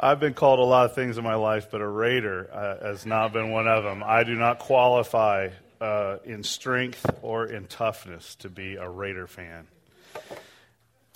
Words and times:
I've 0.00 0.20
been 0.20 0.34
called 0.34 0.60
a 0.60 0.62
lot 0.62 0.84
of 0.84 0.94
things 0.94 1.18
in 1.18 1.24
my 1.24 1.34
life, 1.34 1.72
but 1.72 1.80
a 1.80 1.86
raider 1.86 2.48
uh, 2.52 2.86
has 2.86 3.04
not 3.04 3.32
been 3.32 3.50
one 3.50 3.66
of 3.66 3.82
them. 3.82 4.04
I 4.06 4.22
do 4.22 4.36
not 4.36 4.60
qualify 4.60 5.48
uh, 5.80 6.18
in 6.24 6.44
strength 6.44 7.04
or 7.20 7.46
in 7.46 7.66
toughness 7.66 8.36
to 8.36 8.48
be 8.48 8.76
a 8.76 8.88
Raider 8.88 9.26
fan. 9.26 9.66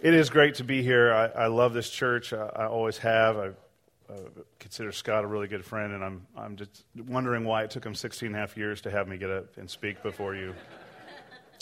It 0.01 0.15
is 0.15 0.31
great 0.31 0.57
to 0.57 0.65
be 0.65 0.83
here. 0.83 1.13
I, 1.13 1.27
I 1.27 1.47
love 1.47 1.75
this 1.75 1.91
church. 1.91 2.33
I, 2.33 2.45
I 2.45 2.67
always 2.67 2.99
have. 2.99 3.37
I 3.37 3.47
uh, 4.13 4.17
consider 4.59 4.91
Scott 4.91 5.23
a 5.23 5.29
really 5.29 5.47
good 5.47 5.65
friend, 5.65 5.93
and 5.93 6.03
I'm, 6.03 6.27
I'm 6.37 6.57
just 6.57 6.85
wondering 7.07 7.45
why 7.45 7.63
it 7.63 7.71
took 7.71 7.87
him 7.87 7.95
16 7.95 8.27
and 8.27 8.35
a 8.35 8.39
half 8.41 8.57
years 8.57 8.81
to 8.81 8.91
have 8.91 9.07
me 9.07 9.17
get 9.17 9.31
up 9.31 9.59
and 9.59 9.71
speak 9.71 10.03
before 10.03 10.35
you. 10.35 10.55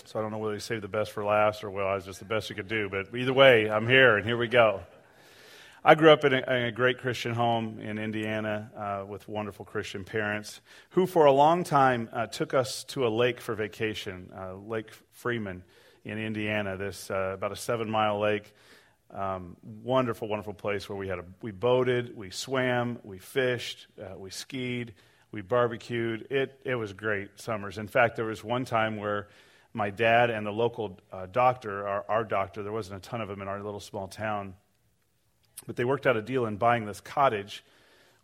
So 0.06 0.18
I 0.18 0.22
don't 0.22 0.32
know 0.32 0.38
whether 0.38 0.54
he 0.54 0.60
saved 0.60 0.82
the 0.82 0.88
best 0.88 1.12
for 1.12 1.22
last 1.22 1.62
or, 1.64 1.70
well, 1.70 1.86
I 1.86 1.96
was 1.96 2.06
just 2.06 2.18
the 2.18 2.24
best 2.24 2.48
he 2.48 2.54
could 2.54 2.66
do. 2.66 2.88
But 2.88 3.14
either 3.14 3.34
way, 3.34 3.70
I'm 3.70 3.86
here, 3.86 4.16
and 4.16 4.26
here 4.26 4.38
we 4.38 4.48
go. 4.48 4.80
I 5.82 5.94
grew 5.94 6.12
up 6.12 6.26
in 6.26 6.34
a, 6.34 6.36
in 6.36 6.64
a 6.66 6.72
great 6.72 6.98
Christian 6.98 7.32
home 7.32 7.80
in 7.80 7.98
Indiana 7.98 8.70
uh, 8.76 9.06
with 9.06 9.26
wonderful 9.26 9.64
Christian 9.64 10.04
parents 10.04 10.60
who, 10.90 11.06
for 11.06 11.24
a 11.24 11.32
long 11.32 11.64
time, 11.64 12.10
uh, 12.12 12.26
took 12.26 12.52
us 12.52 12.84
to 12.84 13.06
a 13.06 13.08
lake 13.08 13.40
for 13.40 13.54
vacation, 13.54 14.30
uh, 14.36 14.56
Lake 14.56 14.90
Freeman 15.12 15.64
in 16.04 16.18
Indiana. 16.18 16.76
This 16.76 17.10
uh, 17.10 17.32
about 17.32 17.52
a 17.52 17.56
seven-mile 17.56 18.20
lake, 18.20 18.52
um, 19.10 19.56
wonderful, 19.82 20.28
wonderful 20.28 20.52
place 20.52 20.86
where 20.86 20.98
we 20.98 21.08
had 21.08 21.18
a, 21.18 21.24
we 21.40 21.50
boated, 21.50 22.14
we 22.14 22.28
swam, 22.28 22.98
we 23.02 23.16
fished, 23.16 23.86
uh, 23.98 24.18
we 24.18 24.28
skied, 24.28 24.92
we 25.32 25.40
barbecued. 25.40 26.26
It 26.30 26.60
it 26.62 26.74
was 26.74 26.92
great 26.92 27.40
summers. 27.40 27.78
In 27.78 27.88
fact, 27.88 28.16
there 28.16 28.26
was 28.26 28.44
one 28.44 28.66
time 28.66 28.98
where 28.98 29.28
my 29.72 29.88
dad 29.88 30.28
and 30.28 30.46
the 30.46 30.52
local 30.52 31.00
uh, 31.10 31.24
doctor, 31.24 31.88
our, 31.88 32.04
our 32.06 32.24
doctor, 32.24 32.62
there 32.62 32.70
wasn't 32.70 32.98
a 32.98 33.08
ton 33.08 33.22
of 33.22 33.28
them 33.28 33.40
in 33.40 33.48
our 33.48 33.62
little 33.62 33.80
small 33.80 34.08
town 34.08 34.52
but 35.66 35.76
they 35.76 35.84
worked 35.84 36.06
out 36.06 36.16
a 36.16 36.22
deal 36.22 36.46
in 36.46 36.56
buying 36.56 36.86
this 36.86 37.00
cottage 37.00 37.64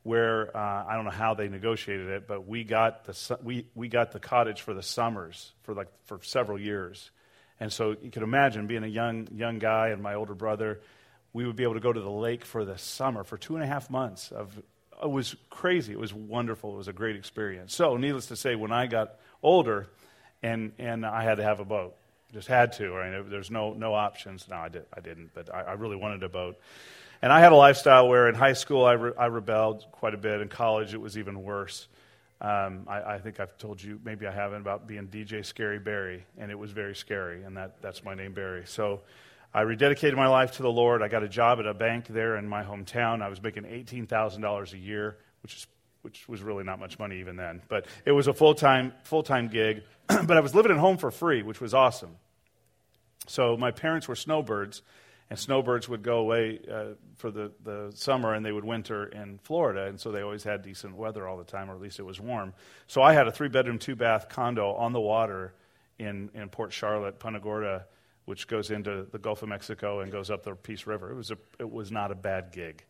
where 0.03 0.56
uh, 0.56 0.84
I 0.87 0.95
don't 0.95 1.05
know 1.05 1.11
how 1.11 1.34
they 1.34 1.48
negotiated 1.48 2.09
it, 2.09 2.28
but 2.28 2.47
we 2.47 2.62
got 2.62 3.05
the 3.06 3.39
we, 3.43 3.67
we 3.75 3.89
got 3.89 4.12
the 4.12 4.20
cottage 4.20 4.62
for 4.62 4.73
the 4.73 4.83
summers 4.83 5.53
for 5.62 5.75
like 5.75 5.89
for 6.05 6.20
several 6.23 6.61
years, 6.61 7.11
and 7.59 7.73
so 7.73 7.97
you 8.01 8.11
can 8.11 8.23
imagine 8.23 8.69
being 8.69 8.84
a 8.84 8.89
young 8.89 9.27
young 9.33 9.59
guy 9.59 9.89
and 9.89 10.01
my 10.01 10.15
older 10.15 10.34
brother, 10.34 10.81
we 11.33 11.45
would 11.45 11.56
be 11.56 11.65
able 11.65 11.75
to 11.75 11.81
go 11.81 11.93
to 11.93 12.01
the 12.01 12.11
lake 12.11 12.45
for 12.45 12.65
the 12.65 12.78
summer 12.78 13.25
for 13.25 13.37
two 13.37 13.56
and 13.56 13.65
a 13.65 13.67
half 13.67 13.91
months 13.91 14.31
of. 14.31 14.56
It 15.03 15.11
was 15.11 15.37
crazy. 15.50 15.93
It 15.93 15.98
was 15.98 16.15
wonderful. 16.15 16.73
It 16.73 16.77
was 16.78 16.89
a 16.89 16.93
great 16.93 17.17
experience. 17.17 17.75
So, 17.75 17.98
needless 17.98 18.27
to 18.27 18.37
say, 18.37 18.55
when 18.55 18.73
I 18.73 18.87
got 18.87 19.17
older, 19.43 19.89
and 20.43 20.73
and 20.78 21.05
I 21.05 21.23
had 21.23 21.37
to 21.37 21.43
have 21.43 21.61
a 21.61 21.67
boat, 21.67 21.97
just 22.33 22.48
had 22.48 22.73
to. 22.75 22.93
Right? 22.93 23.28
There's 23.28 23.50
no 23.50 23.75
no 23.75 23.93
options. 23.93 24.47
No, 24.48 24.56
I 24.56 24.69
did. 24.69 24.87
I 24.97 25.00
didn't, 25.00 25.33
but 25.34 25.53
I, 25.53 25.62
I 25.62 25.73
really 25.73 25.97
wanted 25.97 26.23
a 26.23 26.28
boat. 26.28 26.59
And 27.27 27.33
I 27.33 27.41
had 27.41 27.51
a 27.51 27.57
lifestyle 27.57 28.07
where 28.07 28.29
in 28.29 28.37
high 28.37 28.53
school 28.53 28.85
I, 28.85 28.93
re- 28.93 29.13
I 29.19 29.27
rebelled 29.27 29.85
quite 29.91 30.15
a 30.15 30.17
bit. 30.17 30.41
In 30.41 30.49
college 30.49 30.95
it 30.95 31.01
was 31.01 31.19
even 31.19 31.43
worse. 31.43 31.89
Um, 32.41 32.87
I, 32.87 33.15
I, 33.15 33.19
think 33.19 33.41
I've 33.41 33.59
told 33.59 33.83
you, 33.83 33.99
maybe 34.05 34.29
I 34.29 34.31
haven't, 34.31 34.61
about 34.61 34.87
being 34.87 35.09
DJ 35.09 35.45
Scary 35.45 35.81
Barry, 35.81 36.25
and 36.39 36.53
it 36.53 36.55
was 36.55 36.71
very 36.71 36.95
scary, 36.95 37.43
and 37.43 37.57
that, 37.57 37.83
that's 37.83 38.05
my 38.05 38.15
name, 38.15 38.33
Barry. 38.33 38.63
So 38.67 39.01
I 39.53 39.65
rededicated 39.65 40.15
my 40.15 40.29
life 40.29 40.53
to 40.59 40.63
the 40.63 40.71
Lord. 40.71 41.03
I 41.03 41.09
got 41.09 41.25
a 41.25 41.29
job 41.29 41.59
at 41.59 41.67
a 41.67 41.75
bank 41.75 42.07
there 42.07 42.37
in 42.37 42.49
my 42.49 42.63
hometown. 42.63 43.23
I 43.23 43.29
was 43.29 43.43
making 43.43 43.65
$18,000 43.65 44.73
a 44.73 44.79
year, 44.79 45.17
which, 45.43 45.57
is, 45.57 45.67
which 46.03 46.29
was 46.29 46.43
really 46.43 46.63
not 46.63 46.79
much 46.79 46.97
money 47.01 47.19
even 47.19 47.35
then. 47.35 47.61
But 47.67 47.87
it 48.05 48.13
was 48.13 48.29
a 48.29 48.35
full 48.35 48.55
time 48.55 48.93
full 49.03 49.25
time 49.25 49.49
gig. 49.49 49.83
but 50.07 50.37
I 50.37 50.41
was 50.41 50.55
living 50.55 50.71
at 50.71 50.79
home 50.79 50.97
for 50.97 51.11
free, 51.11 51.43
which 51.43 51.61
was 51.61 51.75
awesome. 51.75 52.19
So 53.27 53.57
my 53.57 53.73
parents 53.73 54.07
were 54.07 54.15
snowbirds, 54.15 54.83
and 55.29 55.39
snowbirds 55.39 55.89
would 55.89 56.03
go 56.03 56.19
away 56.19 56.61
uh, 56.73 56.95
for 57.17 57.31
the, 57.31 57.51
the 57.65 57.93
summer 57.95 58.35
and 58.35 58.47
they 58.47 58.53
would 58.53 58.65
winter 58.65 59.07
in 59.07 59.39
Florida, 59.43 59.87
and 59.87 59.99
so 60.01 60.13
they 60.13 60.23
always 60.23 60.45
had 60.45 60.63
decent 60.63 60.95
weather 60.97 61.27
all 61.27 61.37
the 61.37 61.45
time, 61.45 61.71
or 61.71 61.75
at 61.75 61.81
least 61.81 61.99
it 61.99 62.05
was 62.05 62.21
warm. 62.21 62.55
So 62.87 63.03
I 63.03 63.12
had 63.12 63.27
a 63.27 63.33
three 63.33 63.49
bedroom, 63.49 63.78
two 63.78 63.97
bath 63.97 64.28
condo 64.28 64.73
on 64.75 64.93
the 64.93 65.00
water 65.00 65.53
in, 65.99 66.31
in 66.34 66.49
Port 66.49 66.73
Charlotte, 66.73 67.19
Punta 67.19 67.41
Gorda, 67.41 67.87
which 68.25 68.47
goes 68.47 68.71
into 68.71 69.06
the 69.11 69.19
Gulf 69.19 69.43
of 69.43 69.49
Mexico 69.49 70.00
and 70.00 70.12
goes 70.12 70.31
up 70.31 70.45
the 70.45 70.55
Peace 70.55 70.87
River. 70.87 71.11
It 71.11 71.17
was, 71.17 71.31
a, 71.31 71.39
it 71.59 71.71
was 71.71 71.91
not 71.91 72.12
a 72.12 72.15
bad 72.15 72.53
gig. 72.53 72.84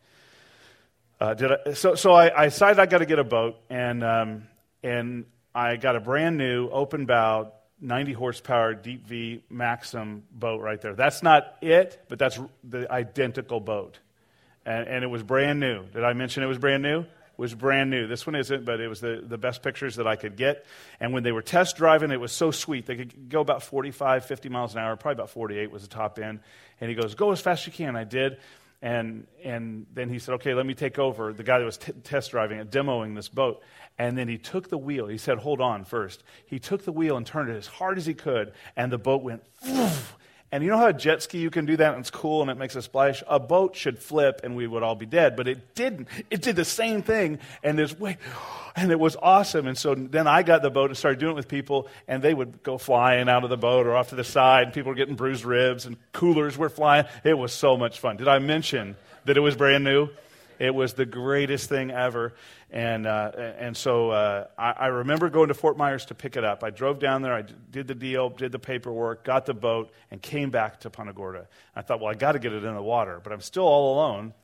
Uh, 1.18 1.32
did 1.32 1.52
I, 1.52 1.72
so 1.72 1.94
so 1.94 2.12
I, 2.12 2.42
I 2.42 2.44
decided 2.46 2.78
I 2.78 2.84
got 2.84 2.98
to 2.98 3.06
get 3.06 3.18
a 3.18 3.24
boat, 3.24 3.56
and, 3.70 4.04
um, 4.04 4.48
and 4.82 5.24
I 5.54 5.76
got 5.76 5.96
a 5.96 6.00
brand 6.00 6.36
new 6.36 6.68
open 6.68 7.06
bow 7.06 7.52
90 7.80 8.12
horsepower 8.12 8.74
deep 8.74 9.06
V 9.06 9.42
Maxum 9.52 10.22
boat 10.30 10.60
right 10.62 10.80
there. 10.80 10.94
That's 10.94 11.22
not 11.22 11.56
it, 11.60 12.04
but 12.08 12.18
that's 12.18 12.38
the 12.64 12.90
identical 12.90 13.60
boat. 13.60 13.98
And, 14.64 14.88
and, 14.88 15.04
it 15.04 15.08
was 15.08 15.22
brand 15.22 15.60
new. 15.60 15.84
Did 15.86 16.02
I 16.02 16.12
mention 16.12 16.42
it 16.42 16.46
was 16.46 16.58
brand 16.58 16.82
new? 16.82 17.00
It 17.00 17.08
was 17.36 17.54
brand 17.54 17.90
new. 17.90 18.08
This 18.08 18.26
one 18.26 18.34
isn't, 18.34 18.64
but 18.64 18.80
it 18.80 18.88
was 18.88 19.00
the, 19.00 19.22
the 19.24 19.38
best 19.38 19.62
pictures 19.62 19.96
that 19.96 20.06
I 20.06 20.16
could 20.16 20.36
get. 20.36 20.66
And 20.98 21.12
when 21.12 21.22
they 21.22 21.30
were 21.30 21.42
test 21.42 21.76
driving, 21.76 22.10
it 22.10 22.18
was 22.18 22.32
so 22.32 22.50
sweet. 22.50 22.86
They 22.86 22.96
could 22.96 23.28
go 23.28 23.40
about 23.40 23.62
45, 23.62 24.24
50 24.24 24.48
miles 24.48 24.74
an 24.74 24.80
hour, 24.80 24.96
probably 24.96 25.20
about 25.20 25.30
48 25.30 25.70
was 25.70 25.82
the 25.82 25.88
top 25.88 26.18
end. 26.18 26.40
And 26.80 26.90
he 26.90 26.96
goes, 26.96 27.14
Go 27.14 27.30
as 27.30 27.40
fast 27.40 27.62
as 27.62 27.66
you 27.66 27.72
can. 27.84 27.94
I 27.94 28.04
did. 28.04 28.38
And, 28.86 29.26
and 29.42 29.84
then 29.94 30.08
he 30.08 30.20
said, 30.20 30.34
Okay, 30.34 30.54
let 30.54 30.64
me 30.64 30.72
take 30.72 30.96
over. 30.96 31.32
The 31.32 31.42
guy 31.42 31.58
that 31.58 31.64
was 31.64 31.76
t- 31.76 31.90
test 32.04 32.30
driving 32.30 32.60
it, 32.60 32.70
demoing 32.70 33.16
this 33.16 33.28
boat. 33.28 33.60
And 33.98 34.16
then 34.16 34.28
he 34.28 34.38
took 34.38 34.68
the 34.68 34.78
wheel. 34.78 35.08
He 35.08 35.18
said, 35.18 35.38
Hold 35.38 35.60
on 35.60 35.84
first. 35.84 36.22
He 36.46 36.60
took 36.60 36.84
the 36.84 36.92
wheel 36.92 37.16
and 37.16 37.26
turned 37.26 37.50
it 37.50 37.56
as 37.56 37.66
hard 37.66 37.98
as 37.98 38.06
he 38.06 38.14
could, 38.14 38.52
and 38.76 38.92
the 38.92 38.98
boat 38.98 39.24
went. 39.24 39.42
And 40.52 40.62
you 40.62 40.70
know 40.70 40.78
how 40.78 40.86
a 40.86 40.92
jet 40.92 41.22
ski 41.22 41.38
you 41.38 41.50
can 41.50 41.66
do 41.66 41.76
that 41.76 41.92
and 41.92 42.00
it's 42.00 42.10
cool 42.10 42.40
and 42.40 42.50
it 42.50 42.56
makes 42.56 42.76
a 42.76 42.82
splash? 42.82 43.22
A 43.26 43.40
boat 43.40 43.74
should 43.74 43.98
flip 43.98 44.42
and 44.44 44.54
we 44.54 44.66
would 44.66 44.82
all 44.82 44.94
be 44.94 45.06
dead, 45.06 45.36
but 45.36 45.48
it 45.48 45.74
didn't. 45.74 46.08
It 46.30 46.40
did 46.40 46.54
the 46.54 46.64
same 46.64 47.02
thing 47.02 47.40
and 47.64 47.78
there's 47.78 47.98
way 47.98 48.16
and 48.76 48.92
it 48.92 49.00
was 49.00 49.16
awesome. 49.20 49.66
And 49.66 49.76
so 49.76 49.94
then 49.94 50.28
I 50.28 50.42
got 50.42 50.62
the 50.62 50.70
boat 50.70 50.90
and 50.90 50.96
started 50.96 51.18
doing 51.18 51.32
it 51.32 51.36
with 51.36 51.48
people 51.48 51.88
and 52.06 52.22
they 52.22 52.32
would 52.32 52.62
go 52.62 52.78
flying 52.78 53.28
out 53.28 53.42
of 53.42 53.50
the 53.50 53.56
boat 53.56 53.86
or 53.86 53.96
off 53.96 54.10
to 54.10 54.14
the 54.14 54.24
side 54.24 54.64
and 54.64 54.72
people 54.72 54.90
were 54.90 54.96
getting 54.96 55.16
bruised 55.16 55.44
ribs 55.44 55.84
and 55.84 55.96
coolers 56.12 56.56
were 56.56 56.68
flying. 56.68 57.06
It 57.24 57.36
was 57.36 57.52
so 57.52 57.76
much 57.76 57.98
fun. 57.98 58.16
Did 58.16 58.28
I 58.28 58.38
mention 58.38 58.96
that 59.24 59.36
it 59.36 59.40
was 59.40 59.56
brand 59.56 59.82
new? 59.82 60.10
It 60.58 60.74
was 60.74 60.94
the 60.94 61.06
greatest 61.06 61.68
thing 61.68 61.90
ever. 61.90 62.34
And, 62.70 63.06
uh, 63.06 63.30
and 63.58 63.76
so 63.76 64.10
uh, 64.10 64.46
I, 64.58 64.72
I, 64.72 64.86
remember 64.88 65.30
going 65.30 65.48
to 65.48 65.54
Fort 65.54 65.76
Myers 65.76 66.04
to 66.06 66.14
pick 66.14 66.36
it 66.36 66.44
up. 66.44 66.64
I 66.64 66.70
drove 66.70 66.98
down 66.98 67.22
there, 67.22 67.32
I 67.32 67.44
did 67.70 67.86
the 67.86 67.94
deal, 67.94 68.28
did 68.28 68.50
the 68.50 68.58
paperwork, 68.58 69.24
got 69.24 69.46
the 69.46 69.54
boat, 69.54 69.92
and 70.10 70.20
came 70.20 70.50
back 70.50 70.80
to 70.80 70.90
Punta 70.90 71.12
Gorda. 71.12 71.46
I 71.76 71.82
thought, 71.82 72.00
well, 72.00 72.10
I 72.10 72.14
got 72.14 72.32
to 72.32 72.38
get 72.38 72.52
it 72.52 72.64
in 72.64 72.74
the 72.74 72.82
water, 72.82 73.20
but 73.22 73.32
I'm 73.32 73.40
still 73.40 73.64
all 73.64 73.94
alone. 73.94 74.34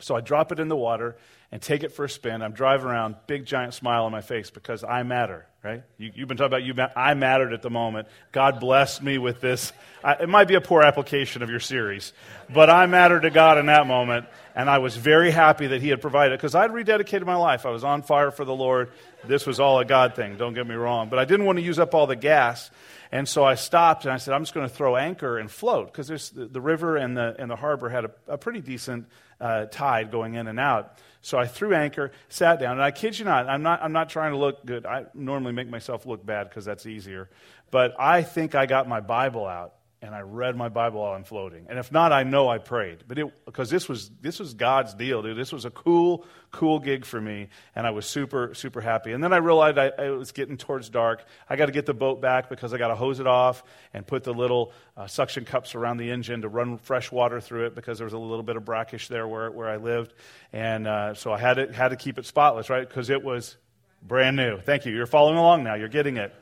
So 0.00 0.14
I 0.14 0.20
drop 0.20 0.52
it 0.52 0.60
in 0.60 0.68
the 0.68 0.76
water 0.76 1.16
and 1.52 1.62
take 1.62 1.84
it 1.84 1.92
for 1.92 2.04
a 2.04 2.08
spin. 2.08 2.42
I'm 2.42 2.52
driving 2.52 2.86
around, 2.86 3.16
big 3.26 3.46
giant 3.46 3.72
smile 3.72 4.04
on 4.04 4.12
my 4.12 4.20
face 4.20 4.50
because 4.50 4.82
I 4.82 5.04
matter, 5.04 5.46
right? 5.62 5.82
You, 5.96 6.10
have 6.18 6.28
been 6.28 6.36
talking 6.36 6.46
about 6.46 6.64
you. 6.64 6.74
I 6.96 7.14
mattered 7.14 7.52
at 7.52 7.62
the 7.62 7.70
moment. 7.70 8.08
God 8.32 8.58
blessed 8.58 9.02
me 9.02 9.16
with 9.18 9.40
this. 9.40 9.72
I, 10.02 10.14
it 10.14 10.28
might 10.28 10.48
be 10.48 10.54
a 10.54 10.60
poor 10.60 10.82
application 10.82 11.42
of 11.42 11.50
your 11.50 11.60
series, 11.60 12.12
but 12.52 12.68
I 12.68 12.86
mattered 12.86 13.20
to 13.20 13.30
God 13.30 13.58
in 13.58 13.66
that 13.66 13.86
moment, 13.86 14.26
and 14.56 14.68
I 14.68 14.78
was 14.78 14.96
very 14.96 15.30
happy 15.30 15.68
that 15.68 15.80
He 15.80 15.88
had 15.88 16.00
provided 16.00 16.34
it 16.34 16.38
because 16.38 16.56
I'd 16.56 16.72
rededicated 16.72 17.24
my 17.24 17.36
life. 17.36 17.64
I 17.64 17.70
was 17.70 17.84
on 17.84 18.02
fire 18.02 18.32
for 18.32 18.44
the 18.44 18.54
Lord. 18.54 18.90
This 19.24 19.46
was 19.46 19.60
all 19.60 19.78
a 19.78 19.84
God 19.84 20.16
thing. 20.16 20.36
Don't 20.36 20.54
get 20.54 20.66
me 20.66 20.74
wrong, 20.74 21.08
but 21.08 21.20
I 21.20 21.24
didn't 21.24 21.46
want 21.46 21.58
to 21.58 21.64
use 21.64 21.78
up 21.78 21.94
all 21.94 22.08
the 22.08 22.16
gas. 22.16 22.70
And 23.12 23.28
so 23.28 23.44
I 23.44 23.54
stopped 23.54 24.04
and 24.04 24.12
I 24.12 24.16
said, 24.16 24.34
I'm 24.34 24.42
just 24.42 24.52
going 24.52 24.68
to 24.68 24.74
throw 24.74 24.96
anchor 24.96 25.38
and 25.38 25.48
float 25.48 25.92
because 25.92 26.08
the, 26.30 26.46
the 26.46 26.60
river 26.60 26.96
and 26.96 27.16
the, 27.16 27.36
and 27.38 27.48
the 27.48 27.56
harbor 27.56 27.88
had 27.88 28.04
a, 28.04 28.10
a 28.26 28.36
pretty 28.36 28.60
decent 28.60 29.06
uh, 29.40 29.66
tide 29.66 30.10
going 30.10 30.34
in 30.34 30.46
and 30.46 30.58
out. 30.58 30.98
So 31.22 31.38
I 31.38 31.46
threw 31.46 31.74
anchor, 31.74 32.12
sat 32.28 32.60
down, 32.60 32.72
and 32.72 32.82
I 32.82 32.90
kid 32.90 33.18
you 33.18 33.24
not, 33.24 33.48
I'm 33.48 33.62
not, 33.62 33.82
I'm 33.82 33.92
not 33.92 34.08
trying 34.08 34.32
to 34.32 34.38
look 34.38 34.64
good. 34.64 34.86
I 34.86 35.06
normally 35.14 35.52
make 35.52 35.68
myself 35.68 36.06
look 36.06 36.24
bad 36.24 36.48
because 36.48 36.64
that's 36.64 36.86
easier. 36.86 37.28
But 37.70 37.96
I 37.98 38.22
think 38.22 38.54
I 38.54 38.66
got 38.66 38.88
my 38.88 39.00
Bible 39.00 39.46
out 39.46 39.75
and 40.02 40.14
I 40.14 40.20
read 40.20 40.56
my 40.56 40.68
Bible 40.68 41.00
while 41.00 41.14
I'm 41.14 41.24
floating. 41.24 41.66
And 41.68 41.78
if 41.78 41.90
not, 41.90 42.12
I 42.12 42.22
know 42.22 42.48
I 42.48 42.58
prayed. 42.58 43.04
But 43.08 43.18
it, 43.18 43.44
because 43.46 43.70
this 43.70 43.88
was 43.88 44.10
this 44.20 44.38
was 44.38 44.54
God's 44.54 44.94
deal, 44.94 45.22
dude. 45.22 45.36
This 45.36 45.52
was 45.52 45.64
a 45.64 45.70
cool, 45.70 46.24
cool 46.50 46.78
gig 46.78 47.04
for 47.04 47.20
me, 47.20 47.48
and 47.74 47.86
I 47.86 47.90
was 47.90 48.04
super, 48.06 48.54
super 48.54 48.80
happy. 48.80 49.12
And 49.12 49.24
then 49.24 49.32
I 49.32 49.38
realized 49.38 49.78
I, 49.78 49.86
it 49.86 50.16
was 50.16 50.32
getting 50.32 50.58
towards 50.58 50.90
dark. 50.90 51.24
I 51.48 51.56
got 51.56 51.66
to 51.66 51.72
get 51.72 51.86
the 51.86 51.94
boat 51.94 52.20
back 52.20 52.50
because 52.50 52.74
I 52.74 52.78
got 52.78 52.88
to 52.88 52.94
hose 52.94 53.20
it 53.20 53.26
off 53.26 53.64
and 53.94 54.06
put 54.06 54.22
the 54.22 54.34
little 54.34 54.72
uh, 54.96 55.06
suction 55.06 55.44
cups 55.44 55.74
around 55.74 55.96
the 55.96 56.10
engine 56.10 56.42
to 56.42 56.48
run 56.48 56.76
fresh 56.78 57.10
water 57.10 57.40
through 57.40 57.66
it 57.66 57.74
because 57.74 57.98
there 57.98 58.06
was 58.06 58.14
a 58.14 58.18
little 58.18 58.42
bit 58.42 58.56
of 58.56 58.64
brackish 58.64 59.08
there 59.08 59.26
where 59.26 59.50
where 59.50 59.68
I 59.68 59.76
lived, 59.76 60.12
and 60.52 60.86
uh, 60.86 61.14
so 61.14 61.32
I 61.32 61.38
had 61.38 61.54
to 61.54 61.72
had 61.72 61.88
to 61.88 61.96
keep 61.96 62.18
it 62.18 62.26
spotless, 62.26 62.68
right? 62.68 62.86
Because 62.86 63.08
it 63.08 63.24
was 63.24 63.56
brand 64.02 64.36
new. 64.36 64.60
Thank 64.60 64.84
you. 64.84 64.94
You're 64.94 65.06
following 65.06 65.38
along 65.38 65.64
now. 65.64 65.74
You're 65.74 65.88
getting 65.88 66.18
it. 66.18 66.34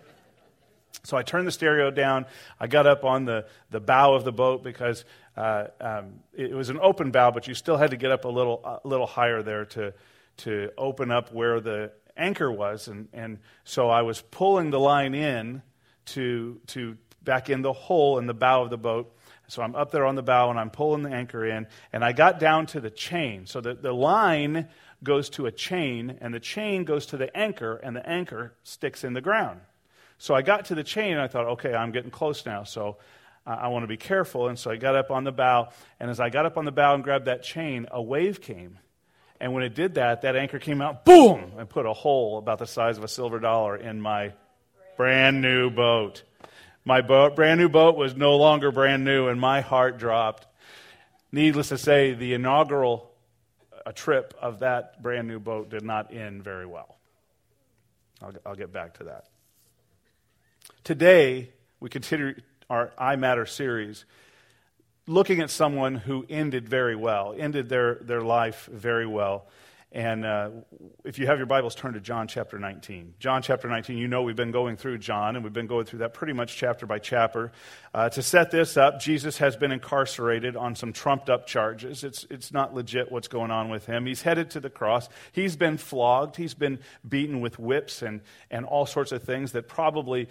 So 1.02 1.17
I 1.17 1.23
turned 1.23 1.46
the 1.46 1.52
stereo 1.52 1.91
down. 1.91 2.26
I 2.58 2.67
got 2.67 2.87
up 2.87 3.05
on 3.05 3.25
the, 3.25 3.46
the 3.70 3.81
bow 3.81 4.14
of 4.14 4.25
the 4.25 4.32
boat 4.32 4.62
because 4.62 5.05
uh, 5.37 5.67
um, 5.81 6.20
it, 6.32 6.55
was 6.55 6.70
an 6.70 6.79
open 6.81 7.11
bow, 7.11 7.31
but 7.31 7.46
you 7.46 7.55
still 7.55 7.76
had 7.76 7.91
to 7.91 7.96
get 7.96 8.11
up 8.11 8.25
a 8.25 8.29
little, 8.29 8.61
a 8.64 8.87
little 8.87 9.06
higher 9.06 9.43
there 9.43 9.64
to, 9.67 9.93
to 10.38 10.70
open 10.79 11.11
up 11.11 11.32
where 11.32 11.61
the 11.61 11.93
anchor 12.17 12.50
was. 12.50 12.88
And, 12.88 13.08
and 13.12 13.38
so 13.64 13.91
I 13.91 14.02
was 14.02 14.23
pulling 14.23 14.70
the 14.70 14.81
line 14.81 15.14
in 15.14 15.62
to, 16.06 16.61
to 16.69 16.96
back 17.23 17.50
in 17.50 17.62
the 17.62 17.73
hole 17.73 18.19
in 18.19 18.26
the 18.26 18.35
bow 18.35 18.62
of 18.62 18.70
the 18.70 18.79
boat. 18.79 19.14
So 19.49 19.62
I'm 19.62 19.75
up 19.75 19.91
there 19.91 20.06
on 20.06 20.14
the 20.14 20.23
bow 20.23 20.50
and 20.50 20.58
I'm 20.58 20.70
pulling 20.70 21.02
the 21.02 21.11
anchor 21.11 21.44
in, 21.44 21.67
and 21.93 22.02
I 22.02 22.12
got 22.12 22.41
down 22.41 22.67
to 22.67 22.81
the 22.81 22.91
chain. 22.91 23.46
So 23.46 23.61
the, 23.61 23.75
the 23.75 23.93
line 23.93 24.69
goes 25.02 25.29
to 25.31 25.44
a 25.44 25.52
chain, 25.52 26.17
and 26.23 26.32
the 26.32 26.41
chain 26.41 26.85
goes 26.85 27.05
to 27.06 27.19
the 27.19 27.37
anchor, 27.37 27.76
and 27.76 27.94
the 27.94 28.08
anchor 28.08 28.55
sticks 28.62 29.05
in 29.05 29.12
the 29.12 29.20
ground. 29.20 29.61
So 30.25 30.35
I 30.35 30.41
got 30.41 30.65
to 30.67 30.75
the 30.75 30.82
chain, 30.82 31.12
and 31.12 31.21
I 31.21 31.29
thought, 31.29 31.49
okay, 31.49 31.75
I'm 31.75 31.93
getting 31.93 32.11
close 32.11 32.47
now. 32.47 32.65
So 32.65 32.97
I 33.44 33.69
want 33.69 33.82
to 33.82 33.87
be 33.87 33.99
careful. 33.99 34.49
And 34.49 34.59
so 34.59 34.71
I 34.71 34.76
got 34.76 34.97
up 34.97 35.11
on 35.11 35.25
the 35.25 35.32
bow, 35.32 35.69
and 36.00 36.11
as 36.11 36.19
I 36.19 36.31
got 36.31 36.47
up 36.47 36.56
on 36.56 36.65
the 36.65 36.73
bow 36.73 36.94
and 36.94 37.05
grabbed 37.05 37.26
that 37.26 37.43
chain, 37.43 37.87
a 37.91 38.00
wave 38.00 38.41
came. 38.41 38.79
And 39.38 39.53
when 39.53 39.65
it 39.65 39.75
did 39.75 39.97
that, 39.97 40.23
that 40.23 40.35
anchor 40.35 40.59
came 40.59 40.81
out, 40.81 41.05
boom, 41.05 41.53
and 41.59 41.69
put 41.69 41.85
a 41.85 41.93
hole 41.93 42.38
about 42.38 42.59
the 42.59 42.67
size 42.67 42.97
of 42.97 43.05
a 43.05 43.09
silver 43.09 43.38
dollar 43.38 43.76
in 43.76 44.00
my 44.00 44.32
brand 44.97 45.43
new 45.43 45.69
boat. 45.69 46.23
My 46.87 47.03
boat, 47.03 47.37
brand 47.37 47.61
new 47.61 47.69
boat 47.69 47.94
was 47.94 48.17
no 48.17 48.38
longer 48.38 48.73
brand 48.73 49.05
new, 49.05 49.29
and 49.29 49.38
my 49.38 49.61
heart 49.61 49.99
dropped. 49.99 50.47
Needless 51.32 51.69
to 51.69 51.77
say, 51.77 52.15
the 52.15 52.32
inaugural 52.32 53.12
uh, 53.85 53.93
trip 53.93 54.32
of 54.41 54.61
that 54.61 55.03
brand 55.03 55.29
new 55.29 55.38
boat 55.38 55.69
did 55.69 55.82
not 55.82 56.15
end 56.15 56.43
very 56.43 56.65
well. 56.65 56.97
I'll, 58.23 58.32
I'll 58.47 58.56
get 58.56 58.73
back 58.73 58.94
to 59.00 59.05
that. 59.05 59.27
Today, 60.84 61.48
we 61.81 61.88
continue 61.88 62.34
our 62.69 62.92
I 62.98 63.16
Matter 63.16 63.46
series 63.46 64.04
looking 65.06 65.40
at 65.40 65.48
someone 65.48 65.94
who 65.94 66.26
ended 66.28 66.69
very 66.69 66.94
well, 66.94 67.34
ended 67.38 67.70
their, 67.70 67.94
their 68.02 68.20
life 68.20 68.69
very 68.70 69.06
well. 69.06 69.46
And 69.94 70.25
uh, 70.25 70.50
if 71.05 71.20
you 71.20 71.29
have 71.29 71.38
your 71.38 71.46
Bibles, 71.46 71.76
turn 71.76 71.93
to 71.93 72.00
John 72.00 72.26
chapter 72.26 72.58
19. 72.58 73.14
John 73.20 73.43
chapter 73.43 73.69
19, 73.69 73.96
you 73.96 74.08
know 74.08 74.23
we've 74.23 74.35
been 74.35 74.50
going 74.50 74.76
through 74.76 74.99
John, 74.99 75.37
and 75.37 75.44
we've 75.44 75.52
been 75.52 75.69
going 75.69 75.85
through 75.85 76.00
that 76.00 76.14
pretty 76.14 76.32
much 76.32 76.56
chapter 76.56 76.85
by 76.85 76.99
chapter. 76.99 77.52
Uh, 77.94 78.08
to 78.08 78.20
set 78.20 78.50
this 78.50 78.76
up, 78.76 78.99
Jesus 78.99 79.38
has 79.38 79.55
been 79.55 79.70
incarcerated 79.70 80.56
on 80.56 80.75
some 80.75 80.93
trumped 80.93 81.31
up 81.31 81.46
charges. 81.46 82.02
It's, 82.02 82.26
it's 82.29 82.52
not 82.52 82.75
legit 82.75 83.12
what's 83.12 83.29
going 83.29 83.52
on 83.52 83.69
with 83.69 83.87
him. 83.87 84.05
He's 84.05 84.23
headed 84.23 84.50
to 84.50 84.61
the 84.61 84.69
cross. 84.69 85.08
He's 85.31 85.55
been 85.55 85.76
flogged. 85.76 86.35
He's 86.35 86.55
been 86.55 86.81
beaten 87.08 87.41
with 87.41 87.61
whips 87.61 88.02
and, 88.02 88.20
and 88.50 88.67
all 88.67 88.87
sorts 88.87 89.12
of 89.12 89.23
things 89.23 89.52
that 89.52 89.69
probably 89.69 90.29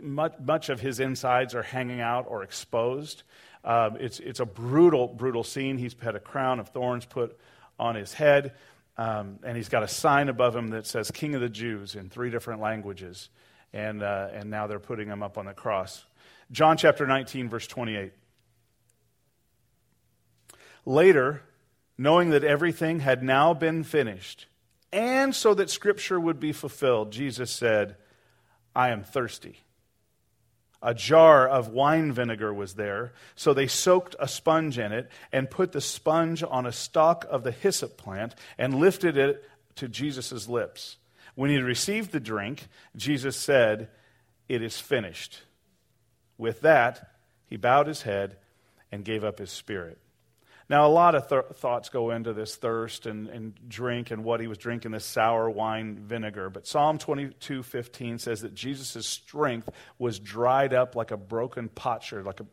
much, 0.00 0.34
much 0.38 0.68
of 0.68 0.78
his 0.80 1.00
insides 1.00 1.56
are 1.56 1.64
hanging 1.64 2.00
out 2.00 2.26
or 2.28 2.44
exposed. 2.44 3.24
Um, 3.64 3.96
it's, 3.98 4.20
it's 4.20 4.38
a 4.38 4.46
brutal, 4.46 5.08
brutal 5.08 5.42
scene. 5.42 5.76
He's 5.76 5.96
had 6.00 6.14
a 6.14 6.20
crown 6.20 6.60
of 6.60 6.68
thorns 6.68 7.04
put 7.04 7.36
on 7.80 7.96
his 7.96 8.14
head. 8.14 8.52
Um, 8.98 9.38
and 9.42 9.56
he's 9.56 9.68
got 9.68 9.82
a 9.82 9.88
sign 9.88 10.28
above 10.28 10.54
him 10.54 10.68
that 10.68 10.86
says 10.86 11.10
King 11.10 11.34
of 11.34 11.40
the 11.40 11.48
Jews 11.48 11.94
in 11.94 12.10
three 12.10 12.30
different 12.30 12.60
languages. 12.60 13.30
And, 13.72 14.02
uh, 14.02 14.28
and 14.32 14.50
now 14.50 14.66
they're 14.66 14.78
putting 14.78 15.08
him 15.08 15.22
up 15.22 15.38
on 15.38 15.46
the 15.46 15.54
cross. 15.54 16.04
John 16.50 16.76
chapter 16.76 17.06
19, 17.06 17.48
verse 17.48 17.66
28. 17.66 18.12
Later, 20.84 21.42
knowing 21.96 22.30
that 22.30 22.44
everything 22.44 23.00
had 23.00 23.22
now 23.22 23.54
been 23.54 23.84
finished, 23.84 24.46
and 24.92 25.34
so 25.34 25.54
that 25.54 25.70
Scripture 25.70 26.20
would 26.20 26.38
be 26.38 26.52
fulfilled, 26.52 27.12
Jesus 27.12 27.50
said, 27.50 27.96
I 28.74 28.90
am 28.90 29.02
thirsty. 29.04 29.60
A 30.82 30.94
jar 30.94 31.48
of 31.48 31.68
wine 31.68 32.10
vinegar 32.12 32.52
was 32.52 32.74
there, 32.74 33.12
so 33.36 33.54
they 33.54 33.68
soaked 33.68 34.16
a 34.18 34.26
sponge 34.26 34.78
in 34.78 34.90
it 34.90 35.08
and 35.32 35.48
put 35.48 35.70
the 35.70 35.80
sponge 35.80 36.42
on 36.42 36.66
a 36.66 36.72
stalk 36.72 37.24
of 37.30 37.44
the 37.44 37.52
hyssop 37.52 37.96
plant 37.96 38.34
and 38.58 38.74
lifted 38.74 39.16
it 39.16 39.48
to 39.76 39.86
Jesus' 39.86 40.48
lips. 40.48 40.96
When 41.36 41.50
he 41.50 41.58
received 41.58 42.10
the 42.10 42.20
drink, 42.20 42.66
Jesus 42.96 43.36
said, 43.36 43.88
It 44.48 44.60
is 44.60 44.80
finished. 44.80 45.42
With 46.36 46.62
that, 46.62 47.12
he 47.46 47.56
bowed 47.56 47.86
his 47.86 48.02
head 48.02 48.36
and 48.90 49.04
gave 49.04 49.22
up 49.22 49.38
his 49.38 49.50
spirit. 49.50 49.98
Now, 50.68 50.86
a 50.86 50.88
lot 50.88 51.14
of 51.14 51.28
th- 51.28 51.56
thoughts 51.56 51.88
go 51.88 52.10
into 52.10 52.32
this 52.32 52.56
thirst 52.56 53.06
and, 53.06 53.28
and 53.28 53.68
drink 53.68 54.10
and 54.10 54.24
what 54.24 54.40
he 54.40 54.46
was 54.46 54.58
drinking, 54.58 54.92
this 54.92 55.04
sour 55.04 55.50
wine 55.50 55.98
vinegar. 55.98 56.50
But 56.50 56.66
Psalm 56.66 56.98
22 56.98 57.62
15 57.62 58.18
says 58.18 58.40
that 58.42 58.54
Jesus' 58.54 59.06
strength 59.06 59.68
was 59.98 60.18
dried 60.18 60.72
up 60.72 60.96
like 60.96 61.10
a 61.10 61.16
broken 61.16 61.68
potsherd, 61.68 62.24
like 62.24 62.40
a, 62.40 62.46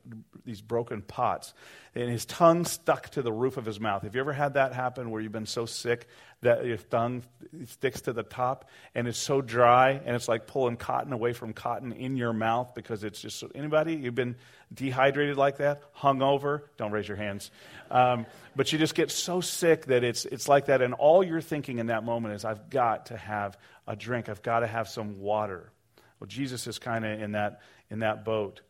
these 0.45 0.61
broken 0.61 1.01
pots. 1.01 1.53
And 1.95 2.09
his 2.09 2.25
tongue 2.25 2.65
stuck 2.65 3.09
to 3.09 3.21
the 3.21 3.31
roof 3.31 3.57
of 3.57 3.65
his 3.65 3.79
mouth. 3.79 4.03
Have 4.03 4.13
you 4.15 4.21
ever 4.21 4.33
had 4.33 4.53
that 4.53 4.73
happen 4.73 5.09
where 5.09 5.21
you've 5.21 5.31
been 5.31 5.45
so 5.45 5.65
sick 5.65 6.07
that 6.41 6.65
your 6.65 6.77
tongue 6.77 7.23
sticks 7.65 8.01
to 8.01 8.13
the 8.13 8.23
top 8.23 8.69
and 8.95 9.07
it's 9.07 9.17
so 9.17 9.41
dry 9.41 9.91
and 9.91 10.15
it's 10.15 10.27
like 10.27 10.47
pulling 10.47 10.77
cotton 10.77 11.11
away 11.11 11.33
from 11.33 11.51
cotton 11.51 11.91
in 11.91 12.15
your 12.15 12.31
mouth 12.31 12.73
because 12.75 13.03
it's 13.03 13.21
just 13.21 13.43
anybody 13.55 13.95
you've 13.95 14.15
been 14.15 14.35
dehydrated 14.73 15.35
like 15.35 15.57
that 15.57 15.81
hungover 15.93 16.61
don't 16.77 16.91
raise 16.91 17.07
your 17.07 17.17
hands. 17.17 17.51
Um, 17.91 18.25
but 18.55 18.71
you 18.71 18.79
just 18.79 18.95
get 18.95 19.11
so 19.11 19.41
sick 19.41 19.87
that 19.87 20.03
it's 20.03 20.25
it's 20.25 20.47
like 20.47 20.67
that 20.67 20.81
and 20.81 20.93
all 20.93 21.23
you're 21.23 21.41
thinking 21.41 21.79
in 21.79 21.87
that 21.87 22.03
moment 22.03 22.35
is 22.35 22.45
i've 22.45 22.69
got 22.69 23.07
to 23.07 23.17
have 23.17 23.57
a 23.87 23.95
drink. 23.95 24.29
I've 24.29 24.43
got 24.43 24.59
to 24.59 24.67
have 24.67 24.87
some 24.87 25.19
water. 25.19 25.71
Well 26.19 26.27
jesus 26.27 26.67
is 26.67 26.79
kind 26.79 27.05
of 27.05 27.21
in 27.21 27.33
that 27.33 27.61
in 27.89 27.99
that 27.99 28.23
boat 28.23 28.61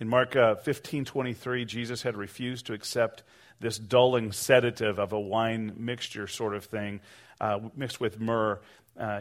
in 0.00 0.08
mark 0.08 0.36
uh, 0.36 0.54
15 0.56 1.04
23 1.04 1.64
jesus 1.64 2.02
had 2.02 2.16
refused 2.16 2.66
to 2.66 2.72
accept 2.72 3.22
this 3.60 3.78
dulling 3.78 4.32
sedative 4.32 4.98
of 4.98 5.12
a 5.12 5.20
wine 5.20 5.72
mixture 5.76 6.26
sort 6.26 6.54
of 6.54 6.64
thing, 6.64 7.00
uh, 7.40 7.60
mixed 7.76 8.00
with 8.00 8.20
myrrh. 8.20 8.60
Uh, 8.98 9.20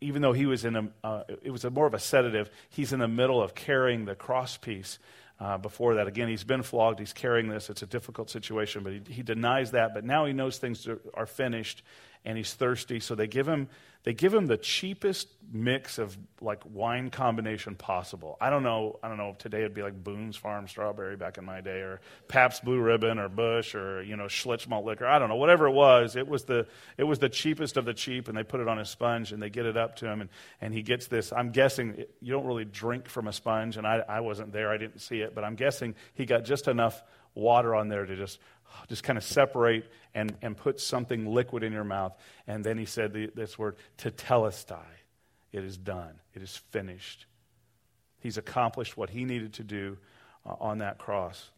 even 0.00 0.20
though 0.20 0.34
he 0.34 0.44
was 0.44 0.66
in 0.66 0.76
a, 0.76 0.88
uh, 1.02 1.22
it 1.42 1.50
was 1.50 1.64
a 1.64 1.70
more 1.70 1.86
of 1.86 1.94
a 1.94 1.98
sedative, 1.98 2.50
he's 2.68 2.92
in 2.92 2.98
the 2.98 3.08
middle 3.08 3.42
of 3.42 3.54
carrying 3.54 4.04
the 4.04 4.14
crosspiece. 4.14 4.98
Uh, 5.40 5.56
before 5.56 5.94
that, 5.94 6.08
again, 6.08 6.28
he's 6.28 6.42
been 6.42 6.64
flogged. 6.64 6.98
He's 6.98 7.12
carrying 7.12 7.48
this. 7.48 7.70
It's 7.70 7.82
a 7.82 7.86
difficult 7.86 8.28
situation, 8.28 8.82
but 8.82 8.92
he, 8.92 9.00
he 9.08 9.22
denies 9.22 9.70
that. 9.70 9.94
But 9.94 10.04
now 10.04 10.26
he 10.26 10.32
knows 10.32 10.58
things 10.58 10.88
are, 10.88 11.00
are 11.14 11.26
finished, 11.26 11.84
and 12.24 12.36
he's 12.36 12.54
thirsty. 12.54 13.00
So 13.00 13.14
they 13.14 13.26
give 13.26 13.48
him 13.48 13.68
they 14.04 14.14
give 14.14 14.32
him 14.32 14.46
the 14.46 14.56
cheapest 14.56 15.28
mix 15.52 15.98
of 15.98 16.16
like 16.40 16.62
wine 16.72 17.10
combination 17.10 17.74
possible. 17.74 18.38
I 18.40 18.48
don't 18.48 18.62
know. 18.62 18.98
I 19.02 19.08
don't 19.08 19.16
know. 19.16 19.34
Today 19.38 19.58
it'd 19.58 19.74
be 19.74 19.82
like 19.82 20.02
Boone's 20.02 20.36
Farm 20.36 20.68
Strawberry 20.68 21.16
back 21.16 21.36
in 21.36 21.44
my 21.44 21.60
day, 21.60 21.80
or 21.80 22.00
Pabst 22.28 22.64
Blue 22.64 22.80
Ribbon, 22.80 23.18
or 23.18 23.28
Busch, 23.28 23.74
or 23.74 24.02
you 24.02 24.16
know 24.16 24.24
Schlitz 24.24 24.68
malt 24.68 24.84
liquor. 24.84 25.06
I 25.06 25.18
don't 25.18 25.28
know. 25.28 25.36
Whatever 25.36 25.66
it 25.66 25.72
was, 25.72 26.16
it 26.16 26.28
was 26.28 26.44
the 26.44 26.66
it 26.96 27.04
was 27.04 27.18
the 27.18 27.28
cheapest 27.28 27.76
of 27.76 27.84
the 27.84 27.92
cheap, 27.92 28.28
and 28.28 28.38
they 28.38 28.44
put 28.44 28.60
it 28.60 28.68
on 28.68 28.78
a 28.78 28.84
sponge 28.84 29.32
and 29.32 29.42
they 29.42 29.50
get 29.50 29.66
it 29.66 29.76
up 29.76 29.96
to 29.96 30.06
him, 30.06 30.20
and 30.20 30.30
and 30.60 30.72
he 30.72 30.82
gets 30.82 31.08
this. 31.08 31.32
I'm 31.32 31.50
guessing 31.50 32.04
you 32.22 32.32
don't 32.32 32.46
really 32.46 32.64
drink 32.64 33.08
from 33.08 33.26
a 33.26 33.32
sponge, 33.32 33.76
and 33.76 33.86
I 33.86 34.02
I 34.08 34.20
wasn't 34.20 34.52
there. 34.52 34.70
I 34.70 34.76
didn't 34.76 35.00
see 35.00 35.20
it, 35.20 35.34
but 35.34 35.44
I'm 35.44 35.56
guessing 35.56 35.96
he 36.14 36.24
got 36.24 36.44
just 36.44 36.68
enough 36.68 37.02
water 37.34 37.74
on 37.74 37.88
there 37.88 38.04
to 38.04 38.16
just 38.16 38.38
just 38.88 39.02
kind 39.02 39.16
of 39.16 39.24
separate 39.24 39.90
and, 40.14 40.36
and 40.42 40.56
put 40.56 40.80
something 40.80 41.26
liquid 41.26 41.62
in 41.62 41.72
your 41.72 41.84
mouth. 41.84 42.16
And 42.46 42.64
then 42.64 42.78
he 42.78 42.84
said 42.84 43.12
the, 43.12 43.30
this 43.34 43.58
word, 43.58 43.76
tetelestai. 43.98 44.84
It 45.52 45.64
is 45.64 45.76
done. 45.76 46.14
It 46.34 46.42
is 46.42 46.56
finished. 46.70 47.26
He's 48.20 48.36
accomplished 48.36 48.96
what 48.96 49.10
he 49.10 49.24
needed 49.24 49.54
to 49.54 49.64
do 49.64 49.98
uh, 50.44 50.54
on 50.60 50.78
that 50.78 50.98
cross. 50.98 51.50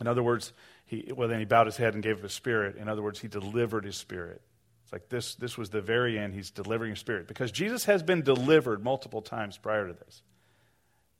In 0.00 0.06
other 0.06 0.22
words, 0.22 0.52
he, 0.86 1.12
well, 1.14 1.28
then 1.28 1.38
he 1.38 1.44
bowed 1.44 1.66
his 1.66 1.76
head 1.76 1.94
and 1.94 2.02
gave 2.02 2.16
up 2.16 2.22
his 2.22 2.32
spirit. 2.32 2.76
In 2.76 2.88
other 2.88 3.02
words, 3.02 3.20
he 3.20 3.28
delivered 3.28 3.84
his 3.84 3.96
spirit. 3.96 4.42
It's 4.82 4.92
like 4.92 5.08
this, 5.08 5.36
this 5.36 5.56
was 5.56 5.70
the 5.70 5.80
very 5.80 6.18
end. 6.18 6.34
He's 6.34 6.50
delivering 6.50 6.90
his 6.90 6.98
spirit. 6.98 7.28
Because 7.28 7.52
Jesus 7.52 7.84
has 7.84 8.02
been 8.02 8.22
delivered 8.22 8.82
multiple 8.82 9.22
times 9.22 9.56
prior 9.56 9.86
to 9.86 9.92
this. 9.92 10.22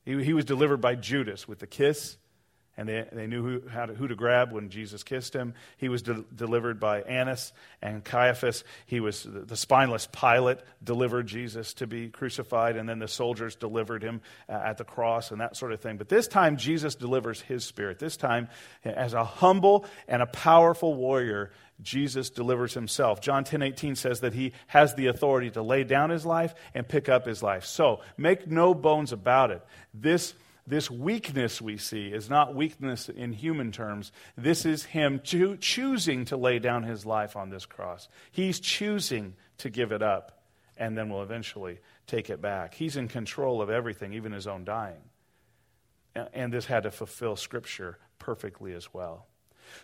He, 0.05 0.25
he 0.25 0.33
was 0.33 0.45
delivered 0.45 0.81
by 0.81 0.97
Judas 0.97 1.47
with 1.47 1.61
the 1.61 1.67
kiss 1.67 2.17
and 2.77 2.89
they, 2.89 3.07
they 3.13 3.27
knew 3.27 3.43
who, 3.43 3.69
how 3.69 3.87
to, 3.87 3.95
who 3.95 4.09
to 4.09 4.15
grab 4.15 4.53
when 4.53 4.71
Jesus 4.71 5.03
kissed 5.03 5.35
him. 5.35 5.55
He 5.77 5.89
was 5.89 6.03
de- 6.03 6.25
delivered 6.35 6.81
by 6.81 7.03
Annas 7.03 7.53
and 7.83 8.05
Caiaphas. 8.05 8.65
He 8.87 9.01
was 9.01 9.25
the, 9.25 9.41
the, 9.41 9.57
spineless 9.57 10.07
Pilate 10.07 10.59
delivered 10.83 11.27
Jesus 11.27 11.75
to 11.75 11.87
be 11.87 12.09
crucified, 12.09 12.77
and 12.77 12.89
then 12.89 12.99
the 12.99 13.09
soldiers 13.09 13.55
delivered 13.55 14.03
him 14.03 14.21
uh, 14.49 14.53
at 14.53 14.79
the 14.79 14.85
cross 14.85 15.31
and 15.31 15.41
that 15.41 15.57
sort 15.57 15.73
of 15.73 15.81
thing. 15.81 15.97
But 15.97 16.09
this 16.09 16.29
time, 16.29 16.57
Jesus 16.57 16.95
delivers 16.95 17.41
his 17.41 17.65
spirit. 17.65 17.99
This 17.99 18.17
time, 18.17 18.49
as 18.85 19.15
a 19.15 19.25
humble 19.25 19.85
and 20.09 20.23
a 20.23 20.27
powerful 20.27 20.95
warrior, 20.95 21.51
Jesus 21.83 22.31
delivers 22.31 22.75
himself. 22.75 23.21
John 23.21 23.45
10 23.45 23.63
18 23.63 23.97
says 23.97 24.21
that 24.21 24.35
he 24.35 24.53
has 24.69 24.95
the 24.95 25.09
authority 25.09 25.51
to 25.51 25.63
lay 25.63 25.85
down 25.85 26.11
his 26.11 26.27
life 26.27 26.55
and 26.75 26.87
pick 26.87 27.09
up 27.09 27.27
his 27.27 27.43
life. 27.43 27.65
So 27.65 28.01
make 28.17 28.47
no 28.47 28.75
bones 28.75 29.13
about 29.13 29.51
it. 29.51 29.63
This 29.95 30.35
this 30.67 30.91
weakness 30.91 31.61
we 31.61 31.77
see 31.77 32.09
is 32.09 32.29
not 32.29 32.55
weakness 32.55 33.09
in 33.09 33.33
human 33.33 33.73
terms. 33.73 34.13
This 34.37 34.65
is 34.65 34.85
him 34.85 35.21
cho- 35.23 35.57
choosing 35.57 36.25
to 36.27 36.37
lay 36.37 36.59
down 36.59 36.83
his 36.83 37.07
life 37.07 37.37
on 37.37 37.51
this 37.51 37.67
cross. 37.67 38.09
He's 38.31 38.61
choosing 38.61 39.35
to 39.59 39.71
give 39.71 39.93
it 39.93 40.03
up 40.03 40.43
and 40.77 40.97
then 40.97 41.11
will 41.11 41.23
eventually 41.23 41.79
take 42.07 42.31
it 42.31 42.41
back. 42.41 42.75
He's 42.75 42.97
in 42.97 43.09
control 43.09 43.61
of 43.63 43.71
everything, 43.71 44.15
even 44.15 44.33
his 44.33 44.47
own 44.47 44.65
dying. 44.65 45.03
And 46.15 46.53
this 46.53 46.67
had 46.67 46.83
to 46.85 46.91
fulfill 46.91 47.37
Scripture 47.37 47.99
perfectly 48.19 48.73
as 48.73 48.93
well. 48.93 49.27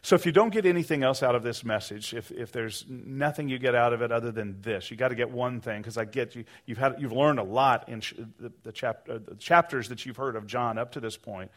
So 0.02 0.14
if 0.14 0.26
you 0.26 0.32
don't 0.32 0.50
get 0.50 0.66
anything 0.66 1.02
else 1.02 1.22
out 1.22 1.34
of 1.34 1.42
this 1.42 1.64
message, 1.64 2.14
if, 2.14 2.30
if 2.30 2.52
there's 2.52 2.84
nothing 2.88 3.48
you 3.48 3.58
get 3.58 3.74
out 3.74 3.92
of 3.92 4.02
it 4.02 4.12
other 4.12 4.30
than 4.30 4.60
this, 4.60 4.90
you 4.90 4.96
got 4.96 5.08
to 5.08 5.14
get 5.14 5.30
one 5.30 5.60
thing 5.60 5.80
because 5.80 5.98
I 5.98 6.04
get 6.04 6.34
you. 6.34 6.44
You've 6.64 6.78
had 6.78 6.96
you've 6.98 7.12
learned 7.12 7.38
a 7.38 7.44
lot 7.44 7.88
in 7.88 8.00
sh- 8.00 8.14
the, 8.38 8.52
the, 8.62 8.72
chap- 8.72 9.08
uh, 9.10 9.18
the 9.18 9.36
chapters 9.36 9.88
that 9.88 10.06
you've 10.06 10.16
heard 10.16 10.36
of 10.36 10.46
John 10.46 10.78
up 10.78 10.92
to 10.92 11.00
this 11.00 11.16
point. 11.16 11.50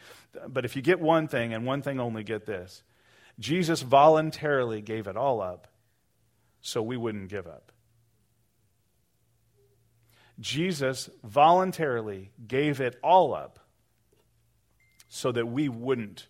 But 0.48 0.64
if 0.64 0.76
you 0.76 0.82
get 0.82 1.00
one 1.00 1.28
thing 1.28 1.54
and 1.54 1.66
one 1.66 1.82
thing 1.82 2.00
only, 2.00 2.24
get 2.24 2.46
this: 2.46 2.82
Jesus 3.38 3.82
voluntarily 3.82 4.80
gave 4.80 5.06
it 5.06 5.16
all 5.16 5.40
up, 5.40 5.68
so 6.60 6.82
we 6.82 6.96
wouldn't 6.96 7.28
give 7.28 7.46
up. 7.46 7.72
Jesus 10.40 11.10
voluntarily 11.22 12.32
gave 12.46 12.80
it 12.80 12.98
all 13.02 13.34
up 13.34 13.58
so 15.08 15.30
that 15.32 15.46
we 15.46 15.68
wouldn't 15.68 16.28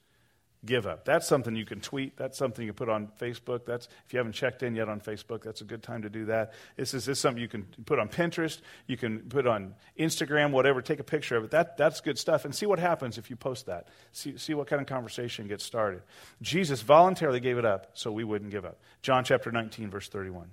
give 0.64 0.86
up. 0.86 1.04
That's 1.04 1.26
something 1.26 1.56
you 1.56 1.64
can 1.64 1.80
tweet. 1.80 2.16
That's 2.16 2.36
something 2.36 2.64
you 2.64 2.72
put 2.72 2.88
on 2.88 3.08
Facebook. 3.18 3.64
That's 3.64 3.88
if 4.06 4.12
you 4.12 4.18
haven't 4.18 4.34
checked 4.34 4.62
in 4.62 4.74
yet 4.74 4.88
on 4.88 5.00
Facebook, 5.00 5.42
that's 5.42 5.60
a 5.60 5.64
good 5.64 5.82
time 5.82 6.02
to 6.02 6.10
do 6.10 6.26
that. 6.26 6.52
This 6.76 6.92
is 6.94 7.06
this 7.06 7.18
is 7.18 7.20
something 7.20 7.40
you 7.40 7.48
can 7.48 7.66
put 7.86 7.98
on 7.98 8.08
Pinterest. 8.08 8.60
You 8.86 8.96
can 8.96 9.20
put 9.20 9.46
on 9.46 9.74
Instagram, 9.98 10.50
whatever. 10.50 10.82
Take 10.82 11.00
a 11.00 11.04
picture 11.04 11.36
of 11.36 11.44
it. 11.44 11.50
That 11.50 11.76
that's 11.76 12.00
good 12.00 12.18
stuff. 12.18 12.44
And 12.44 12.54
see 12.54 12.66
what 12.66 12.78
happens 12.78 13.16
if 13.16 13.30
you 13.30 13.36
post 13.36 13.66
that. 13.66 13.88
See 14.12 14.36
see 14.36 14.54
what 14.54 14.66
kind 14.66 14.82
of 14.82 14.86
conversation 14.86 15.48
gets 15.48 15.64
started. 15.64 16.02
Jesus 16.42 16.82
voluntarily 16.82 17.40
gave 17.40 17.56
it 17.56 17.64
up 17.64 17.90
so 17.94 18.12
we 18.12 18.24
wouldn't 18.24 18.50
give 18.50 18.64
up. 18.64 18.78
John 19.02 19.24
chapter 19.24 19.50
19 19.50 19.90
verse 19.90 20.08
31. 20.08 20.50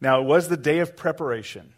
Now 0.00 0.20
it 0.20 0.24
was 0.24 0.48
the 0.48 0.56
day 0.56 0.78
of 0.78 0.96
preparation. 0.96 1.74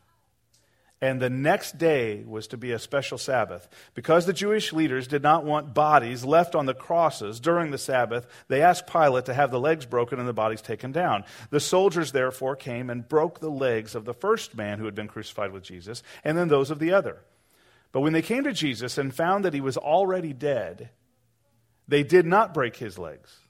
And 1.03 1.21
the 1.21 1.29
next 1.29 1.79
day 1.79 2.23
was 2.25 2.47
to 2.47 2.57
be 2.57 2.71
a 2.71 2.79
special 2.79 3.19
Sabbath. 3.19 3.69
Because 3.93 4.25
the 4.25 4.33
Jewish 4.33 4.73
leaders 4.73 5.09
did 5.09 5.21
not 5.21 5.45
want 5.45 5.75
bodies 5.75 6.25
left 6.25 6.55
on 6.55 6.67
the 6.67 6.75
crosses 6.75 7.41
during 7.41 7.73
the 7.73 7.77
Sabbath, 7.77 8.25
they 8.47 8.63
asked 8.63 8.87
Pilate 8.87 9.25
to 9.25 9.35
have 9.35 9.51
the 9.51 9.59
legs 9.59 9.85
broken 9.85 10.21
and 10.21 10.29
the 10.29 10.33
bodies 10.33 10.63
taken 10.63 10.93
down. 10.93 11.25
The 11.51 11.59
soldiers 11.59 12.13
therefore 12.13 12.55
came 12.55 12.89
and 12.89 13.09
broke 13.09 13.41
the 13.41 13.51
legs 13.51 13.97
of 13.97 14.05
the 14.05 14.15
first 14.15 14.57
man 14.57 14.79
who 14.79 14.85
had 14.85 14.95
been 14.95 15.09
crucified 15.09 15.51
with 15.51 15.65
Jesus, 15.65 16.05
and 16.23 16.39
then 16.39 16.47
those 16.47 16.71
of 16.71 16.79
the 16.79 16.93
other. 16.93 17.25
But 17.91 18.03
when 18.03 18.13
they 18.13 18.23
came 18.23 18.45
to 18.45 18.53
Jesus 18.53 18.97
and 18.97 19.13
found 19.13 19.45
that 19.45 19.55
he 19.55 19.61
was 19.61 19.77
already 19.77 20.33
dead, 20.33 20.91
they 21.89 22.05
did 22.05 22.27
not 22.27 22.55
break 22.55 22.77
his 22.77 22.97
legs. 22.97 23.41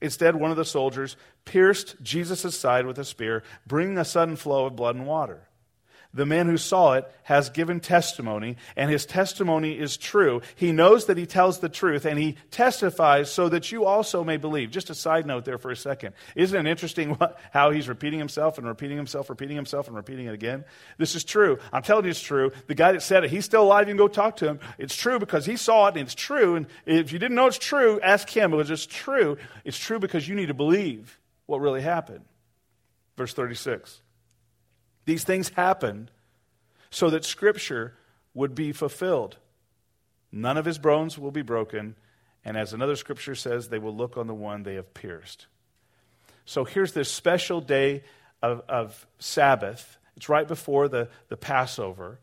Instead, 0.00 0.36
one 0.36 0.52
of 0.52 0.56
the 0.56 0.64
soldiers 0.64 1.16
pierced 1.44 2.00
Jesus' 2.02 2.56
side 2.56 2.86
with 2.86 3.00
a 3.00 3.04
spear, 3.04 3.42
bringing 3.66 3.98
a 3.98 4.04
sudden 4.04 4.36
flow 4.36 4.66
of 4.66 4.76
blood 4.76 4.94
and 4.94 5.08
water. 5.08 5.48
The 6.12 6.26
man 6.26 6.48
who 6.48 6.56
saw 6.56 6.94
it 6.94 7.08
has 7.22 7.50
given 7.50 7.78
testimony, 7.78 8.56
and 8.74 8.90
his 8.90 9.06
testimony 9.06 9.78
is 9.78 9.96
true. 9.96 10.42
He 10.56 10.72
knows 10.72 11.06
that 11.06 11.16
he 11.16 11.24
tells 11.24 11.60
the 11.60 11.68
truth, 11.68 12.04
and 12.04 12.18
he 12.18 12.36
testifies 12.50 13.30
so 13.30 13.48
that 13.48 13.70
you 13.70 13.84
also 13.84 14.24
may 14.24 14.36
believe. 14.36 14.72
Just 14.72 14.90
a 14.90 14.94
side 14.94 15.24
note 15.24 15.44
there 15.44 15.56
for 15.56 15.70
a 15.70 15.76
second. 15.76 16.14
Isn't 16.34 16.66
it 16.66 16.68
interesting 16.68 17.16
how 17.52 17.70
he's 17.70 17.88
repeating 17.88 18.18
himself 18.18 18.58
and 18.58 18.66
repeating 18.66 18.96
himself, 18.96 19.30
repeating 19.30 19.54
himself, 19.54 19.86
and 19.86 19.94
repeating 19.94 20.26
it 20.26 20.34
again? 20.34 20.64
This 20.98 21.14
is 21.14 21.22
true. 21.22 21.60
I'm 21.72 21.82
telling 21.82 22.04
you 22.04 22.10
it's 22.10 22.20
true. 22.20 22.50
The 22.66 22.74
guy 22.74 22.90
that 22.90 23.02
said 23.02 23.22
it, 23.22 23.30
he's 23.30 23.44
still 23.44 23.62
alive. 23.62 23.86
You 23.86 23.94
can 23.94 23.98
go 23.98 24.08
talk 24.08 24.36
to 24.38 24.48
him. 24.48 24.58
It's 24.78 24.96
true 24.96 25.20
because 25.20 25.46
he 25.46 25.56
saw 25.56 25.86
it, 25.86 25.90
and 25.90 26.00
it's 26.00 26.14
true. 26.16 26.56
And 26.56 26.66
if 26.86 27.12
you 27.12 27.20
didn't 27.20 27.36
know 27.36 27.46
it's 27.46 27.56
true, 27.56 28.00
ask 28.00 28.28
him. 28.28 28.52
It 28.52 28.56
was 28.56 28.68
just 28.68 28.90
true. 28.90 29.36
It's 29.64 29.78
true 29.78 30.00
because 30.00 30.26
you 30.26 30.34
need 30.34 30.46
to 30.46 30.54
believe 30.54 31.20
what 31.46 31.60
really 31.60 31.82
happened. 31.82 32.24
Verse 33.16 33.32
36. 33.32 34.00
These 35.04 35.24
things 35.24 35.50
happened 35.50 36.10
so 36.90 37.10
that 37.10 37.24
Scripture 37.24 37.94
would 38.34 38.54
be 38.54 38.72
fulfilled. 38.72 39.36
None 40.32 40.56
of 40.56 40.64
his 40.64 40.78
bones 40.78 41.18
will 41.18 41.30
be 41.30 41.42
broken, 41.42 41.96
and 42.44 42.56
as 42.56 42.72
another 42.72 42.96
Scripture 42.96 43.34
says, 43.34 43.68
they 43.68 43.78
will 43.78 43.94
look 43.94 44.16
on 44.16 44.26
the 44.26 44.34
one 44.34 44.62
they 44.62 44.74
have 44.74 44.94
pierced. 44.94 45.46
So 46.44 46.64
here's 46.64 46.92
this 46.92 47.10
special 47.10 47.60
day 47.60 48.02
of, 48.42 48.62
of 48.68 49.06
Sabbath. 49.18 49.98
It's 50.16 50.28
right 50.28 50.46
before 50.46 50.88
the, 50.88 51.08
the 51.28 51.36
Passover. 51.36 52.18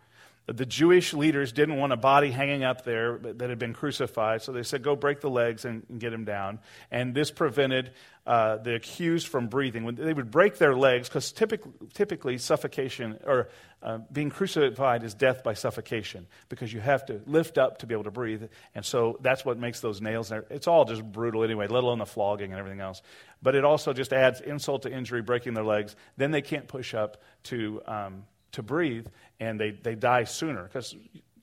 The 0.47 0.65
Jewish 0.65 1.13
leaders 1.13 1.51
didn't 1.51 1.75
want 1.75 1.91
a 1.91 1.97
body 1.97 2.31
hanging 2.31 2.63
up 2.63 2.85
there 2.85 3.17
that 3.17 3.49
had 3.49 3.59
been 3.59 3.73
crucified, 3.73 4.41
so 4.41 4.53
they 4.53 4.63
said, 4.63 4.81
Go 4.81 4.95
break 4.95 5.19
the 5.19 5.29
legs 5.29 5.65
and, 5.65 5.83
get 5.99 6.13
him 6.13 6.23
down. 6.23 6.59
And 6.89 7.13
this 7.13 7.31
prevented 7.31 7.91
uh, 8.25 8.55
the 8.55 8.75
accused 8.75 9.27
from 9.27 9.47
breathing. 9.49 9.83
When 9.83 9.95
they 9.95 10.13
would 10.13 10.31
break 10.31 10.57
their 10.57 10.73
legs, 10.73 11.09
because 11.09 11.33
typically, 11.33 11.73
typically, 11.93 12.37
suffocation 12.37 13.19
or 13.25 13.49
uh, 13.83 13.97
being 14.09 14.29
crucified 14.29 15.03
is 15.03 15.13
death 15.13 15.43
by 15.43 15.53
suffocation, 15.53 16.27
because 16.47 16.71
you 16.71 16.79
have 16.79 17.05
to 17.07 17.19
lift 17.25 17.57
up 17.57 17.79
to 17.79 17.85
be 17.85 17.93
able 17.93 18.05
to 18.05 18.11
breathe. 18.11 18.43
And 18.73 18.85
so 18.85 19.17
that's 19.19 19.43
what 19.43 19.57
makes 19.57 19.81
those 19.81 19.99
nails. 19.99 20.31
It's 20.49 20.67
all 20.67 20.85
just 20.85 21.03
brutal 21.03 21.43
anyway, 21.43 21.67
let 21.67 21.83
alone 21.83 21.99
the 21.99 22.05
flogging 22.05 22.51
and 22.51 22.59
everything 22.59 22.79
else. 22.79 23.01
But 23.43 23.55
it 23.55 23.65
also 23.65 23.91
just 23.91 24.13
adds 24.13 24.39
insult 24.39 24.83
to 24.83 24.91
injury, 24.91 25.21
breaking 25.21 25.55
their 25.55 25.65
legs. 25.65 25.97
Then 26.15 26.31
they 26.31 26.41
can't 26.41 26.69
push 26.69 26.93
up 26.93 27.21
to. 27.43 27.81
Um, 27.85 28.23
to 28.53 28.63
breathe, 28.63 29.07
and 29.39 29.59
they, 29.59 29.71
they 29.71 29.95
die 29.95 30.23
sooner 30.23 30.63
because 30.63 30.95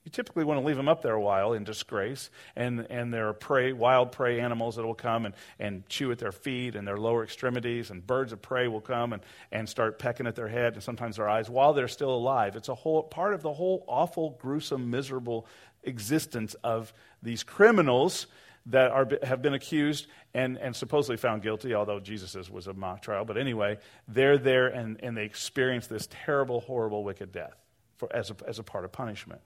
you 0.04 0.11
typically 0.11 0.44
want 0.44 0.61
to 0.61 0.66
leave 0.66 0.76
them 0.76 0.88
up 0.88 1.00
there 1.00 1.14
a 1.14 1.20
while 1.20 1.54
in 1.54 1.64
disgrace, 1.64 2.30
and, 2.56 2.87
and 2.90 3.12
there 3.12 3.28
are 3.28 3.32
prey, 3.32 3.73
wild 3.73 4.12
prey 4.12 4.38
animals 4.38 4.76
that 4.76 4.84
will 4.84 4.94
come 4.94 5.25
and, 5.25 5.34
and 5.58 5.88
chew 5.88 6.12
at 6.12 6.18
their 6.18 6.32
feet 6.32 6.76
and 6.76 6.87
their 6.87 6.99
lower 6.99 7.25
extremities, 7.25 7.90
and 7.90 8.06
birds 8.06 8.30
of 8.30 8.42
prey 8.42 8.68
will 8.68 8.82
come 8.82 9.14
and, 9.14 9.23
and 9.50 9.66
start 9.66 9.99
pecking 9.99 10.26
at 10.26 10.34
their 10.34 10.49
head 10.49 10.75
and 10.75 10.82
sometimes 10.82 11.16
their 11.16 11.28
eyes 11.28 11.49
while 11.49 11.73
they're 11.73 11.88
still 11.88 12.14
alive. 12.14 12.54
It's 12.54 12.68
a 12.68 12.75
whole 12.75 13.02
part 13.02 13.32
of 13.32 13.40
the 13.40 13.52
whole 13.52 13.82
awful, 13.88 14.37
gruesome, 14.40 14.90
miserable 14.90 15.46
existence 15.84 16.54
of 16.62 16.92
these 17.23 17.42
criminals 17.42 18.26
that 18.66 18.90
are, 18.90 19.06
have 19.23 19.42
been 19.42 19.54
accused 19.54 20.06
and, 20.33 20.56
and 20.59 20.75
supposedly 20.75 21.16
found 21.16 21.42
guilty, 21.42 21.75
although 21.75 22.00
Jesus' 22.00 22.49
was 22.49 22.66
a 22.66 22.73
mock 22.73 23.02
trial. 23.02 23.25
But 23.25 23.37
anyway, 23.37 23.78
they're 24.09 24.38
there 24.38 24.68
and, 24.68 24.99
and 25.02 25.16
they 25.16 25.25
experience 25.25 25.87
this 25.87 26.09
terrible, 26.11 26.61
horrible, 26.61 27.04
wicked 27.04 27.30
death 27.33 27.54
for, 27.97 28.14
as, 28.14 28.30
a, 28.30 28.37
as 28.47 28.59
a 28.59 28.62
part 28.62 28.85
of 28.85 28.92
punishment. 28.92 29.42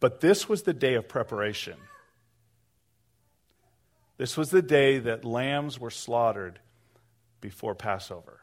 But 0.00 0.20
this 0.20 0.48
was 0.48 0.62
the 0.62 0.74
day 0.74 0.94
of 0.94 1.08
preparation. 1.08 1.76
This 4.18 4.36
was 4.36 4.50
the 4.50 4.62
day 4.62 4.98
that 4.98 5.24
lambs 5.24 5.78
were 5.78 5.90
slaughtered 5.90 6.58
before 7.40 7.74
Passover. 7.74 8.40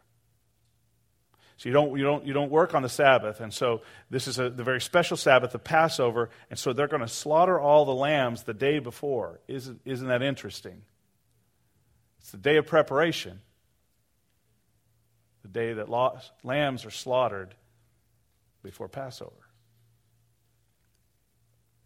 So 1.57 1.69
you 1.69 1.73
don't, 1.73 1.97
you 1.97 2.03
don't, 2.03 2.25
you 2.25 2.33
don't 2.33 2.49
work 2.49 2.73
on 2.73 2.81
the 2.81 2.89
Sabbath. 2.89 3.39
And 3.39 3.53
so 3.53 3.81
this 4.09 4.27
is 4.27 4.39
a, 4.39 4.49
the 4.49 4.63
very 4.63 4.81
special 4.81 5.17
Sabbath, 5.17 5.51
the 5.51 5.59
Passover. 5.59 6.29
And 6.49 6.57
so 6.57 6.73
they're 6.73 6.87
going 6.87 7.01
to 7.01 7.07
slaughter 7.07 7.59
all 7.59 7.85
the 7.85 7.93
lambs 7.93 8.43
the 8.43 8.53
day 8.53 8.79
before. 8.79 9.39
Isn't, 9.47 9.79
isn't 9.85 10.07
that 10.07 10.21
interesting? 10.21 10.81
It's 12.19 12.31
the 12.31 12.37
day 12.37 12.57
of 12.57 12.65
preparation, 12.65 13.41
the 15.41 15.49
day 15.49 15.73
that 15.73 15.89
lambs 16.43 16.85
are 16.85 16.91
slaughtered 16.91 17.53
before 18.63 18.87
Passover. 18.87 19.42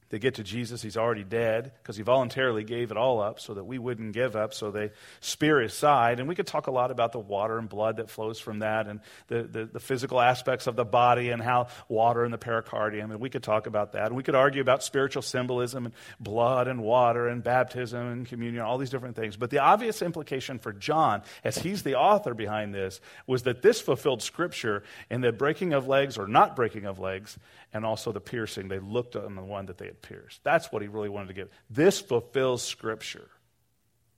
They 0.10 0.20
get 0.20 0.36
to 0.36 0.44
Jesus, 0.44 0.82
he's 0.82 0.96
already 0.96 1.26
dead 1.26 1.74
because 1.82 1.98
he 1.98 2.04
voluntarily 2.04 2.64
gave 2.64 2.92
it 2.92 2.98
all 2.98 3.22
up 3.22 3.42
so 3.42 3.56
that 3.56 3.66
we 3.66 3.78
wouldn't 3.78 4.14
give 4.14 4.38
up. 4.38 4.54
So 4.54 4.72
they 4.72 4.92
spear 5.20 5.60
his 5.60 5.74
side. 5.74 6.20
And 6.20 6.30
we 6.30 6.36
could 6.36 6.48
talk 6.48 6.68
a 6.68 6.72
lot 6.72 6.92
about 6.92 7.12
the 7.12 7.20
water 7.20 7.58
and 7.58 7.68
blood 7.68 7.98
that 7.98 8.10
flows 8.10 8.40
from 8.40 8.60
that 8.60 8.88
and 8.88 9.02
the, 9.28 9.44
the, 9.44 9.66
the, 9.66 9.80
physical 9.82 10.22
aspects 10.22 10.66
of 10.66 10.78
the 10.78 10.86
body 10.86 11.30
and 11.30 11.42
how 11.42 11.68
water 11.90 12.24
and 12.24 12.34
the 12.34 12.38
pericardium. 12.38 13.12
And 13.12 13.20
we 13.20 13.30
could 13.30 13.44
talk 13.44 13.68
about 13.68 13.94
that. 13.94 14.08
And 14.08 14.16
we 14.16 14.24
could 14.24 14.36
argue 14.36 14.62
about 14.62 14.82
spiritual 14.82 15.24
symbolism 15.24 15.88
and 15.88 15.96
blood 16.22 16.70
and 16.70 16.82
water 16.82 17.28
and 17.28 17.44
baptism 17.44 18.00
and 18.00 18.26
communion, 18.26 18.64
all 18.64 18.78
these 18.78 18.90
different 18.90 19.18
things. 19.18 19.36
But 19.36 19.50
the 19.50 19.60
obvious 19.60 20.02
implication 20.02 20.58
for 20.58 20.72
John, 20.72 21.22
as 21.44 21.58
he's 21.58 21.84
the 21.84 21.96
author 21.96 22.34
behind 22.34 22.74
this, 22.74 23.02
was 23.26 23.44
that 23.44 23.62
this 23.62 23.82
fulfilled 23.82 24.22
scripture 24.22 24.84
in 25.10 25.20
the 25.20 25.34
breaking 25.34 25.74
of 25.74 25.86
legs 25.86 26.18
or 26.18 26.28
not 26.28 26.56
breaking 26.56 26.86
of 26.86 26.98
legs 26.98 27.38
and 27.74 27.86
also 27.86 28.14
the 28.14 28.22
piercing. 28.22 28.70
They 28.70 28.80
looked 28.80 29.18
on 29.18 29.36
the 29.36 29.44
one 29.44 29.66
that 29.66 29.78
they 29.78 29.88
pierced. 30.01 30.44
That's 30.44 30.72
what 30.72 30.82
he 30.82 30.88
really 30.88 31.10
wanted 31.10 31.27
to 31.27 31.34
give. 31.34 31.50
This 31.70 32.00
fulfills 32.00 32.63
Scripture. 32.63 33.30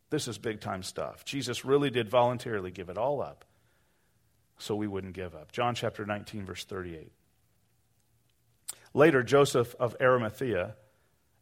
This 0.10 0.28
is 0.28 0.38
big 0.38 0.60
time 0.60 0.84
stuff. 0.84 1.26
Jesus 1.26 1.66
really 1.66 1.90
did 1.90 2.10
voluntarily 2.10 2.72
give 2.72 2.90
it 2.90 2.98
all 2.98 3.22
up 3.22 3.46
so 4.58 4.76
we 4.76 4.88
wouldn't 4.88 5.14
give 5.14 5.36
up. 5.36 5.52
John 5.52 5.76
chapter 5.76 6.06
19, 6.06 6.46
verse 6.46 6.64
38. 6.66 7.12
Later, 8.94 9.24
Joseph 9.24 9.76
of 9.80 9.96
Arimathea 10.02 10.76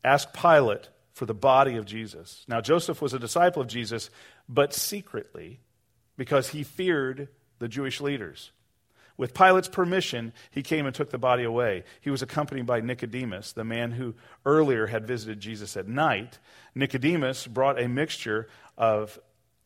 asked 0.04 0.34
Pilate 0.34 0.90
for 1.14 1.26
the 1.26 1.34
body 1.34 1.78
of 1.78 1.86
Jesus. 1.86 2.46
Now, 2.48 2.62
Joseph 2.62 3.02
was 3.02 3.14
a 3.14 3.20
disciple 3.20 3.62
of 3.62 3.68
Jesus, 3.68 4.10
but 4.48 4.74
secretly 4.74 5.62
because 6.18 6.50
he 6.50 6.64
feared 6.64 7.30
the 7.60 7.68
Jewish 7.68 8.02
leaders. 8.02 8.52
With 9.18 9.34
Pilate's 9.34 9.68
permission, 9.68 10.32
he 10.52 10.62
came 10.62 10.86
and 10.86 10.94
took 10.94 11.10
the 11.10 11.18
body 11.18 11.44
away. 11.44 11.84
He 12.02 12.12
was 12.12 12.22
accompanied 12.22 12.68
by 12.68 12.82
Nicodemus, 12.82 13.52
the 13.52 13.64
man 13.64 13.92
who 13.92 14.14
earlier 14.46 14.88
had 14.88 15.08
visited 15.08 15.40
Jesus 15.40 15.76
at 15.76 15.88
night. 15.88 16.38
Nicodemus 16.76 17.48
brought 17.48 17.82
a 17.82 17.88
mixture 17.88 18.48
of 18.78 19.20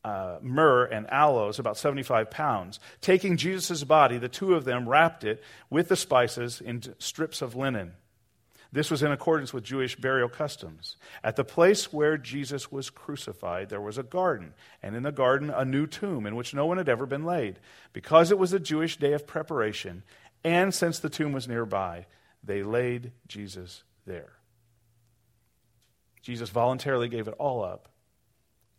uh, 0.03 0.38
myrrh 0.41 0.86
and 0.86 1.08
aloes, 1.12 1.60
about 1.60 1.77
75 1.77 2.31
pounds. 2.31 2.79
Taking 3.01 3.38
Jesus' 3.38 3.84
body, 3.84 4.17
the 4.17 4.29
two 4.29 4.55
of 4.55 4.63
them 4.63 4.88
wrapped 4.88 5.24
it 5.24 5.43
with 5.70 5.89
the 5.89 5.96
spices 5.96 6.62
in 6.62 6.81
strips 6.98 7.41
of 7.41 7.55
linen. 7.55 7.93
This 8.73 8.89
was 8.89 9.03
in 9.03 9.11
accordance 9.11 9.53
with 9.53 9.65
Jewish 9.65 9.97
burial 9.97 10.29
customs. 10.29 10.95
At 11.23 11.35
the 11.35 11.43
place 11.43 11.91
where 11.91 12.17
Jesus 12.17 12.71
was 12.71 12.89
crucified, 12.89 13.69
there 13.69 13.81
was 13.81 13.97
a 13.97 14.03
garden, 14.03 14.53
and 14.81 14.95
in 14.95 15.03
the 15.03 15.11
garden, 15.11 15.49
a 15.49 15.65
new 15.65 15.85
tomb 15.85 16.25
in 16.25 16.37
which 16.37 16.53
no 16.53 16.65
one 16.65 16.77
had 16.77 16.87
ever 16.87 17.05
been 17.05 17.25
laid. 17.25 17.59
Because 17.91 18.31
it 18.31 18.39
was 18.39 18.53
a 18.53 18.59
Jewish 18.59 18.97
day 18.97 19.11
of 19.11 19.27
preparation, 19.27 20.03
and 20.43 20.73
since 20.73 20.99
the 20.99 21.09
tomb 21.09 21.33
was 21.33 21.49
nearby, 21.49 22.05
they 22.43 22.63
laid 22.63 23.11
Jesus 23.27 23.83
there. 24.05 24.33
Jesus 26.21 26.49
voluntarily 26.49 27.09
gave 27.09 27.27
it 27.27 27.35
all 27.37 27.63
up 27.63 27.90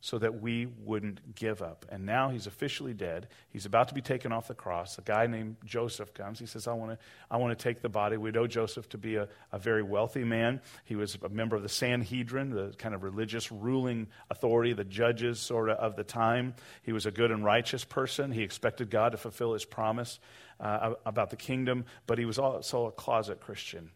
so 0.03 0.19
that 0.19 0.43
we 0.43 0.67
wouldn't 0.67 1.37
give 1.37 1.63
up. 1.63 1.87
And 1.89 2.05
now 2.05 2.31
he's 2.31 2.49
officially 2.49 2.93
dead. 2.93 3.29
He's 3.51 3.67
about 3.67 3.87
to 3.89 3.95
be 3.95 4.01
taken 4.01 4.33
off 4.33 4.49
the 4.49 4.55
cross. 4.55 4.99
A 4.99 5.01
guy 5.01 5.29
named 5.29 5.57
Joseph 5.65 6.13
comes. 6.13 6.41
He 6.41 6.47
says, 6.47 6.67
I 6.67 6.73
want 6.73 6.91
to, 6.91 6.99
I 7.31 7.37
want 7.37 7.57
to 7.57 7.63
take 7.63 7.83
the 7.83 7.89
body. 7.89 8.17
We 8.17 8.33
know 8.33 8.49
Joseph 8.49 8.89
to 8.91 8.99
be 8.99 9.15
a, 9.15 9.29
a 9.53 9.61
very 9.61 9.85
wealthy 9.85 10.25
man. 10.25 10.61
He 10.85 10.97
was 10.97 11.17
a 11.23 11.29
member 11.29 11.55
of 11.55 11.63
the 11.63 11.69
Sanhedrin, 11.69 12.51
the 12.51 12.75
kind 12.79 12.97
of 12.97 13.05
religious 13.05 13.53
ruling 13.53 14.09
authority, 14.29 14.73
the 14.73 14.85
judges 14.85 15.39
sort 15.39 15.71
of 15.71 15.79
of 15.79 15.95
the 15.95 16.05
time. 16.05 16.55
He 16.83 16.93
was 16.93 17.07
a 17.07 17.13
good 17.13 17.31
and 17.31 17.45
righteous 17.45 17.85
person. 17.85 18.33
He 18.33 18.43
expected 18.43 18.91
God 18.91 19.13
to 19.13 19.19
fulfill 19.19 19.53
his 19.53 19.65
promise 19.65 20.19
uh, 20.59 20.95
about 21.07 21.31
the 21.31 21.37
kingdom, 21.37 21.85
but 22.09 22.19
he 22.19 22.25
was 22.25 22.41
also 22.41 22.87
a 22.87 22.93
closet 22.93 23.39
Christian 23.41 23.91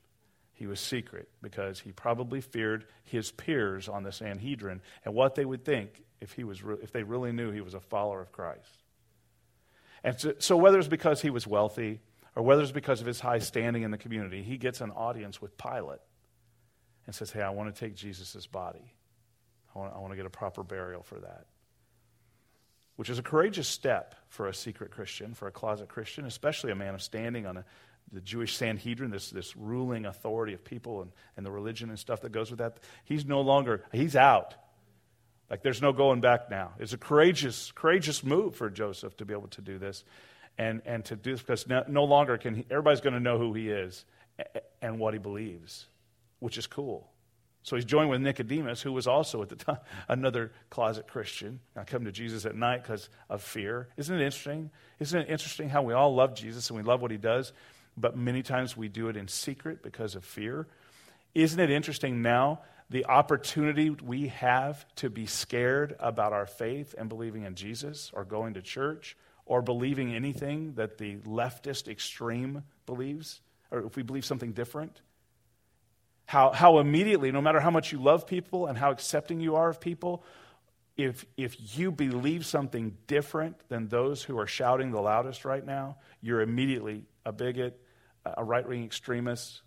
he 0.57 0.67
was 0.67 0.81
secret 0.81 1.29
because 1.43 1.79
he 1.79 1.93
probably 1.93 2.41
feared 2.41 2.87
his 3.05 3.31
peers 3.31 3.89
on 3.89 4.03
the 4.03 4.11
Sanhedrin 4.11 4.81
and 5.05 5.15
what 5.15 5.35
they 5.35 5.45
would 5.45 5.65
think 5.65 6.03
if, 6.21 6.33
he 6.33 6.45
was 6.45 6.63
re- 6.63 6.79
if 6.83 6.93
they 6.93 7.03
really 7.03 7.31
knew 7.31 7.51
he 7.51 7.61
was 7.61 7.75
a 7.75 7.81
follower 7.81 8.23
of 8.23 8.33
Christ. 8.33 8.83
And 10.03 10.19
so, 10.19 10.33
so, 10.39 10.57
whether 10.57 10.79
it's 10.79 10.89
because 10.89 11.21
he 11.21 11.29
was 11.29 11.47
wealthy 11.47 12.01
or 12.35 12.43
whether 12.43 12.63
it's 12.63 12.73
because 12.73 13.03
of 13.03 13.07
his 13.07 13.21
high 13.21 13.39
standing 13.39 13.83
in 13.83 13.91
the 13.91 13.99
community, 13.99 14.43
he 14.43 14.57
gets 14.57 14.81
an 14.81 14.91
audience 14.93 15.43
with 15.43 15.59
Pilate 15.59 16.01
and 17.05 17.15
says, 17.15 17.31
Hey, 17.31 17.43
I 17.43 17.51
want 17.51 17.75
to 17.75 17.79
take 17.79 17.95
Jesus' 17.95 18.47
body. 18.47 18.95
I 19.75 19.79
want, 19.79 19.95
I 19.95 19.99
want 19.99 20.13
to 20.13 20.17
get 20.17 20.27
a 20.27 20.31
proper 20.31 20.63
burial 20.63 21.03
for 21.03 21.19
that. 21.19 21.47
Which 22.97 23.11
is 23.11 23.19
a 23.19 23.23
courageous 23.23 23.69
step 23.69 24.15
for 24.29 24.49
a 24.49 24.55
secret 24.55 24.91
Christian, 24.91 25.35
for 25.35 25.49
a 25.49 25.53
closet 25.53 25.89
Christian, 25.89 26.25
especially 26.25 26.73
a 26.73 26.77
man 26.77 26.95
of 26.95 27.03
standing 27.03 27.45
on 27.45 27.59
a, 27.59 27.65
the 28.13 28.21
Jewish 28.21 28.57
Sanhedrin, 28.57 29.11
this, 29.11 29.31
this 29.31 29.57
ruling 29.57 30.07
authority 30.07 30.55
of 30.55 30.65
people 30.65 31.03
and, 31.03 31.11
and 31.37 31.45
the 31.45 31.51
religion 31.51 31.91
and 31.91 31.99
stuff 31.99 32.21
that 32.23 32.33
goes 32.33 32.51
with 32.51 32.59
that, 32.59 32.79
he's 33.05 33.25
no 33.25 33.41
longer, 33.41 33.85
he's 33.93 34.17
out. 34.17 34.55
Like 35.51 35.63
there's 35.63 35.83
no 35.83 35.93
going 35.93 36.21
back 36.21 36.51
now. 36.51 36.73
It's 36.79 36.93
a 36.93 36.99
courageous, 36.99 37.73
courageous 37.73 38.25
move 38.25 38.57
for 38.57 38.71
Joseph 38.71 39.17
to 39.19 39.25
be 39.25 39.33
able 39.33 39.49
to 39.49 39.61
do 39.61 39.79
this 39.79 40.05
and, 40.59 40.83
and 40.87 41.05
to 41.07 41.17
do 41.17 41.33
this 41.33 41.41
because 41.41 41.67
no, 41.69 41.85
no 41.89 42.05
longer 42.05 42.37
can 42.39 42.55
he, 42.55 42.67
everybody's 42.71 43.01
going 43.01 43.15
to 43.15 43.21
know 43.21 43.39
who 43.39 43.53
he 43.55 43.71
is 43.71 44.05
and 44.83 44.99
what 44.99 45.15
he 45.15 45.19
believes, 45.19 45.87
which 46.41 46.59
is 46.59 46.67
cool. 46.67 47.09
So 47.63 47.75
he's 47.75 47.85
joined 47.85 48.11
with 48.11 48.21
Nicodemus, 48.21 48.81
who 48.81 48.93
was 48.93 49.09
also 49.09 49.43
at 49.43 49.49
the 49.49 49.57
time 49.57 49.79
another 50.09 50.53
closet 50.71 51.09
Christian. 51.09 51.59
I 51.77 51.83
come 51.83 52.05
to 52.05 52.13
Jesus 52.13 52.47
at 52.47 52.55
night 52.55 52.83
because 52.83 53.09
of 53.29 53.43
fear. 53.43 53.89
Isn't 53.97 54.15
it 54.15 54.25
interesting? 54.25 54.71
Isn't 55.01 55.23
it 55.23 55.29
interesting 55.29 55.69
how 55.69 55.83
we 55.83 55.93
all 55.93 56.15
love 56.15 56.35
Jesus 56.35 56.71
and 56.71 56.77
we 56.77 56.85
love 56.85 57.03
what 57.03 57.11
he 57.11 57.17
does? 57.17 57.53
But 57.97 58.17
many 58.17 58.43
times 58.43 58.77
we 58.77 58.89
do 58.89 59.09
it 59.09 59.17
in 59.17 59.29
secret 59.29 59.83
because 59.83 60.15
of 60.15 60.25
fear. 60.25 60.67
Isn't 61.35 61.61
it 61.61 61.71
interesting 61.71 62.23
now 62.23 62.61
the 62.89 63.07
opportunity 63.07 63.91
we 63.91 64.29
have 64.29 64.87
to 64.97 65.11
be 65.11 65.27
scared 65.27 65.97
about 65.99 66.33
our 66.33 66.47
faith 66.47 66.95
and 66.97 67.09
believing 67.09 67.43
in 67.43 67.55
Jesus 67.55 68.11
or 68.15 68.25
going 68.25 68.55
to 68.55 68.63
church 68.63 69.17
or 69.45 69.63
believing 69.63 70.15
anything 70.15 70.75
that 70.75 70.99
the 70.99 71.17
leftist 71.19 71.89
extreme 71.89 72.65
believes, 72.85 73.41
or 73.71 73.81
if 73.81 73.97
we 73.97 74.03
believe 74.03 74.25
something 74.25 74.53
different? 74.53 75.01
How, 76.27 76.51
how 76.51 76.79
immediately, 76.79 77.31
no 77.31 77.41
matter 77.41 77.61
how 77.61 77.71
much 77.71 77.93
you 77.93 78.03
love 78.03 78.27
people 78.27 78.67
and 78.67 78.77
how 78.77 78.91
accepting 78.91 79.41
you 79.41 79.55
are 79.55 79.69
of 79.69 79.81
people, 79.81 80.25
if, 80.97 81.25
if 81.37 81.79
you 81.79 81.93
believe 81.93 82.45
something 82.45 82.97
different 83.07 83.57
than 83.69 83.89
those 83.89 84.23
who 84.23 84.39
are 84.39 84.47
shouting 84.47 84.91
the 84.91 85.01
loudest 85.01 85.45
right 85.45 85.65
now, 85.65 85.99
you're 86.21 86.41
immediately 86.41 87.05
a 87.25 87.33
bigot, 87.33 87.81
a 88.37 88.45
right 88.45 88.67
wing 88.67 88.85
extremist. 88.85 89.63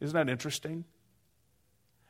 Isn't 0.00 0.14
that 0.14 0.30
interesting? 0.30 0.84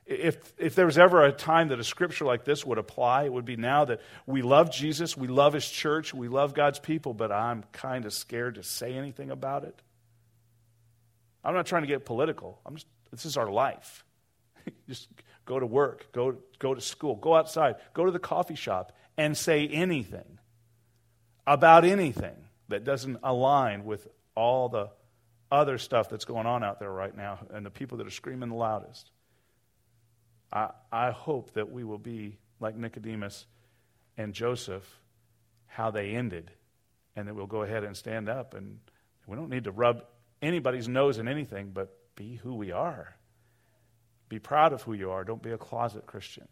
If, 0.06 0.52
if 0.58 0.74
there 0.74 0.84
was 0.84 0.98
ever 0.98 1.24
a 1.24 1.32
time 1.32 1.68
that 1.68 1.78
a 1.78 1.84
scripture 1.84 2.26
like 2.26 2.44
this 2.44 2.64
would 2.66 2.76
apply, 2.76 3.24
it 3.24 3.32
would 3.32 3.46
be 3.46 3.56
now 3.56 3.86
that 3.86 4.00
we 4.26 4.42
love 4.42 4.70
Jesus, 4.70 5.16
we 5.16 5.28
love 5.28 5.54
his 5.54 5.68
church, 5.68 6.12
we 6.12 6.28
love 6.28 6.52
God's 6.52 6.78
people, 6.78 7.14
but 7.14 7.32
I'm 7.32 7.64
kind 7.72 8.04
of 8.04 8.12
scared 8.12 8.56
to 8.56 8.62
say 8.62 8.94
anything 8.94 9.30
about 9.30 9.64
it. 9.64 9.80
I'm 11.42 11.54
not 11.54 11.66
trying 11.66 11.82
to 11.82 11.88
get 11.88 12.04
political. 12.04 12.60
I'm 12.66 12.74
just, 12.74 12.86
this 13.12 13.24
is 13.24 13.36
our 13.38 13.50
life. 13.50 14.04
just 14.88 15.08
go 15.46 15.58
to 15.58 15.66
work, 15.66 16.12
go, 16.12 16.36
go 16.58 16.74
to 16.74 16.80
school, 16.80 17.16
go 17.16 17.34
outside, 17.34 17.76
go 17.94 18.04
to 18.04 18.10
the 18.10 18.18
coffee 18.18 18.54
shop, 18.54 18.92
and 19.16 19.36
say 19.36 19.66
anything 19.68 20.38
about 21.46 21.84
anything 21.84 22.36
that 22.68 22.84
doesn't 22.84 23.18
align 23.22 23.84
with 23.84 24.06
all 24.34 24.68
the 24.68 24.90
other 25.50 25.78
stuff 25.78 26.08
that's 26.08 26.24
going 26.24 26.46
on 26.46 26.64
out 26.64 26.80
there 26.80 26.90
right 26.90 27.16
now 27.16 27.38
and 27.52 27.64
the 27.64 27.70
people 27.70 27.98
that 27.98 28.06
are 28.06 28.10
screaming 28.10 28.48
the 28.48 28.54
loudest. 28.54 29.10
I, 30.52 30.70
I 30.92 31.10
hope 31.10 31.52
that 31.54 31.70
we 31.70 31.84
will 31.84 31.98
be 31.98 32.38
like 32.60 32.76
Nicodemus 32.76 33.46
and 34.16 34.32
Joseph, 34.32 34.88
how 35.66 35.90
they 35.90 36.10
ended, 36.10 36.50
and 37.16 37.28
that 37.28 37.34
we'll 37.34 37.46
go 37.46 37.62
ahead 37.62 37.84
and 37.84 37.96
stand 37.96 38.28
up. 38.28 38.54
And 38.54 38.78
we 39.26 39.36
don't 39.36 39.50
need 39.50 39.64
to 39.64 39.72
rub 39.72 40.04
anybody's 40.40 40.88
nose 40.88 41.18
in 41.18 41.28
anything, 41.28 41.70
but 41.72 41.96
be 42.16 42.36
who 42.36 42.54
we 42.54 42.70
are. 42.72 43.16
Be 44.28 44.38
proud 44.38 44.72
of 44.72 44.82
who 44.82 44.94
you 44.94 45.10
are. 45.10 45.24
Don't 45.24 45.42
be 45.42 45.50
a 45.50 45.58
closet 45.58 46.06
Christian. 46.06 46.48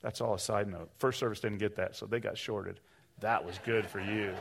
That's 0.00 0.20
all 0.20 0.34
a 0.34 0.38
side 0.38 0.68
note. 0.68 0.90
First 0.98 1.18
service 1.18 1.40
didn't 1.40 1.58
get 1.58 1.76
that, 1.76 1.96
so 1.96 2.06
they 2.06 2.20
got 2.20 2.38
shorted. 2.38 2.80
That 3.20 3.44
was 3.44 3.58
good 3.64 3.86
for 3.86 4.00
you. 4.00 4.34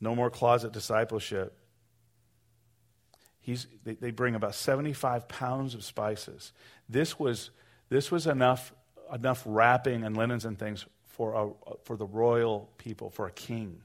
No 0.00 0.14
more 0.14 0.30
closet 0.30 0.72
discipleship. 0.72 1.56
He's, 3.40 3.66
they, 3.84 3.94
they 3.94 4.10
bring 4.10 4.34
about 4.34 4.54
75 4.54 5.28
pounds 5.28 5.74
of 5.74 5.84
spices. 5.84 6.52
This 6.88 7.18
was, 7.18 7.50
this 7.88 8.10
was 8.10 8.26
enough, 8.26 8.72
enough 9.12 9.42
wrapping 9.46 10.02
and 10.02 10.16
linens 10.16 10.44
and 10.44 10.58
things 10.58 10.84
for, 11.06 11.34
a, 11.34 11.74
for 11.84 11.96
the 11.96 12.06
royal 12.06 12.68
people, 12.76 13.08
for 13.08 13.26
a 13.26 13.30
king, 13.30 13.82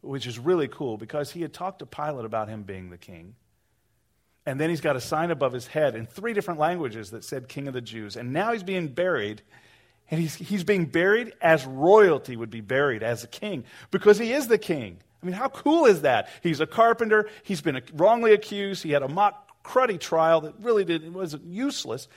which 0.00 0.26
is 0.26 0.38
really 0.38 0.68
cool 0.68 0.96
because 0.96 1.30
he 1.30 1.42
had 1.42 1.52
talked 1.52 1.78
to 1.78 1.86
Pilate 1.86 2.24
about 2.24 2.48
him 2.48 2.64
being 2.64 2.90
the 2.90 2.98
king. 2.98 3.36
And 4.44 4.60
then 4.60 4.68
he's 4.68 4.80
got 4.80 4.96
a 4.96 5.00
sign 5.00 5.30
above 5.30 5.52
his 5.52 5.68
head 5.68 5.94
in 5.94 6.04
three 6.04 6.34
different 6.34 6.58
languages 6.58 7.12
that 7.12 7.24
said 7.24 7.48
King 7.48 7.68
of 7.68 7.74
the 7.74 7.80
Jews. 7.80 8.16
And 8.16 8.32
now 8.32 8.52
he's 8.52 8.64
being 8.64 8.88
buried. 8.88 9.42
And 10.10 10.20
he's, 10.20 10.34
he's 10.34 10.64
being 10.64 10.86
buried 10.86 11.32
as 11.40 11.64
royalty 11.64 12.36
would 12.36 12.50
be 12.50 12.60
buried, 12.60 13.02
as 13.02 13.22
a 13.22 13.28
king, 13.28 13.64
because 13.90 14.18
he 14.18 14.32
is 14.32 14.48
the 14.48 14.58
king. 14.58 14.98
I 15.22 15.26
mean, 15.26 15.34
how 15.34 15.48
cool 15.48 15.84
is 15.86 16.02
that? 16.02 16.28
He's 16.42 16.60
a 16.60 16.66
carpenter. 16.66 17.28
He's 17.44 17.60
been 17.60 17.80
wrongly 17.94 18.32
accused. 18.32 18.82
He 18.82 18.90
had 18.90 19.02
a 19.02 19.08
mock 19.08 19.62
cruddy 19.62 19.98
trial 19.98 20.40
that 20.42 20.54
really 20.60 20.84
didn't 20.84 21.12
was 21.12 21.36
useless. 21.44 22.08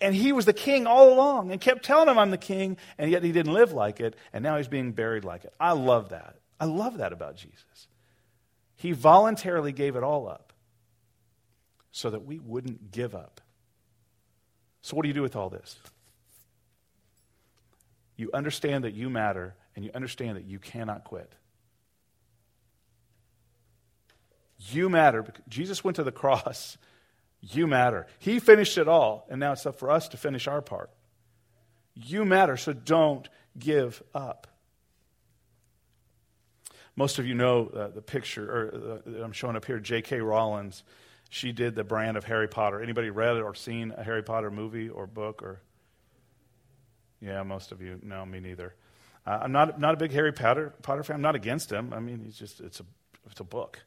And 0.00 0.14
he 0.14 0.32
was 0.32 0.44
the 0.46 0.52
king 0.52 0.86
all 0.86 1.12
along 1.12 1.50
and 1.50 1.60
kept 1.60 1.84
telling 1.84 2.08
him, 2.08 2.18
I'm 2.18 2.30
the 2.30 2.38
king, 2.38 2.78
and 2.96 3.10
yet 3.10 3.22
he 3.22 3.32
didn't 3.32 3.52
live 3.52 3.72
like 3.72 4.00
it, 4.00 4.16
and 4.32 4.42
now 4.42 4.56
he's 4.56 4.68
being 4.68 4.92
buried 4.92 5.24
like 5.24 5.44
it. 5.44 5.52
I 5.60 5.72
love 5.72 6.10
that. 6.10 6.36
I 6.58 6.64
love 6.64 6.98
that 6.98 7.12
about 7.12 7.36
Jesus. 7.36 7.88
He 8.76 8.92
voluntarily 8.92 9.72
gave 9.72 9.96
it 9.96 10.02
all 10.02 10.26
up 10.26 10.54
so 11.90 12.08
that 12.10 12.24
we 12.24 12.38
wouldn't 12.38 12.92
give 12.92 13.14
up. 13.14 13.40
So, 14.80 14.96
what 14.96 15.02
do 15.02 15.08
you 15.08 15.14
do 15.14 15.22
with 15.22 15.36
all 15.36 15.50
this? 15.50 15.76
You 18.16 18.30
understand 18.32 18.84
that 18.84 18.94
you 18.94 19.10
matter, 19.10 19.54
and 19.76 19.84
you 19.84 19.90
understand 19.94 20.36
that 20.36 20.44
you 20.44 20.58
cannot 20.58 21.04
quit. 21.04 21.34
You 24.68 24.88
matter. 24.88 25.24
Jesus 25.48 25.82
went 25.82 25.96
to 25.96 26.04
the 26.04 26.12
cross. 26.22 26.76
You 27.40 27.66
matter. 27.66 28.06
He 28.18 28.38
finished 28.38 28.76
it 28.76 28.88
all, 28.88 29.26
and 29.30 29.40
now 29.40 29.52
it's 29.52 29.64
up 29.64 29.78
for 29.78 29.90
us 29.90 30.08
to 30.08 30.16
finish 30.16 30.46
our 30.46 30.60
part. 30.60 30.90
You 31.94 32.24
matter, 32.24 32.56
so 32.56 32.72
don't 32.72 33.28
give 33.58 34.02
up. 34.14 34.46
Most 36.96 37.18
of 37.18 37.26
you 37.26 37.34
know 37.34 37.66
uh, 37.68 37.88
the 37.88 38.02
picture, 38.02 38.50
or 38.50 39.00
uh, 39.06 39.24
I'm 39.24 39.32
showing 39.32 39.56
up 39.56 39.64
here, 39.64 39.78
J.K. 39.78 40.20
Rowling's. 40.20 40.82
She 41.30 41.52
did 41.52 41.74
the 41.76 41.84
brand 41.84 42.16
of 42.16 42.24
Harry 42.24 42.48
Potter. 42.48 42.82
Anybody 42.82 43.08
read 43.08 43.36
or 43.36 43.54
seen 43.54 43.94
a 43.96 44.02
Harry 44.02 44.22
Potter 44.22 44.50
movie 44.50 44.88
or 44.88 45.06
book? 45.06 45.42
Or 45.42 45.60
yeah, 47.20 47.42
most 47.44 47.72
of 47.72 47.80
you. 47.80 48.00
No, 48.02 48.26
me 48.26 48.40
neither. 48.40 48.74
Uh, 49.24 49.38
I'm 49.42 49.52
not 49.52 49.80
not 49.80 49.94
a 49.94 49.96
big 49.96 50.12
Harry 50.12 50.32
Potter 50.32 50.74
Potter 50.82 51.02
fan. 51.04 51.16
I'm 51.16 51.22
not 51.22 51.36
against 51.36 51.70
him. 51.70 51.92
I 51.94 52.00
mean, 52.00 52.20
he's 52.24 52.36
just 52.36 52.60
it's 52.60 52.80
a 52.80 52.84
it's 53.30 53.40
a 53.40 53.44
book. 53.44 53.80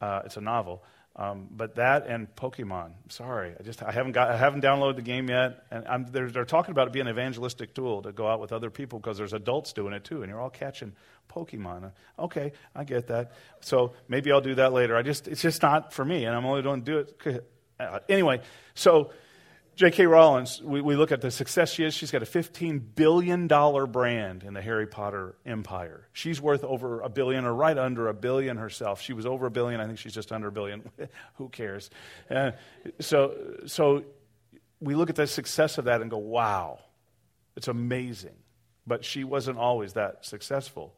Uh, 0.00 0.22
it's 0.24 0.36
a 0.36 0.40
novel. 0.40 0.82
Um, 1.16 1.48
but 1.50 1.74
that 1.74 2.06
and 2.06 2.34
Pokemon. 2.36 2.92
Sorry, 3.08 3.52
I 3.58 3.62
just 3.62 3.82
I 3.82 3.90
haven't 3.90 4.12
got 4.12 4.30
I 4.30 4.36
haven't 4.36 4.62
downloaded 4.62 4.96
the 4.96 5.02
game 5.02 5.28
yet, 5.28 5.64
and 5.70 5.86
I'm, 5.88 6.06
they're, 6.06 6.30
they're 6.30 6.44
talking 6.44 6.70
about 6.70 6.86
it 6.86 6.92
being 6.92 7.06
an 7.06 7.12
evangelistic 7.12 7.74
tool 7.74 8.02
to 8.02 8.12
go 8.12 8.28
out 8.28 8.40
with 8.40 8.52
other 8.52 8.70
people 8.70 9.00
because 9.00 9.18
there's 9.18 9.32
adults 9.32 9.72
doing 9.72 9.92
it 9.92 10.04
too, 10.04 10.22
and 10.22 10.30
you're 10.30 10.40
all 10.40 10.50
catching 10.50 10.92
Pokemon. 11.28 11.90
Okay, 12.18 12.52
I 12.76 12.84
get 12.84 13.08
that. 13.08 13.32
So 13.60 13.94
maybe 14.08 14.30
I'll 14.30 14.40
do 14.40 14.54
that 14.54 14.72
later. 14.72 14.96
I 14.96 15.02
just 15.02 15.26
it's 15.26 15.42
just 15.42 15.62
not 15.62 15.92
for 15.92 16.04
me, 16.04 16.26
and 16.26 16.34
I'm 16.34 16.46
only 16.46 16.62
going 16.62 16.84
to 16.84 16.86
do 16.86 16.98
it. 17.30 17.50
Uh, 17.80 17.98
anyway, 18.08 18.40
so 18.74 19.10
J.K. 19.80 20.04
Rowling, 20.04 20.46
we, 20.62 20.82
we 20.82 20.94
look 20.94 21.10
at 21.10 21.22
the 21.22 21.30
success 21.30 21.72
she 21.72 21.84
is. 21.84 21.94
She's 21.94 22.10
got 22.10 22.22
a 22.22 22.26
$15 22.26 22.82
billion 22.94 23.46
brand 23.46 24.42
in 24.42 24.52
the 24.52 24.60
Harry 24.60 24.86
Potter 24.86 25.36
empire. 25.46 26.06
She's 26.12 26.38
worth 26.38 26.64
over 26.64 27.00
a 27.00 27.08
billion 27.08 27.46
or 27.46 27.54
right 27.54 27.78
under 27.78 28.08
a 28.08 28.12
billion 28.12 28.58
herself. 28.58 29.00
She 29.00 29.14
was 29.14 29.24
over 29.24 29.46
a 29.46 29.50
billion. 29.50 29.80
I 29.80 29.86
think 29.86 29.98
she's 29.98 30.12
just 30.12 30.32
under 30.32 30.48
a 30.48 30.52
billion. 30.52 30.82
Who 31.36 31.48
cares? 31.48 31.88
Uh, 32.30 32.50
so, 32.98 33.34
so 33.64 34.04
we 34.80 34.94
look 34.94 35.08
at 35.08 35.16
the 35.16 35.26
success 35.26 35.78
of 35.78 35.86
that 35.86 36.02
and 36.02 36.10
go, 36.10 36.18
wow, 36.18 36.80
it's 37.56 37.68
amazing. 37.68 38.36
But 38.86 39.02
she 39.02 39.24
wasn't 39.24 39.56
always 39.56 39.94
that 39.94 40.26
successful. 40.26 40.92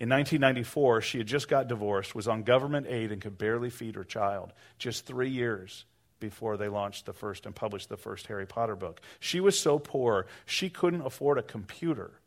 In 0.00 0.08
1994, 0.08 1.02
she 1.02 1.18
had 1.18 1.28
just 1.28 1.46
got 1.46 1.68
divorced, 1.68 2.16
was 2.16 2.26
on 2.26 2.42
government 2.42 2.88
aid, 2.88 3.12
and 3.12 3.22
could 3.22 3.38
barely 3.38 3.70
feed 3.70 3.94
her 3.94 4.02
child. 4.02 4.52
Just 4.76 5.06
three 5.06 5.30
years 5.30 5.84
before 6.20 6.56
they 6.56 6.68
launched 6.68 7.06
the 7.06 7.12
first 7.12 7.46
and 7.46 7.54
published 7.54 7.88
the 7.88 7.96
first 7.96 8.26
Harry 8.26 8.46
Potter 8.46 8.76
book. 8.76 9.00
She 9.20 9.40
was 9.40 9.58
so 9.58 9.78
poor, 9.78 10.26
she 10.46 10.70
couldn't 10.70 11.02
afford 11.02 11.38
a 11.38 11.42
computer 11.42 12.20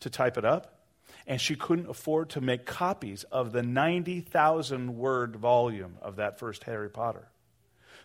to 0.00 0.10
type 0.10 0.36
it 0.36 0.44
up, 0.44 0.80
and 1.26 1.40
she 1.40 1.56
couldn't 1.56 1.88
afford 1.88 2.30
to 2.30 2.40
make 2.40 2.66
copies 2.66 3.24
of 3.24 3.52
the 3.52 3.62
90,000 3.62 4.96
word 4.96 5.36
volume 5.36 5.96
of 6.02 6.16
that 6.16 6.38
first 6.38 6.64
Harry 6.64 6.90
Potter. 6.90 7.28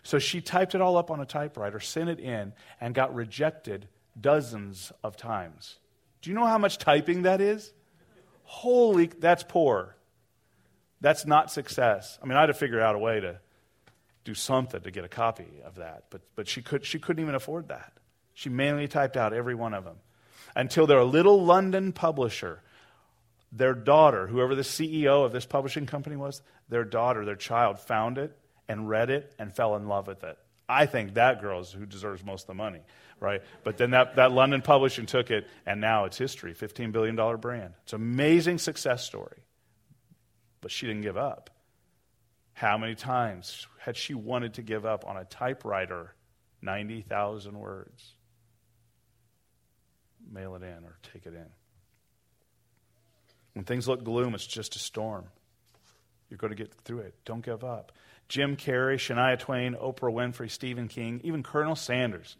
So 0.02 0.18
she 0.18 0.40
typed 0.40 0.74
it 0.74 0.80
all 0.80 0.96
up 0.96 1.10
on 1.10 1.20
a 1.20 1.26
typewriter, 1.26 1.78
sent 1.78 2.08
it 2.08 2.18
in, 2.18 2.52
and 2.80 2.94
got 2.94 3.14
rejected 3.14 3.88
dozens 4.20 4.92
of 5.02 5.16
times. 5.16 5.78
Do 6.20 6.30
you 6.30 6.36
know 6.36 6.46
how 6.46 6.58
much 6.58 6.78
typing 6.78 7.22
that 7.22 7.40
is? 7.40 7.72
Holy, 8.44 9.06
that's 9.06 9.44
poor. 9.44 9.96
That's 11.00 11.26
not 11.26 11.50
success. 11.50 12.18
I 12.22 12.26
mean, 12.26 12.36
I 12.36 12.40
had 12.40 12.46
to 12.46 12.54
figure 12.54 12.80
out 12.80 12.94
a 12.94 12.98
way 12.98 13.20
to 13.20 13.40
do 14.24 14.34
something 14.34 14.80
to 14.80 14.90
get 14.90 15.04
a 15.04 15.08
copy 15.08 15.60
of 15.64 15.76
that. 15.76 16.04
But, 16.10 16.22
but 16.34 16.48
she, 16.48 16.62
could, 16.62 16.84
she 16.84 16.98
couldn't 16.98 17.22
even 17.22 17.34
afford 17.34 17.68
that. 17.68 17.92
She 18.34 18.48
manually 18.48 18.88
typed 18.88 19.16
out 19.16 19.32
every 19.32 19.54
one 19.54 19.74
of 19.74 19.84
them 19.84 19.96
until 20.54 20.86
their 20.86 21.02
little 21.02 21.44
London 21.44 21.92
publisher, 21.92 22.62
their 23.50 23.74
daughter, 23.74 24.26
whoever 24.26 24.54
the 24.54 24.62
CEO 24.62 25.24
of 25.24 25.32
this 25.32 25.46
publishing 25.46 25.86
company 25.86 26.16
was, 26.16 26.42
their 26.68 26.84
daughter, 26.84 27.24
their 27.24 27.36
child, 27.36 27.78
found 27.78 28.18
it 28.18 28.36
and 28.68 28.88
read 28.88 29.10
it 29.10 29.34
and 29.38 29.52
fell 29.52 29.76
in 29.76 29.88
love 29.88 30.06
with 30.06 30.24
it. 30.24 30.38
I 30.68 30.86
think 30.86 31.14
that 31.14 31.40
girl 31.40 31.60
is 31.60 31.70
who 31.70 31.84
deserves 31.84 32.24
most 32.24 32.42
of 32.42 32.46
the 32.46 32.54
money, 32.54 32.80
right? 33.20 33.42
But 33.64 33.76
then 33.76 33.90
that, 33.90 34.16
that 34.16 34.32
London 34.32 34.62
publishing 34.62 35.06
took 35.06 35.30
it, 35.30 35.46
and 35.66 35.80
now 35.80 36.04
it's 36.04 36.16
history 36.16 36.54
$15 36.54 36.92
billion 36.92 37.16
brand. 37.38 37.74
It's 37.82 37.92
an 37.92 38.00
amazing 38.00 38.58
success 38.58 39.04
story. 39.04 39.38
But 40.60 40.70
she 40.70 40.86
didn't 40.86 41.02
give 41.02 41.16
up. 41.16 41.50
How 42.54 42.78
many 42.78 42.94
times 42.94 43.66
had 43.78 43.96
she 43.96 44.14
wanted 44.14 44.54
to 44.54 44.62
give 44.62 44.84
up 44.84 45.06
on 45.06 45.16
a 45.16 45.24
typewriter 45.24 46.14
90,000 46.60 47.58
words? 47.58 48.14
Mail 50.30 50.54
it 50.54 50.62
in 50.62 50.84
or 50.84 50.98
take 51.12 51.26
it 51.26 51.34
in. 51.34 51.46
When 53.54 53.64
things 53.64 53.88
look 53.88 54.04
gloom, 54.04 54.34
it's 54.34 54.46
just 54.46 54.76
a 54.76 54.78
storm. 54.78 55.26
You're 56.30 56.38
going 56.38 56.52
to 56.52 56.56
get 56.56 56.72
through 56.84 57.00
it. 57.00 57.14
Don't 57.24 57.44
give 57.44 57.64
up. 57.64 57.92
Jim 58.28 58.56
Carrey, 58.56 58.94
Shania 58.94 59.38
Twain, 59.38 59.74
Oprah 59.74 60.12
Winfrey, 60.12 60.50
Stephen 60.50 60.88
King, 60.88 61.20
even 61.22 61.42
Colonel 61.42 61.76
Sanders, 61.76 62.36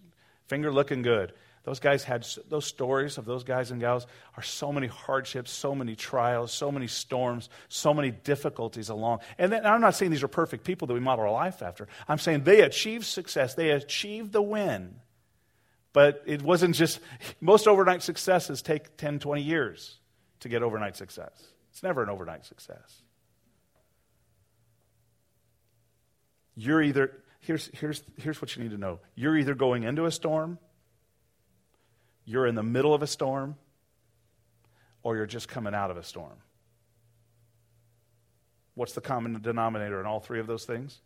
finger 0.47 0.73
looking 0.73 1.03
good. 1.03 1.35
Those 1.65 1.79
guys 1.79 2.03
had 2.03 2.27
those 2.49 2.67
stories 2.67 3.19
of 3.19 3.25
those 3.25 3.45
guys 3.45 3.71
and 3.71 3.81
gals 3.81 4.07
are 4.37 4.43
so 4.43 4.73
many 4.73 4.89
hardships, 4.89 5.53
so 5.53 5.75
many 5.77 5.95
trials, 5.95 6.53
so 6.53 6.73
many 6.73 6.89
storms, 6.89 7.49
so 7.69 7.95
many 7.95 8.11
difficulties 8.11 8.89
along. 8.89 9.21
And 9.39 9.53
then, 9.53 9.65
I'm 9.65 9.81
not 9.81 9.95
saying 9.95 10.11
these 10.11 10.25
are 10.25 10.29
perfect 10.29 10.65
people 10.65 10.89
that 10.89 10.95
we 10.95 11.01
model 11.01 11.25
our 11.25 11.31
life 11.31 11.63
after. 11.63 11.87
I'm 12.09 12.19
saying 12.19 12.43
they 12.43 12.63
achieved 12.63 13.05
success, 13.05 13.55
they 13.55 13.71
achieved 13.71 14.33
the 14.33 14.43
win. 14.43 14.97
But 15.93 16.23
it 16.27 16.43
wasn't 16.43 16.75
just, 16.75 16.99
most 17.41 17.69
overnight 17.69 18.03
successes 18.03 18.63
take 18.63 18.97
10, 18.97 19.21
20 19.21 19.43
years 19.43 19.99
to 20.41 20.49
get 20.49 20.63
overnight 20.63 20.97
success. 20.97 21.31
It's 21.71 21.83
never 21.83 22.03
an 22.03 22.09
overnight 22.09 22.45
success. 22.45 23.03
You're 26.57 26.83
either, 26.83 27.23
here's, 27.41 27.71
here's, 27.73 28.03
here's 28.17 28.43
what 28.43 28.57
you 28.57 28.63
need 28.65 28.73
to 28.73 28.79
know 28.79 28.99
you're 29.15 29.37
either 29.37 29.55
going 29.55 29.85
into 29.85 30.07
a 30.07 30.11
storm 30.11 30.59
you're 32.25 32.47
in 32.47 32.55
the 32.55 32.63
middle 32.63 32.95
of 32.95 33.03
a 33.03 33.07
storm 33.07 33.57
or 35.03 35.17
you're 35.17 35.27
just 35.27 35.49
coming 35.49 35.75
out 35.75 35.91
of 35.91 35.97
a 35.97 36.03
storm. 36.03 36.37
What's 38.75 38.93
the 38.93 39.01
common 39.01 39.41
denominator 39.43 40.01
in 40.01 40.07
all 40.07 40.21
three 40.21 40.41
of 40.41 40.47
those 40.47 40.65
things? 40.65 41.01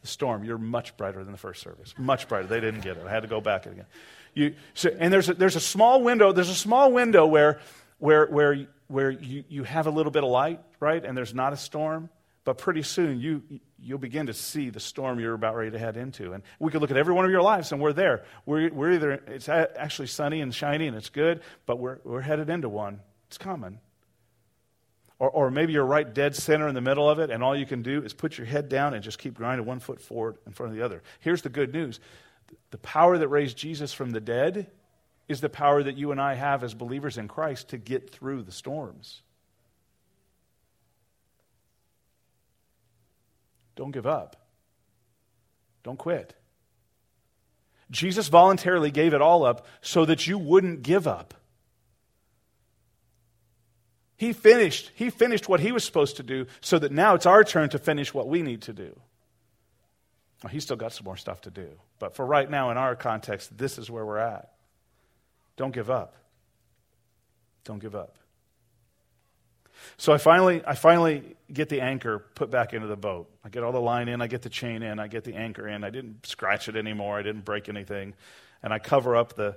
The 0.00 0.08
storm. 0.08 0.42
You're 0.42 0.58
much 0.58 0.96
brighter 0.96 1.22
than 1.22 1.32
the 1.32 1.38
first 1.38 1.62
service. 1.62 1.94
Much 1.96 2.26
brighter. 2.28 2.48
They 2.48 2.60
didn't 2.60 2.80
get 2.80 2.96
it. 2.96 3.06
I 3.06 3.10
had 3.10 3.22
to 3.22 3.28
go 3.28 3.40
back 3.40 3.66
again. 3.66 3.86
You, 4.34 4.54
so, 4.74 4.90
and 4.98 5.12
there's 5.12 5.28
a, 5.28 5.34
there's 5.34 5.54
a 5.56 5.60
small 5.60 6.02
window. 6.02 6.32
There's 6.32 6.48
a 6.48 6.54
small 6.54 6.90
window 6.90 7.26
where, 7.26 7.60
where, 7.98 8.26
where, 8.26 8.66
where 8.88 9.10
you, 9.10 9.44
you 9.48 9.62
have 9.62 9.86
a 9.86 9.90
little 9.90 10.10
bit 10.10 10.24
of 10.24 10.30
light, 10.30 10.60
right? 10.80 11.04
And 11.04 11.16
there's 11.16 11.34
not 11.34 11.52
a 11.52 11.56
storm. 11.56 12.08
But 12.44 12.58
pretty 12.58 12.82
soon, 12.82 13.20
you, 13.20 13.42
you'll 13.78 13.98
begin 13.98 14.26
to 14.26 14.34
see 14.34 14.70
the 14.70 14.80
storm 14.80 15.20
you're 15.20 15.34
about 15.34 15.54
ready 15.54 15.70
to 15.70 15.78
head 15.78 15.96
into. 15.96 16.32
And 16.32 16.42
we 16.58 16.72
could 16.72 16.80
look 16.80 16.90
at 16.90 16.96
every 16.96 17.14
one 17.14 17.24
of 17.24 17.30
your 17.30 17.42
lives, 17.42 17.70
and 17.70 17.80
we're 17.80 17.92
there. 17.92 18.24
We're, 18.46 18.72
we're 18.72 18.92
either, 18.92 19.12
it's 19.28 19.48
actually 19.48 20.08
sunny 20.08 20.40
and 20.40 20.52
shiny 20.52 20.88
and 20.88 20.96
it's 20.96 21.08
good, 21.08 21.42
but 21.66 21.78
we're, 21.78 21.98
we're 22.04 22.20
headed 22.20 22.50
into 22.50 22.68
one. 22.68 23.00
It's 23.28 23.38
coming. 23.38 23.78
Or, 25.20 25.30
or 25.30 25.50
maybe 25.52 25.72
you're 25.72 25.86
right 25.86 26.12
dead 26.12 26.34
center 26.34 26.66
in 26.66 26.74
the 26.74 26.80
middle 26.80 27.08
of 27.08 27.20
it, 27.20 27.30
and 27.30 27.44
all 27.44 27.54
you 27.54 27.66
can 27.66 27.82
do 27.82 28.02
is 28.02 28.12
put 28.12 28.36
your 28.36 28.46
head 28.46 28.68
down 28.68 28.92
and 28.92 29.04
just 29.04 29.20
keep 29.20 29.34
grinding 29.34 29.64
one 29.64 29.78
foot 29.78 30.00
forward 30.00 30.38
in 30.46 30.52
front 30.52 30.72
of 30.72 30.76
the 30.76 30.84
other. 30.84 31.02
Here's 31.20 31.42
the 31.42 31.48
good 31.48 31.72
news 31.72 32.00
the 32.70 32.78
power 32.78 33.16
that 33.16 33.28
raised 33.28 33.56
Jesus 33.56 33.92
from 33.92 34.10
the 34.10 34.20
dead 34.20 34.66
is 35.28 35.40
the 35.40 35.48
power 35.48 35.82
that 35.82 35.96
you 35.96 36.10
and 36.10 36.20
I 36.20 36.34
have 36.34 36.64
as 36.64 36.74
believers 36.74 37.16
in 37.18 37.28
Christ 37.28 37.68
to 37.68 37.78
get 37.78 38.10
through 38.10 38.42
the 38.42 38.52
storms. 38.52 39.22
Don't 43.76 43.90
give 43.90 44.06
up. 44.06 44.36
Don't 45.82 45.98
quit. 45.98 46.34
Jesus 47.90 48.28
voluntarily 48.28 48.90
gave 48.90 49.14
it 49.14 49.20
all 49.20 49.44
up 49.44 49.66
so 49.80 50.04
that 50.04 50.26
you 50.26 50.38
wouldn't 50.38 50.82
give 50.82 51.06
up. 51.06 51.34
He 54.16 54.32
finished. 54.32 54.90
He 54.94 55.10
finished 55.10 55.48
what 55.48 55.60
he 55.60 55.72
was 55.72 55.84
supposed 55.84 56.16
to 56.16 56.22
do 56.22 56.46
so 56.60 56.78
that 56.78 56.92
now 56.92 57.14
it's 57.14 57.26
our 57.26 57.44
turn 57.44 57.68
to 57.70 57.78
finish 57.78 58.14
what 58.14 58.28
we 58.28 58.40
need 58.42 58.62
to 58.62 58.72
do. 58.72 58.98
Well, 60.42 60.50
he's 60.50 60.64
still 60.64 60.76
got 60.76 60.92
some 60.92 61.04
more 61.04 61.16
stuff 61.16 61.42
to 61.42 61.50
do. 61.50 61.68
But 61.98 62.14
for 62.14 62.24
right 62.24 62.48
now, 62.48 62.70
in 62.70 62.76
our 62.76 62.96
context, 62.96 63.56
this 63.56 63.78
is 63.78 63.90
where 63.90 64.04
we're 64.06 64.18
at. 64.18 64.52
Don't 65.56 65.74
give 65.74 65.90
up. 65.90 66.14
Don't 67.64 67.78
give 67.78 67.94
up. 67.94 68.16
So 69.96 70.12
I 70.12 70.18
finally, 70.18 70.62
I 70.66 70.74
finally 70.74 71.36
get 71.52 71.68
the 71.68 71.80
anchor 71.80 72.18
put 72.18 72.50
back 72.50 72.72
into 72.72 72.86
the 72.86 72.96
boat. 72.96 73.30
I 73.44 73.48
get 73.48 73.62
all 73.62 73.72
the 73.72 73.80
line 73.80 74.08
in, 74.08 74.22
I 74.22 74.26
get 74.26 74.42
the 74.42 74.50
chain 74.50 74.82
in, 74.82 74.98
I 74.98 75.08
get 75.08 75.24
the 75.24 75.34
anchor 75.34 75.68
in. 75.68 75.84
I 75.84 75.90
didn't 75.90 76.26
scratch 76.26 76.68
it 76.68 76.76
anymore, 76.76 77.18
I 77.18 77.22
didn't 77.22 77.44
break 77.44 77.68
anything. 77.68 78.14
And 78.62 78.72
I 78.72 78.78
cover 78.78 79.16
up 79.16 79.34
the 79.34 79.56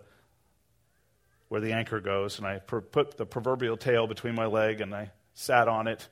where 1.48 1.62
the 1.62 1.74
anchor 1.74 2.00
goes, 2.00 2.40
and 2.40 2.48
I 2.48 2.58
put 2.58 3.18
the 3.18 3.26
proverbial 3.26 3.78
tail 3.78 4.08
between 4.08 4.36
my 4.36 4.48
leg, 4.48 4.82
and 4.82 4.94
I 4.96 5.12
sat 5.36 5.68
on 5.68 5.88
it, 5.88 6.08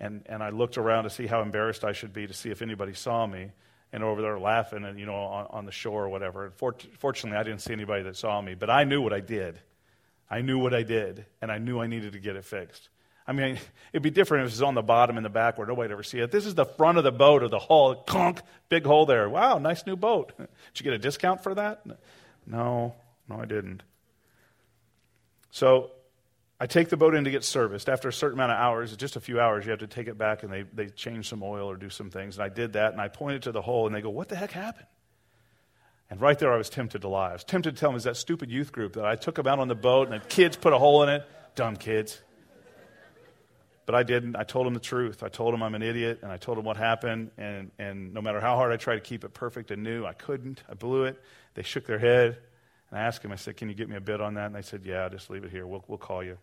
and, 0.00 0.22
and 0.26 0.42
I 0.42 0.48
looked 0.50 0.78
around 0.78 1.04
to 1.04 1.10
see 1.10 1.26
how 1.26 1.42
embarrassed 1.42 1.84
I 1.84 1.92
should 1.92 2.12
be 2.12 2.26
to 2.26 2.32
see 2.32 2.50
if 2.50 2.62
anybody 2.62 2.94
saw 2.94 3.26
me. 3.26 3.52
And 3.92 4.02
over 4.02 4.20
there 4.20 4.38
laughing, 4.38 4.84
and 4.84 4.98
you 4.98 5.06
know, 5.06 5.14
on, 5.14 5.46
on 5.50 5.64
the 5.64 5.72
shore 5.72 6.04
or 6.04 6.08
whatever. 6.10 6.44
And 6.44 6.54
fortunately, 6.98 7.38
I 7.38 7.42
didn't 7.42 7.62
see 7.62 7.72
anybody 7.72 8.02
that 8.02 8.16
saw 8.16 8.40
me, 8.40 8.54
but 8.54 8.68
I 8.68 8.84
knew 8.84 9.00
what 9.00 9.14
I 9.14 9.20
did. 9.20 9.60
I 10.30 10.42
knew 10.42 10.58
what 10.58 10.74
I 10.74 10.82
did, 10.82 11.24
and 11.40 11.50
I 11.50 11.56
knew 11.56 11.80
I 11.80 11.86
needed 11.86 12.12
to 12.12 12.18
get 12.18 12.36
it 12.36 12.44
fixed. 12.44 12.90
I 13.28 13.32
mean, 13.32 13.58
it'd 13.92 14.02
be 14.02 14.10
different 14.10 14.46
if 14.46 14.52
it 14.52 14.54
was 14.54 14.62
on 14.62 14.74
the 14.74 14.82
bottom 14.82 15.18
in 15.18 15.22
the 15.22 15.28
back 15.28 15.58
where 15.58 15.66
nobody'd 15.66 15.92
ever 15.92 16.02
see 16.02 16.18
it. 16.18 16.30
This 16.30 16.46
is 16.46 16.54
the 16.54 16.64
front 16.64 16.96
of 16.96 17.04
the 17.04 17.12
boat 17.12 17.42
or 17.42 17.48
the 17.48 17.58
hull. 17.58 17.94
Conk, 17.94 18.40
big 18.70 18.86
hole 18.86 19.04
there. 19.04 19.28
Wow, 19.28 19.58
nice 19.58 19.84
new 19.84 19.96
boat. 19.96 20.32
Did 20.38 20.48
you 20.76 20.84
get 20.84 20.94
a 20.94 20.98
discount 20.98 21.42
for 21.42 21.54
that? 21.54 21.84
No, 22.46 22.94
no, 23.28 23.38
I 23.38 23.44
didn't. 23.44 23.82
So 25.50 25.90
I 26.58 26.66
take 26.66 26.88
the 26.88 26.96
boat 26.96 27.14
in 27.14 27.24
to 27.24 27.30
get 27.30 27.44
serviced. 27.44 27.90
After 27.90 28.08
a 28.08 28.12
certain 28.14 28.38
amount 28.38 28.52
of 28.52 28.58
hours, 28.58 28.96
just 28.96 29.16
a 29.16 29.20
few 29.20 29.38
hours, 29.38 29.66
you 29.66 29.72
have 29.72 29.80
to 29.80 29.86
take 29.86 30.08
it 30.08 30.16
back 30.16 30.42
and 30.42 30.50
they, 30.50 30.62
they 30.62 30.86
change 30.86 31.28
some 31.28 31.42
oil 31.42 31.70
or 31.70 31.76
do 31.76 31.90
some 31.90 32.08
things. 32.08 32.38
And 32.38 32.44
I 32.44 32.48
did 32.48 32.72
that 32.72 32.92
and 32.92 33.00
I 33.00 33.08
pointed 33.08 33.42
to 33.42 33.52
the 33.52 33.60
hole 33.60 33.86
and 33.86 33.94
they 33.94 34.00
go, 34.00 34.08
What 34.08 34.30
the 34.30 34.36
heck 34.36 34.52
happened? 34.52 34.86
And 36.08 36.18
right 36.18 36.38
there, 36.38 36.50
I 36.50 36.56
was 36.56 36.70
tempted 36.70 37.02
to 37.02 37.08
lie. 37.08 37.28
I 37.28 37.32
was 37.34 37.44
tempted 37.44 37.74
to 37.74 37.78
tell 37.78 37.90
them, 37.90 37.98
Is 37.98 38.04
that 38.04 38.16
stupid 38.16 38.50
youth 38.50 38.72
group 38.72 38.94
that 38.94 39.04
I 39.04 39.16
took 39.16 39.34
them 39.34 39.46
out 39.46 39.58
on 39.58 39.68
the 39.68 39.74
boat 39.74 40.10
and 40.10 40.18
the 40.18 40.26
kids 40.26 40.56
put 40.56 40.72
a 40.72 40.78
hole 40.78 41.02
in 41.02 41.10
it? 41.10 41.28
Dumb 41.54 41.76
kids. 41.76 42.22
But 43.88 43.94
I 43.94 44.02
didn't. 44.02 44.36
I 44.36 44.42
told 44.42 44.66
him 44.66 44.74
the 44.74 44.80
truth. 44.80 45.22
I 45.22 45.30
told 45.30 45.54
him 45.54 45.62
I'm 45.62 45.74
an 45.74 45.80
idiot, 45.80 46.18
and 46.22 46.30
I 46.30 46.36
told 46.36 46.58
him 46.58 46.64
what 46.66 46.76
happened. 46.76 47.30
And, 47.38 47.70
and 47.78 48.12
no 48.12 48.20
matter 48.20 48.38
how 48.38 48.54
hard 48.54 48.70
I 48.70 48.76
tried 48.76 48.96
to 48.96 49.00
keep 49.00 49.24
it 49.24 49.32
perfect 49.32 49.70
and 49.70 49.82
new, 49.82 50.04
I 50.04 50.12
couldn't. 50.12 50.62
I 50.68 50.74
blew 50.74 51.04
it. 51.04 51.18
They 51.54 51.62
shook 51.62 51.86
their 51.86 51.98
head. 51.98 52.36
And 52.90 53.00
I 53.00 53.04
asked 53.04 53.24
him, 53.24 53.32
I 53.32 53.36
said, 53.36 53.56
Can 53.56 53.70
you 53.70 53.74
get 53.74 53.88
me 53.88 53.96
a 53.96 54.00
bid 54.02 54.20
on 54.20 54.34
that? 54.34 54.44
And 54.44 54.54
they 54.54 54.60
said, 54.60 54.82
Yeah, 54.84 55.08
just 55.08 55.30
leave 55.30 55.42
it 55.42 55.50
here. 55.50 55.66
We'll, 55.66 55.82
we'll 55.88 55.96
call 55.96 56.22
you. 56.22 56.36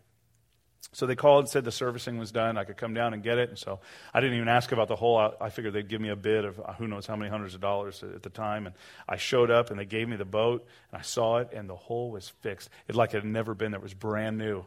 So 0.92 1.06
they 1.06 1.16
called 1.16 1.42
and 1.42 1.50
said 1.50 1.66
the 1.66 1.72
servicing 1.72 2.18
was 2.18 2.32
done. 2.32 2.58
I 2.58 2.64
could 2.64 2.78
come 2.78 2.96
down 2.96 3.14
and 3.14 3.22
get 3.22 3.38
it. 3.38 3.50
And 3.50 3.60
so 3.60 3.80
I 4.12 4.22
didn't 4.22 4.38
even 4.38 4.48
ask 4.48 4.72
about 4.72 4.88
the 4.88 4.96
whole. 4.96 5.16
I, 5.16 5.30
I 5.40 5.50
figured 5.52 5.76
they'd 5.76 5.88
give 5.88 6.02
me 6.02 6.10
a 6.10 6.16
bid 6.16 6.46
of 6.46 6.60
uh, 6.60 6.74
who 6.74 6.88
knows 6.88 7.06
how 7.06 7.16
many 7.16 7.30
hundreds 7.30 7.54
of 7.54 7.62
dollars 7.62 8.02
at 8.02 8.24
the 8.24 8.32
time. 8.32 8.66
And 8.66 8.74
I 9.08 9.18
showed 9.18 9.52
up 9.52 9.70
and 9.70 9.80
they 9.80 9.86
gave 9.86 10.10
me 10.10 10.16
the 10.16 10.26
boat 10.26 10.66
and 10.92 11.00
I 11.00 11.04
saw 11.04 11.38
it 11.38 11.50
and 11.54 11.70
the 11.70 11.76
hole 11.76 12.10
was 12.10 12.30
fixed. 12.42 12.72
It 12.88 12.96
like 12.96 13.14
it 13.14 13.18
had 13.18 13.26
never 13.26 13.54
been. 13.54 13.76
It 13.76 13.84
was 13.84 13.94
brand 13.94 14.40
new. 14.40 14.66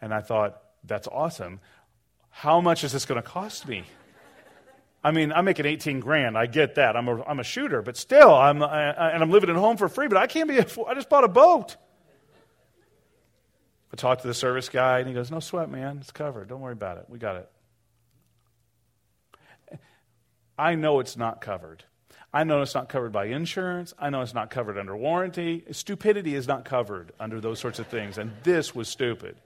And 0.00 0.14
I 0.14 0.20
thought, 0.20 0.62
that's 0.84 1.06
awesome 1.08 1.60
how 2.32 2.60
much 2.60 2.82
is 2.82 2.92
this 2.92 3.06
going 3.06 3.22
to 3.22 3.26
cost 3.26 3.68
me? 3.68 3.84
I 5.04 5.10
mean, 5.10 5.32
I'm 5.32 5.44
making 5.44 5.66
18 5.66 6.00
grand. 6.00 6.36
I 6.36 6.46
get 6.46 6.76
that. 6.76 6.96
I'm 6.96 7.08
a, 7.08 7.22
I'm 7.24 7.40
a 7.40 7.44
shooter, 7.44 7.82
but 7.82 7.96
still, 7.96 8.34
I'm, 8.34 8.62
I, 8.62 9.12
and 9.12 9.22
I'm 9.22 9.30
living 9.30 9.50
at 9.50 9.56
home 9.56 9.76
for 9.76 9.88
free, 9.88 10.08
but 10.08 10.16
I 10.16 10.26
can't 10.26 10.48
be, 10.48 10.58
a, 10.58 10.66
I 10.86 10.94
just 10.94 11.08
bought 11.08 11.24
a 11.24 11.28
boat. 11.28 11.76
I 13.92 13.96
talked 13.96 14.22
to 14.22 14.28
the 14.28 14.34
service 14.34 14.68
guy, 14.68 15.00
and 15.00 15.08
he 15.08 15.14
goes, 15.14 15.30
No 15.30 15.40
sweat, 15.40 15.70
man. 15.70 15.98
It's 16.00 16.12
covered. 16.12 16.48
Don't 16.48 16.60
worry 16.60 16.72
about 16.72 16.98
it. 16.98 17.06
We 17.08 17.18
got 17.18 17.36
it. 17.36 19.78
I 20.58 20.76
know 20.76 21.00
it's 21.00 21.16
not 21.16 21.40
covered. 21.40 21.84
I 22.32 22.44
know 22.44 22.62
it's 22.62 22.74
not 22.74 22.88
covered 22.88 23.12
by 23.12 23.26
insurance. 23.26 23.92
I 23.98 24.08
know 24.08 24.22
it's 24.22 24.32
not 24.32 24.50
covered 24.50 24.78
under 24.78 24.96
warranty. 24.96 25.64
Stupidity 25.70 26.34
is 26.34 26.48
not 26.48 26.64
covered 26.64 27.12
under 27.20 27.40
those 27.40 27.58
sorts 27.58 27.78
of 27.78 27.88
things, 27.88 28.16
and 28.16 28.32
this 28.42 28.74
was 28.74 28.88
stupid. 28.88 29.36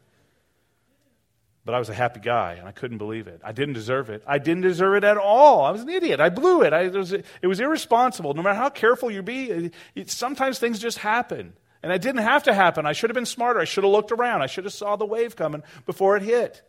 But 1.67 1.75
I 1.75 1.81
was 1.81 1.89
a 1.89 1.95
happy 1.95 2.21
guy, 2.21 2.55
and 2.55 2.69
I 2.69 2.71
couldn't 2.71 2.99
believe 2.99 3.27
it. 3.27 3.41
I 3.45 3.51
didn't 3.51 3.75
deserve 3.75 4.09
it. 4.09 4.23
I 4.25 4.39
didn't 4.39 4.63
deserve 4.63 4.95
it 4.95 5.03
at 5.03 5.19
all. 5.19 5.65
I 5.65 5.73
was 5.73 5.83
an 5.83 5.89
idiot. 5.89 6.21
I 6.21 6.29
blew 6.29 6.63
it. 6.63 6.73
I, 6.73 6.83
it, 6.83 6.95
was, 6.95 7.13
it 7.13 7.25
was 7.43 7.59
irresponsible. 7.59 8.35
No 8.35 8.43
matter 8.43 8.57
how 8.57 8.69
careful 8.69 9.11
you 9.11 9.21
be, 9.21 9.51
it, 9.51 9.75
it, 9.97 10.11
sometimes 10.11 10.61
things 10.61 10.79
just 10.79 10.99
happen. 10.99 11.55
And 11.83 11.93
it 11.93 12.03
didn't 12.03 12.23
have 12.23 12.45
to 12.45 12.55
happen. 12.55 12.87
I 12.87 12.93
should 12.93 13.11
have 13.11 13.17
been 13.17 13.27
smarter. 13.27 13.59
I 13.59 13.65
should 13.65 13.83
have 13.83 13.93
looked 13.93 14.13
around. 14.13 14.43
I 14.43 14.47
should 14.47 14.63
have 14.63 14.75
saw 14.75 14.95
the 14.95 15.05
wave 15.05 15.35
coming 15.35 15.65
before 15.87 16.17
it 16.17 16.23
hit. 16.23 16.63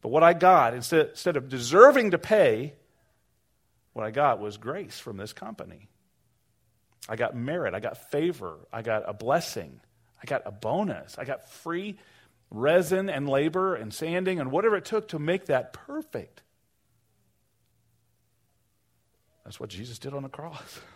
But 0.00 0.08
what 0.08 0.22
I 0.22 0.32
got, 0.32 0.72
instead, 0.72 1.10
instead 1.10 1.36
of 1.36 1.50
deserving 1.50 2.12
to 2.12 2.18
pay, 2.18 2.72
what 3.92 4.06
I 4.06 4.10
got 4.10 4.40
was 4.40 4.56
grace 4.56 4.98
from 4.98 5.18
this 5.18 5.34
company. 5.34 5.90
I 7.10 7.16
got 7.16 7.36
merit. 7.36 7.74
I 7.74 7.80
got 7.80 8.10
favor. 8.10 8.56
I 8.72 8.80
got 8.80 9.04
a 9.06 9.12
blessing. 9.12 9.80
I 10.22 10.24
got 10.24 10.42
a 10.46 10.50
bonus. 10.50 11.18
I 11.18 11.26
got 11.26 11.46
free 11.50 11.98
resin 12.50 13.10
and 13.10 13.28
labor 13.28 13.74
and 13.74 13.92
sanding 13.92 14.40
and 14.40 14.50
whatever 14.50 14.76
it 14.76 14.84
took 14.84 15.08
to 15.08 15.18
make 15.18 15.46
that 15.46 15.72
perfect. 15.72 16.42
That's 19.44 19.58
what 19.58 19.70
Jesus 19.70 19.98
did 19.98 20.14
on 20.14 20.22
the 20.22 20.28
cross. 20.28 20.80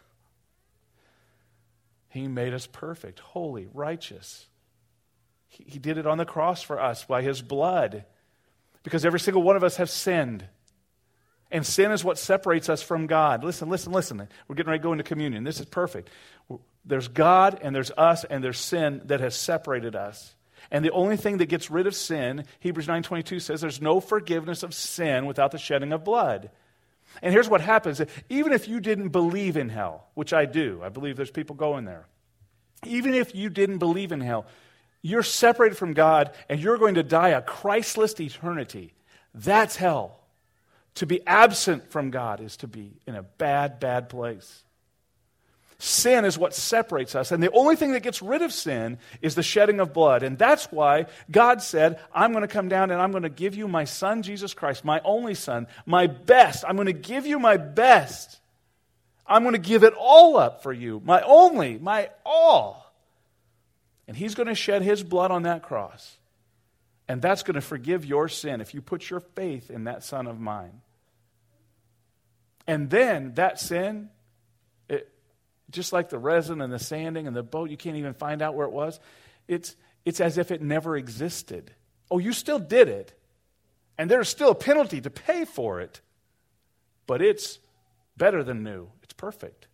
He 2.13 2.29
made 2.29 2.53
us 2.53 2.67
perfect, 2.67 3.21
holy, 3.21 3.69
righteous. 3.73 4.47
He, 5.49 5.65
he 5.67 5.79
did 5.79 5.97
it 5.97 6.07
on 6.07 6.19
the 6.19 6.27
cross 6.27 6.61
for 6.61 6.79
us 6.79 7.07
by 7.07 7.23
his 7.23 7.41
blood. 7.41 8.05
Because 8.83 9.07
every 9.07 9.19
single 9.19 9.43
one 9.43 9.57
of 9.57 9.65
us 9.65 9.77
have 9.77 9.89
sinned. 9.89 10.45
And 11.51 11.65
sin 11.65 11.91
is 11.91 12.05
what 12.05 12.19
separates 12.19 12.69
us 12.69 12.83
from 12.83 13.07
God. 13.07 13.43
Listen, 13.45 13.71
listen, 13.71 13.93
listen. 13.93 14.29
We're 14.47 14.55
getting 14.55 14.69
ready 14.69 14.81
to 14.81 14.83
go 14.83 14.93
into 14.93 15.05
communion. 15.05 15.43
This 15.45 15.59
is 15.59 15.65
perfect. 15.65 16.11
There's 16.85 17.09
God 17.09 17.59
and 17.63 17.75
there's 17.75 17.91
us 17.93 18.25
and 18.25 18.45
there's 18.45 18.59
sin 18.59 19.01
that 19.07 19.21
has 19.21 19.35
separated 19.35 19.97
us. 19.97 20.35
And 20.73 20.83
the 20.83 20.91
only 20.91 21.19
thing 21.19 21.37
that 21.37 21.51
gets 21.51 21.71
rid 21.71 21.87
of 21.87 21.95
sin, 21.95 22.47
Hebrews 22.61 22.89
9:22 22.89 23.41
says 23.41 23.61
there's 23.61 23.83
no 23.83 24.01
forgiveness 24.01 24.63
of 24.63 24.73
sin 24.73 25.27
without 25.27 25.53
the 25.53 25.59
shedding 25.59 25.93
of 25.93 26.03
blood. 26.03 26.51
And 27.21 27.33
here's 27.33 27.49
what 27.49 27.61
happens, 27.61 28.01
even 28.31 28.55
if 28.55 28.67
you 28.67 28.81
didn't 28.81 29.11
believe 29.11 29.59
in 29.59 29.69
hell, 29.69 30.07
which 30.15 30.33
I 30.33 30.47
do. 30.47 30.81
I 30.83 30.89
believe 30.89 31.17
there's 31.17 31.31
people 31.31 31.55
going 31.55 31.85
there. 31.85 32.07
Even 32.87 33.13
if 33.13 33.35
you 33.35 33.51
didn't 33.51 33.79
believe 33.79 34.13
in 34.13 34.23
hell, 34.23 34.47
you're 35.03 35.23
separated 35.23 35.77
from 35.77 35.93
God 35.93 36.33
and 36.49 36.59
you're 36.59 36.79
going 36.79 36.95
to 36.95 37.03
die 37.03 37.29
a 37.29 37.43
Christless 37.43 38.19
eternity. 38.19 38.95
That's 39.35 39.77
hell. 39.77 40.21
To 40.97 41.07
be 41.07 41.27
absent 41.27 41.91
from 41.91 42.11
God 42.11 42.41
is 42.41 42.57
to 42.59 42.67
be 42.67 42.99
in 43.07 43.15
a 43.15 43.23
bad, 43.23 43.79
bad 43.79 44.09
place. 44.09 44.65
Sin 45.85 46.25
is 46.25 46.39
what 46.39 46.55
separates 46.55 47.17
us. 47.17 47.33
And 47.33 47.43
the 47.43 47.51
only 47.51 47.75
thing 47.75 47.91
that 47.91 48.05
gets 48.05 48.23
rid 48.23 48.41
of 48.41 48.53
sin 48.53 48.99
is 49.21 49.35
the 49.35 49.43
shedding 49.43 49.81
of 49.81 49.93
blood. 49.93 50.23
And 50.23 50.39
that's 50.39 50.67
why 50.67 51.07
God 51.29 51.61
said, 51.61 51.99
I'm 52.15 52.31
going 52.31 52.43
to 52.43 52.49
come 52.49 52.69
down 52.69 52.93
and 52.93 53.03
I'm 53.03 53.11
going 53.11 53.25
to 53.25 53.29
give 53.29 53.57
you 53.57 53.67
my 53.67 53.83
son, 53.83 54.23
Jesus 54.23 54.55
Christ, 54.55 54.85
my 54.85 55.01
only 55.05 55.35
son, 55.35 55.67
my 55.85 56.07
best. 56.07 56.65
I'm 56.69 56.77
going 56.77 56.87
to 56.87 56.93
give 56.93 57.27
you 57.27 57.41
my 57.41 57.57
best. 57.57 58.39
I'm 59.27 59.43
going 59.43 59.57
to 59.57 59.59
give 59.61 59.83
it 59.83 59.93
all 59.99 60.37
up 60.37 60.63
for 60.63 60.73
you, 60.73 61.03
my 61.05 61.21
only, 61.23 61.79
my 61.79 62.11
all. 62.25 62.95
And 64.07 64.17
he's 64.17 64.37
going 64.37 64.47
to 64.47 64.55
shed 64.55 64.83
his 64.83 65.03
blood 65.03 65.33
on 65.33 65.43
that 65.43 65.65
cross. 65.65 66.17
And 67.09 67.21
that's 67.21 67.43
going 67.43 67.57
to 67.57 67.61
forgive 67.61 68.05
your 68.05 68.29
sin 68.29 68.61
if 68.61 68.73
you 68.73 68.83
put 68.83 69.11
your 69.11 69.19
faith 69.19 69.69
in 69.69 69.83
that 69.85 70.05
son 70.05 70.29
of 70.29 70.39
mine. 70.39 70.81
And 72.69 72.89
then 72.89 73.35
that 73.35 73.59
sin 73.59 74.11
just 75.71 75.93
like 75.93 76.09
the 76.09 76.19
resin 76.19 76.61
and 76.61 76.73
the 76.73 76.79
sanding 76.79 77.27
and 77.27 77.35
the 77.37 77.43
boat, 77.43 77.71
you 77.71 77.77
can't 77.77 77.97
even 77.97 78.15
find 78.15 78.43
out 78.43 78.55
where 78.55 78.67
it 78.67 78.73
was. 78.73 79.01
It's, 79.49 79.77
it's 80.05 80.21
as 80.21 80.39
if 80.39 80.51
it 80.51 80.63
never 80.63 80.97
existed. 80.97 81.73
Oh, 82.11 82.19
you 82.19 82.33
still 82.33 82.59
did 82.59 82.89
it. 82.89 83.19
And 83.99 84.11
there's 84.11 84.29
still 84.29 84.51
a 84.51 84.55
penalty 84.55 85.01
to 85.01 85.11
pay 85.11 85.45
for 85.45 85.81
it. 85.81 86.01
But 87.07 87.23
it's 87.23 87.59
better 88.17 88.43
than 88.43 88.63
new, 88.63 88.89
it's 89.03 89.13
perfect. 89.13 89.67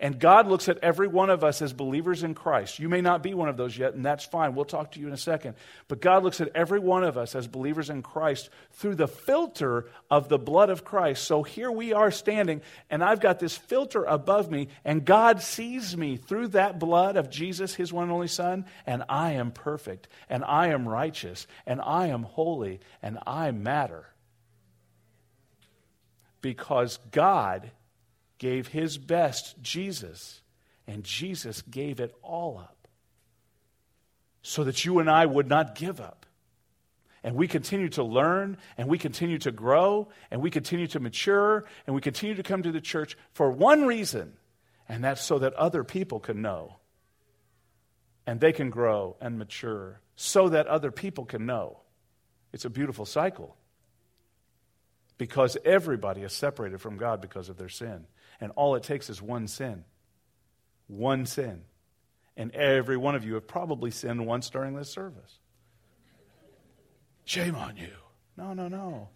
And 0.00 0.20
God 0.20 0.46
looks 0.46 0.68
at 0.68 0.78
every 0.78 1.08
one 1.08 1.28
of 1.28 1.42
us 1.42 1.60
as 1.60 1.72
believers 1.72 2.22
in 2.22 2.34
Christ. 2.34 2.78
You 2.78 2.88
may 2.88 3.00
not 3.00 3.20
be 3.20 3.34
one 3.34 3.48
of 3.48 3.56
those 3.56 3.76
yet, 3.76 3.94
and 3.94 4.06
that's 4.06 4.24
fine. 4.24 4.54
We'll 4.54 4.64
talk 4.64 4.92
to 4.92 5.00
you 5.00 5.08
in 5.08 5.12
a 5.12 5.16
second. 5.16 5.56
But 5.88 6.00
God 6.00 6.22
looks 6.22 6.40
at 6.40 6.52
every 6.54 6.78
one 6.78 7.02
of 7.02 7.18
us 7.18 7.34
as 7.34 7.48
believers 7.48 7.90
in 7.90 8.02
Christ 8.02 8.48
through 8.74 8.94
the 8.94 9.08
filter 9.08 9.86
of 10.08 10.28
the 10.28 10.38
blood 10.38 10.70
of 10.70 10.84
Christ. 10.84 11.24
So 11.24 11.42
here 11.42 11.72
we 11.72 11.92
are 11.92 12.12
standing, 12.12 12.62
and 12.88 13.02
I've 13.02 13.18
got 13.18 13.40
this 13.40 13.56
filter 13.56 14.04
above 14.04 14.52
me, 14.52 14.68
and 14.84 15.04
God 15.04 15.42
sees 15.42 15.96
me 15.96 16.16
through 16.16 16.48
that 16.48 16.78
blood 16.78 17.16
of 17.16 17.28
Jesus, 17.28 17.74
his 17.74 17.92
one 17.92 18.04
and 18.04 18.12
only 18.12 18.28
Son, 18.28 18.66
and 18.86 19.02
I 19.08 19.32
am 19.32 19.50
perfect, 19.50 20.06
and 20.28 20.44
I 20.44 20.68
am 20.68 20.88
righteous, 20.88 21.48
and 21.66 21.80
I 21.80 22.06
am 22.08 22.22
holy, 22.22 22.78
and 23.02 23.18
I 23.26 23.50
matter. 23.50 24.06
Because 26.40 27.00
God 27.10 27.72
gave 28.38 28.68
his 28.68 28.98
best, 28.98 29.60
Jesus, 29.60 30.40
and 30.86 31.04
Jesus 31.04 31.62
gave 31.62 32.00
it 32.00 32.14
all 32.22 32.58
up 32.58 32.88
so 34.42 34.64
that 34.64 34.84
you 34.84 34.98
and 34.98 35.10
I 35.10 35.26
would 35.26 35.48
not 35.48 35.74
give 35.74 36.00
up. 36.00 36.24
And 37.24 37.34
we 37.34 37.48
continue 37.48 37.88
to 37.90 38.04
learn, 38.04 38.56
and 38.78 38.88
we 38.88 38.96
continue 38.96 39.38
to 39.40 39.50
grow, 39.50 40.08
and 40.30 40.40
we 40.40 40.50
continue 40.50 40.86
to 40.88 41.00
mature, 41.00 41.64
and 41.86 41.94
we 41.94 42.00
continue 42.00 42.36
to 42.36 42.42
come 42.42 42.62
to 42.62 42.72
the 42.72 42.80
church 42.80 43.18
for 43.32 43.50
one 43.50 43.84
reason, 43.86 44.34
and 44.88 45.02
that's 45.02 45.22
so 45.22 45.40
that 45.40 45.52
other 45.54 45.82
people 45.82 46.20
can 46.20 46.40
know. 46.40 46.76
And 48.26 48.40
they 48.40 48.52
can 48.52 48.70
grow 48.70 49.16
and 49.20 49.38
mature 49.38 50.00
so 50.14 50.50
that 50.50 50.66
other 50.66 50.90
people 50.90 51.24
can 51.24 51.44
know. 51.44 51.80
It's 52.52 52.64
a 52.64 52.70
beautiful 52.70 53.04
cycle 53.04 53.56
because 55.18 55.56
everybody 55.64 56.22
is 56.22 56.32
separated 56.32 56.80
from 56.80 56.96
God 56.96 57.20
because 57.20 57.48
of 57.48 57.56
their 57.56 57.68
sin. 57.68 58.06
And 58.40 58.52
all 58.52 58.74
it 58.74 58.82
takes 58.82 59.10
is 59.10 59.20
one 59.20 59.48
sin. 59.48 59.84
One 60.86 61.26
sin. 61.26 61.62
And 62.36 62.54
every 62.54 62.96
one 62.96 63.14
of 63.14 63.24
you 63.24 63.34
have 63.34 63.46
probably 63.46 63.90
sinned 63.90 64.24
once 64.26 64.48
during 64.48 64.74
this 64.74 64.90
service. 64.90 65.38
Shame 67.24 67.56
on 67.56 67.76
you. 67.76 67.92
No, 68.36 68.54
no, 68.54 68.68
no. 68.68 69.08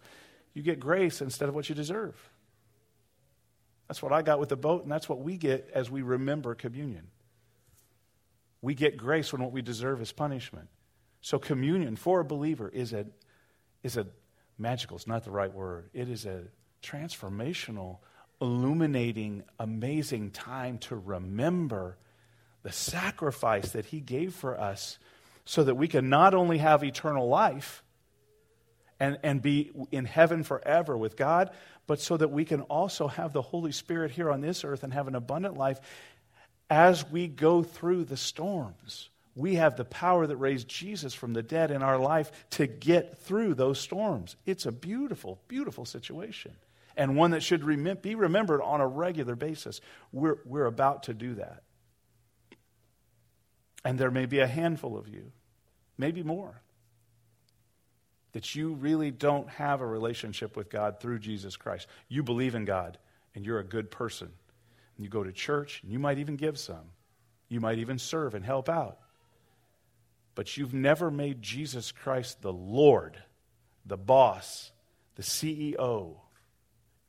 You 0.53 0.61
get 0.61 0.79
grace 0.79 1.21
instead 1.21 1.49
of 1.49 1.55
what 1.55 1.69
you 1.69 1.75
deserve. 1.75 2.15
That's 3.87 4.01
what 4.01 4.11
I 4.11 4.21
got 4.21 4.39
with 4.39 4.49
the 4.49 4.55
boat, 4.55 4.83
and 4.83 4.91
that's 4.91 5.09
what 5.09 5.19
we 5.19 5.37
get 5.37 5.69
as 5.73 5.89
we 5.89 6.01
remember 6.01 6.55
communion. 6.55 7.07
We 8.61 8.75
get 8.75 8.97
grace 8.97 9.31
when 9.33 9.41
what 9.41 9.51
we 9.51 9.61
deserve 9.61 10.01
is 10.01 10.11
punishment. 10.11 10.69
So, 11.21 11.39
communion 11.39 11.95
for 11.95 12.19
a 12.19 12.25
believer 12.25 12.69
is 12.69 12.93
a, 12.93 13.05
is 13.81 13.97
a 13.97 14.07
magical, 14.57 14.97
it's 14.97 15.07
not 15.07 15.23
the 15.23 15.31
right 15.31 15.53
word. 15.53 15.89
It 15.93 16.09
is 16.09 16.25
a 16.25 16.43
transformational 16.81 17.99
illuminating, 18.43 19.41
amazing 19.57 20.29
time 20.29 20.77
to 20.77 20.97
remember 20.97 21.97
the 22.61 22.71
sacrifice 22.73 23.71
that 23.71 23.85
He 23.85 24.01
gave 24.01 24.33
for 24.33 24.59
us 24.59 24.99
so 25.45 25.63
that 25.63 25.75
we 25.75 25.87
can 25.87 26.09
not 26.09 26.33
only 26.33 26.57
have 26.57 26.83
eternal 26.83 27.29
life 27.29 27.83
and, 28.99 29.17
and 29.23 29.41
be 29.41 29.71
in 29.91 30.03
heaven 30.03 30.43
forever 30.43 30.97
with 30.97 31.15
God, 31.15 31.51
but 31.87 32.01
so 32.01 32.17
that 32.17 32.31
we 32.31 32.43
can 32.43 32.61
also 32.61 33.07
have 33.07 33.31
the 33.31 33.41
Holy 33.41 33.71
Spirit 33.71 34.11
here 34.11 34.29
on 34.29 34.41
this 34.41 34.65
earth 34.65 34.83
and 34.83 34.93
have 34.93 35.07
an 35.07 35.15
abundant 35.15 35.57
life 35.57 35.79
as 36.69 37.09
we 37.09 37.27
go 37.27 37.63
through 37.63 38.03
the 38.03 38.17
storms. 38.17 39.09
We 39.35 39.55
have 39.55 39.77
the 39.77 39.85
power 39.85 40.27
that 40.27 40.35
raised 40.35 40.67
Jesus 40.67 41.13
from 41.13 41.33
the 41.33 41.41
dead 41.41 41.71
in 41.71 41.81
our 41.81 41.97
life 41.97 42.31
to 42.51 42.67
get 42.67 43.19
through 43.19 43.55
those 43.55 43.79
storms. 43.79 44.35
It's 44.45 44.65
a 44.65 44.71
beautiful, 44.71 45.39
beautiful 45.47 45.85
situation 45.85 46.53
and 46.95 47.15
one 47.15 47.31
that 47.31 47.43
should 47.43 47.63
rem- 47.63 47.97
be 48.01 48.15
remembered 48.15 48.61
on 48.61 48.81
a 48.81 48.87
regular 48.87 49.35
basis. 49.35 49.81
We're, 50.11 50.39
we're 50.45 50.65
about 50.65 51.03
to 51.03 51.13
do 51.13 51.35
that. 51.35 51.63
And 53.85 53.99
there 53.99 54.11
may 54.11 54.25
be 54.25 54.39
a 54.39 54.47
handful 54.47 54.97
of 54.97 55.07
you, 55.07 55.31
maybe 55.97 56.23
more, 56.23 56.61
that 58.31 58.55
you 58.55 58.73
really 58.73 59.11
don't 59.11 59.49
have 59.49 59.81
a 59.81 59.85
relationship 59.85 60.55
with 60.55 60.69
God 60.69 60.99
through 60.99 61.19
Jesus 61.19 61.57
Christ. 61.57 61.87
You 62.07 62.23
believe 62.23 62.55
in 62.55 62.65
God 62.65 62.97
and 63.35 63.45
you're 63.45 63.59
a 63.59 63.63
good 63.63 63.91
person. 63.91 64.29
And 64.95 65.03
you 65.03 65.09
go 65.09 65.23
to 65.23 65.31
church 65.31 65.81
and 65.83 65.91
you 65.91 65.99
might 65.99 66.19
even 66.19 66.35
give 66.35 66.57
some. 66.57 66.91
You 67.49 67.59
might 67.59 67.79
even 67.79 67.99
serve 67.99 68.35
and 68.35 68.45
help 68.45 68.69
out 68.69 68.99
but 70.35 70.57
you've 70.57 70.73
never 70.73 71.11
made 71.11 71.41
Jesus 71.41 71.91
Christ 71.91 72.41
the 72.41 72.53
Lord, 72.53 73.21
the 73.85 73.97
boss, 73.97 74.71
the 75.15 75.23
CEO, 75.23 76.15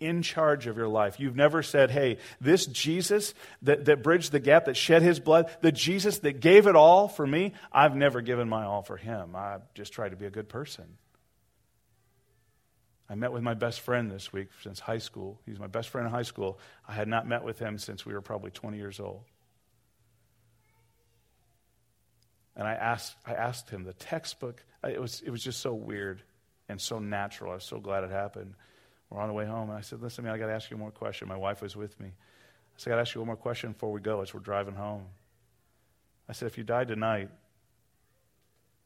in 0.05 0.23
charge 0.23 0.67
of 0.67 0.77
your 0.77 0.89
life. 0.89 1.19
You've 1.19 1.37
never 1.37 1.63
said, 1.63 1.91
hey, 1.91 2.19
this 2.41 2.67
Jesus 2.67 3.35
that, 3.63 3.87
that 3.87 4.03
bridged 4.03 4.33
the 4.33 4.41
gap, 4.41 4.67
that 4.67 4.77
shed 4.77 5.03
his 5.03 5.21
blood, 5.21 5.51
the 5.61 5.73
Jesus 5.73 6.19
that 6.21 6.41
gave 6.41 6.67
it 6.67 6.77
all 6.77 7.09
for 7.09 7.27
me, 7.27 7.53
I've 7.73 7.97
never 7.97 8.21
given 8.21 8.49
my 8.49 8.65
all 8.65 8.83
for 8.83 8.97
him. 8.97 9.35
I 9.35 9.59
just 9.75 9.93
try 9.93 10.09
to 10.09 10.17
be 10.17 10.27
a 10.27 10.31
good 10.31 10.49
person. 10.49 10.85
I 13.09 13.15
met 13.17 13.33
with 13.33 13.43
my 13.43 13.55
best 13.55 13.81
friend 13.81 14.11
this 14.11 14.33
week 14.33 14.49
since 14.63 14.81
high 14.81 14.99
school. 14.99 15.41
He's 15.45 15.59
my 15.59 15.67
best 15.67 15.91
friend 15.91 16.07
in 16.07 16.13
high 16.13 16.23
school. 16.23 16.59
I 16.89 16.93
had 16.93 17.07
not 17.07 17.27
met 17.29 17.45
with 17.45 17.59
him 17.59 17.79
since 17.79 18.07
we 18.07 18.15
were 18.15 18.23
probably 18.23 18.51
20 18.51 18.79
years 18.79 18.99
old. 18.99 19.25
And 22.57 22.67
I 22.67 22.75
asked, 22.75 23.17
I 23.27 23.35
asked 23.35 23.69
him 23.69 23.85
the 23.85 23.93
textbook. 23.93 24.65
It 24.85 25.01
was, 25.01 25.23
it 25.25 25.31
was 25.31 25.43
just 25.43 25.61
so 25.61 25.75
weird 25.75 26.23
and 26.69 26.81
so 26.81 26.99
natural. 26.99 27.53
I 27.53 27.57
was 27.57 27.65
so 27.65 27.79
glad 27.79 28.05
it 28.05 28.11
happened. 28.11 28.55
We're 29.11 29.21
on 29.21 29.29
the 29.29 29.35
way 29.35 29.47
home, 29.47 29.71
and 29.71 29.79
I 29.79 29.83
said, 29.83 30.01
Listen, 30.01 30.25
man, 30.25 30.35
I 30.35 30.39
got 30.39 30.47
to 30.47 30.53
ask 30.53 30.71
you 30.71 30.77
one 30.77 30.83
more 30.83 30.91
question. 30.91 31.29
My 31.29 31.37
wife 31.37 31.63
was 31.63 31.77
with 31.77 31.99
me. 32.01 32.09
I 32.09 32.13
said, 32.77 32.91
I 32.91 32.93
got 32.93 32.97
to 32.97 33.01
ask 33.03 33.15
you 33.15 33.21
one 33.21 33.27
more 33.29 33.37
question 33.37 33.73
before 33.73 33.93
we 33.93 34.01
go 34.01 34.21
as 34.21 34.35
we're 34.35 34.41
driving 34.41 34.75
home. 34.75 35.05
I 36.29 36.33
said, 36.33 36.47
If 36.47 36.59
you 36.59 36.65
died 36.65 36.89
tonight, 36.89 37.31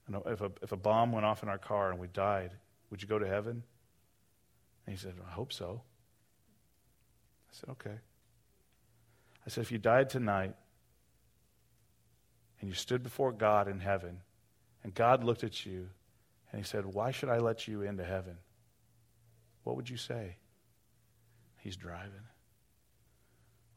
and 0.07 0.17
if 0.27 0.41
a, 0.41 0.51
if 0.63 0.73
a 0.73 0.77
bomb 0.77 1.13
went 1.13 1.27
off 1.27 1.43
in 1.43 1.49
our 1.49 1.59
car 1.59 1.91
and 1.91 1.99
we 1.99 2.09
died, 2.09 2.53
would 2.91 3.03
you 3.03 3.09
go 3.09 3.19
to 3.19 3.27
heaven? 3.27 3.63
And 4.87 4.97
he 4.97 5.01
said, 5.01 5.15
I 5.27 5.31
hope 5.31 5.53
so. 5.53 5.83
I 7.51 7.55
said, 7.55 7.71
Okay. 7.71 7.99
I 9.47 9.51
said, 9.51 9.63
If 9.63 9.73
you 9.73 9.79
died 9.79 10.11
tonight, 10.11 10.55
and 12.61 12.69
you 12.69 12.75
stood 12.75 13.03
before 13.03 13.33
God 13.33 13.69
in 13.69 13.81
heaven, 13.81 14.21
and 14.83 14.95
God 14.95 15.25
looked 15.25 15.45
at 15.45 15.65
you 15.65 15.89
and 16.51 16.61
he 16.61 16.67
said, 16.67 16.87
Why 16.87 17.11
should 17.11 17.29
I 17.29 17.39
let 17.39 17.69
you 17.69 17.83
into 17.83 18.05
heaven? 18.05 18.39
What 19.69 19.77
would 19.77 19.91
you 19.91 19.99
say? 19.99 20.37
He's 21.59 21.77
driving. 21.77 22.25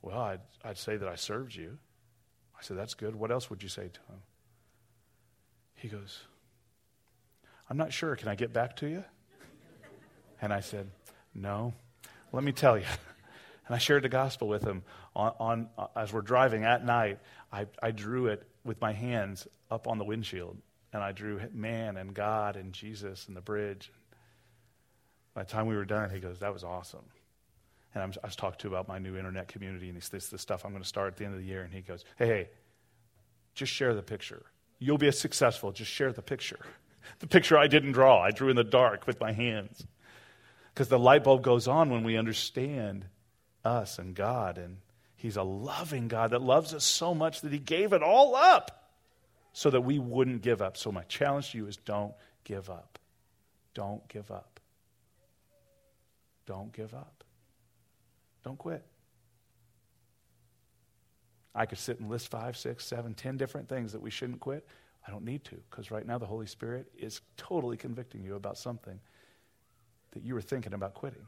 Well, 0.01 0.21
I'd, 0.21 0.39
I'd 0.63 0.77
say 0.77 0.95
that 0.95 1.05
I 1.05 1.15
served 1.15 1.53
you. 1.53 1.77
I 2.57 2.63
said, 2.63 2.77
That's 2.77 2.93
good. 2.93 3.13
What 3.13 3.29
else 3.29 3.49
would 3.49 3.61
you 3.61 3.67
say 3.67 3.89
to 3.89 3.99
him? 3.99 4.21
He 5.75 5.89
goes, 5.89 6.19
I'm 7.69 7.75
not 7.75 7.91
sure. 7.91 8.15
Can 8.15 8.29
I 8.29 8.35
get 8.35 8.53
back 8.53 8.77
to 8.77 8.87
you? 8.87 9.03
And 10.41 10.53
I 10.53 10.61
said, 10.61 10.89
No. 11.35 11.73
Let 12.31 12.45
me 12.45 12.53
tell 12.53 12.77
you. 12.77 12.85
And 13.67 13.75
I 13.75 13.77
shared 13.77 14.03
the 14.03 14.09
gospel 14.09 14.49
with 14.49 14.63
him 14.63 14.83
on, 15.15 15.33
on 15.39 15.69
uh, 15.77 15.87
as 15.95 16.11
we're 16.11 16.21
driving 16.21 16.65
at 16.65 16.83
night. 16.83 17.19
I, 17.53 17.67
I 17.81 17.91
drew 17.91 18.27
it 18.27 18.43
with 18.65 18.81
my 18.81 18.91
hands 18.91 19.47
up 19.69 19.87
on 19.87 19.97
the 19.97 20.03
windshield, 20.03 20.57
and 20.91 21.01
I 21.01 21.13
drew 21.13 21.39
man 21.53 21.95
and 21.95 22.13
God 22.13 22.57
and 22.57 22.73
Jesus 22.73 23.27
and 23.27 23.37
the 23.37 23.41
bridge. 23.41 23.91
By 25.33 25.43
the 25.43 25.49
time 25.49 25.67
we 25.67 25.75
were 25.75 25.85
done, 25.85 26.09
he 26.09 26.19
goes, 26.19 26.39
"That 26.39 26.53
was 26.53 26.63
awesome." 26.63 27.05
And 27.93 28.03
I'm, 28.03 28.13
i 28.23 28.27
was 28.27 28.35
talking 28.35 28.59
to 28.59 28.67
him 28.67 28.73
about 28.73 28.87
my 28.87 28.99
new 28.99 29.17
internet 29.17 29.47
community, 29.47 29.89
and 29.89 30.01
this 30.01 30.27
the 30.27 30.37
stuff 30.37 30.65
I'm 30.65 30.71
going 30.71 30.83
to 30.83 30.87
start 30.87 31.07
at 31.07 31.17
the 31.17 31.25
end 31.25 31.33
of 31.33 31.39
the 31.39 31.45
year. 31.45 31.63
And 31.63 31.73
he 31.73 31.81
goes, 31.81 32.05
"Hey, 32.17 32.27
hey, 32.27 32.49
just 33.53 33.71
share 33.71 33.93
the 33.93 34.03
picture. 34.03 34.43
You'll 34.79 34.97
be 34.97 35.11
successful. 35.11 35.71
Just 35.71 35.91
share 35.91 36.11
the 36.13 36.21
picture. 36.21 36.59
The 37.17 37.25
picture 37.25 37.57
I 37.57 37.65
didn't 37.65 37.93
draw. 37.93 38.21
I 38.21 38.29
drew 38.29 38.49
in 38.49 38.55
the 38.55 38.63
dark 38.63 39.07
with 39.07 39.19
my 39.19 39.31
hands." 39.31 39.87
Because 40.71 40.87
the 40.87 40.99
light 40.99 41.23
bulb 41.23 41.41
goes 41.41 41.67
on 41.67 41.89
when 41.89 42.03
we 42.03 42.15
understand 42.15 43.05
us 43.65 43.99
and 43.99 44.15
God 44.15 44.57
and 44.57 44.77
He's 45.15 45.37
a 45.37 45.43
loving 45.43 46.07
God 46.07 46.31
that 46.31 46.41
loves 46.41 46.73
us 46.73 46.83
so 46.83 47.13
much 47.13 47.41
that 47.41 47.51
He 47.51 47.59
gave 47.59 47.93
it 47.93 48.01
all 48.01 48.35
up 48.35 48.89
so 49.53 49.69
that 49.69 49.81
we 49.81 49.99
wouldn't 49.99 50.41
give 50.41 50.61
up. 50.61 50.77
So, 50.77 50.91
my 50.91 51.03
challenge 51.03 51.51
to 51.51 51.59
you 51.59 51.67
is 51.67 51.77
don't 51.77 52.13
give 52.43 52.69
up. 52.69 52.97
Don't 53.73 54.07
give 54.07 54.31
up. 54.31 54.50
Don't 56.51 56.73
give 56.73 56.93
up. 56.93 57.23
Don't 58.43 58.57
quit. 58.57 58.85
I 61.55 61.65
could 61.65 61.77
sit 61.77 62.01
and 62.01 62.09
list 62.09 62.27
five, 62.27 62.57
six, 62.57 62.85
seven, 62.85 63.13
ten 63.13 63.37
different 63.37 63.69
things 63.69 63.93
that 63.93 64.01
we 64.01 64.09
shouldn't 64.09 64.41
quit. 64.41 64.67
I 65.07 65.11
don't 65.11 65.23
need 65.23 65.45
to 65.45 65.55
because 65.69 65.91
right 65.91 66.05
now 66.05 66.17
the 66.17 66.25
Holy 66.25 66.45
Spirit 66.45 66.91
is 66.99 67.21
totally 67.37 67.77
convicting 67.77 68.21
you 68.21 68.35
about 68.35 68.57
something 68.57 68.99
that 70.11 70.23
you 70.23 70.33
were 70.33 70.41
thinking 70.41 70.73
about 70.73 70.93
quitting, 70.93 71.25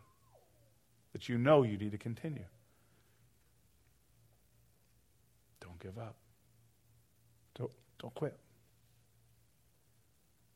that 1.13 1.29
you 1.29 1.38
know 1.38 1.63
you 1.63 1.77
need 1.77 1.93
to 1.93 1.97
continue. 1.97 2.43
Don't 5.62 5.79
give 5.79 5.97
up. 5.97 6.17
Don't, 7.55 7.71
don't 7.97 8.13
quit. 8.13 8.38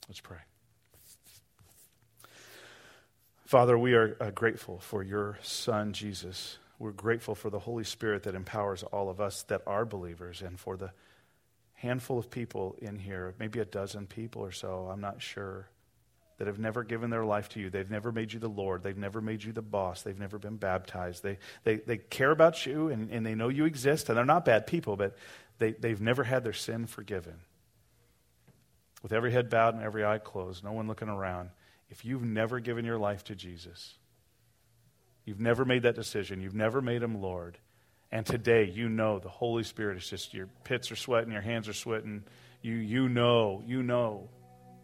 Let's 0.10 0.19
pray. 0.19 0.39
Father, 3.48 3.78
we 3.78 3.94
are 3.94 4.18
uh, 4.20 4.30
grateful 4.32 4.78
for 4.78 5.02
your 5.02 5.40
Son, 5.42 5.94
Jesus. 5.94 6.58
We're 6.80 6.92
grateful 6.92 7.34
for 7.34 7.50
the 7.50 7.60
Holy 7.60 7.86
Spirit 7.86 8.24
that 8.24 8.36
empowers 8.36 8.84
all 8.84 9.10
of 9.10 9.22
us 9.22 9.44
that 9.44 9.62
are 9.66 9.86
believers 9.86 10.42
and 10.42 10.60
for 10.60 10.76
the 10.76 10.92
handful 11.76 12.20
of 12.20 12.30
people 12.30 12.76
in 12.82 13.00
here, 13.00 13.34
maybe 13.40 13.60
a 13.60 13.66
dozen 13.66 14.06
people 14.06 14.42
or 14.42 14.52
so, 14.52 14.90
I'm 14.92 15.00
not 15.00 15.22
sure, 15.22 15.70
that 16.38 16.48
have 16.48 16.60
never 16.60 16.84
given 16.84 17.10
their 17.10 17.24
life 17.24 17.48
to 17.50 17.62
you. 17.62 17.70
They've 17.70 17.90
never 17.90 18.12
made 18.12 18.34
you 18.34 18.40
the 18.42 18.50
Lord. 18.50 18.84
They've 18.84 18.98
never 18.98 19.22
made 19.22 19.42
you 19.46 19.54
the 19.54 19.62
boss. 19.62 20.02
They've 20.02 20.20
never 20.20 20.38
been 20.38 20.58
baptized. 20.58 21.24
They, 21.24 21.38
they, 21.64 21.78
they 21.78 22.00
care 22.00 22.32
about 22.32 22.66
you 22.66 22.90
and, 22.90 23.10
and 23.12 23.26
they 23.26 23.34
know 23.34 23.48
you 23.48 23.64
exist, 23.64 24.10
and 24.10 24.18
they're 24.18 24.26
not 24.26 24.44
bad 24.44 24.68
people, 24.68 24.98
but 24.98 25.16
they, 25.58 25.72
they've 25.72 26.02
never 26.02 26.26
had 26.26 26.44
their 26.44 26.52
sin 26.52 26.86
forgiven. 26.86 27.36
With 29.02 29.14
every 29.14 29.32
head 29.32 29.50
bowed 29.50 29.74
and 29.74 29.84
every 29.84 30.04
eye 30.04 30.18
closed, 30.18 30.66
no 30.66 30.74
one 30.74 30.90
looking 30.90 31.08
around, 31.08 31.52
if 31.89 32.06
you've 32.06 32.23
never 32.23 32.60
given 32.60 32.86
your 32.86 32.97
life 32.97 33.23
to 33.26 33.36
Jesus, 33.36 33.95
you've 35.26 35.39
never 35.39 35.65
made 35.65 35.84
that 35.84 35.95
decision, 35.95 36.41
you've 36.41 36.56
never 36.56 36.82
made 36.82 37.04
him 37.04 37.21
Lord, 37.21 37.58
and 38.12 38.26
today 38.26 38.65
you 38.65 38.89
know 38.89 39.19
the 39.19 39.30
Holy 39.30 39.63
Spirit 39.63 39.97
is 39.97 40.10
just, 40.10 40.34
your 40.34 40.47
pits 40.63 40.91
are 40.91 40.95
sweating, 40.95 41.32
your 41.32 41.41
hands 41.41 41.67
are 41.67 41.73
sweating, 41.73 42.23
you, 42.62 42.76
you 42.76 43.10
know, 43.10 43.62
you 43.65 43.84
know 43.84 44.30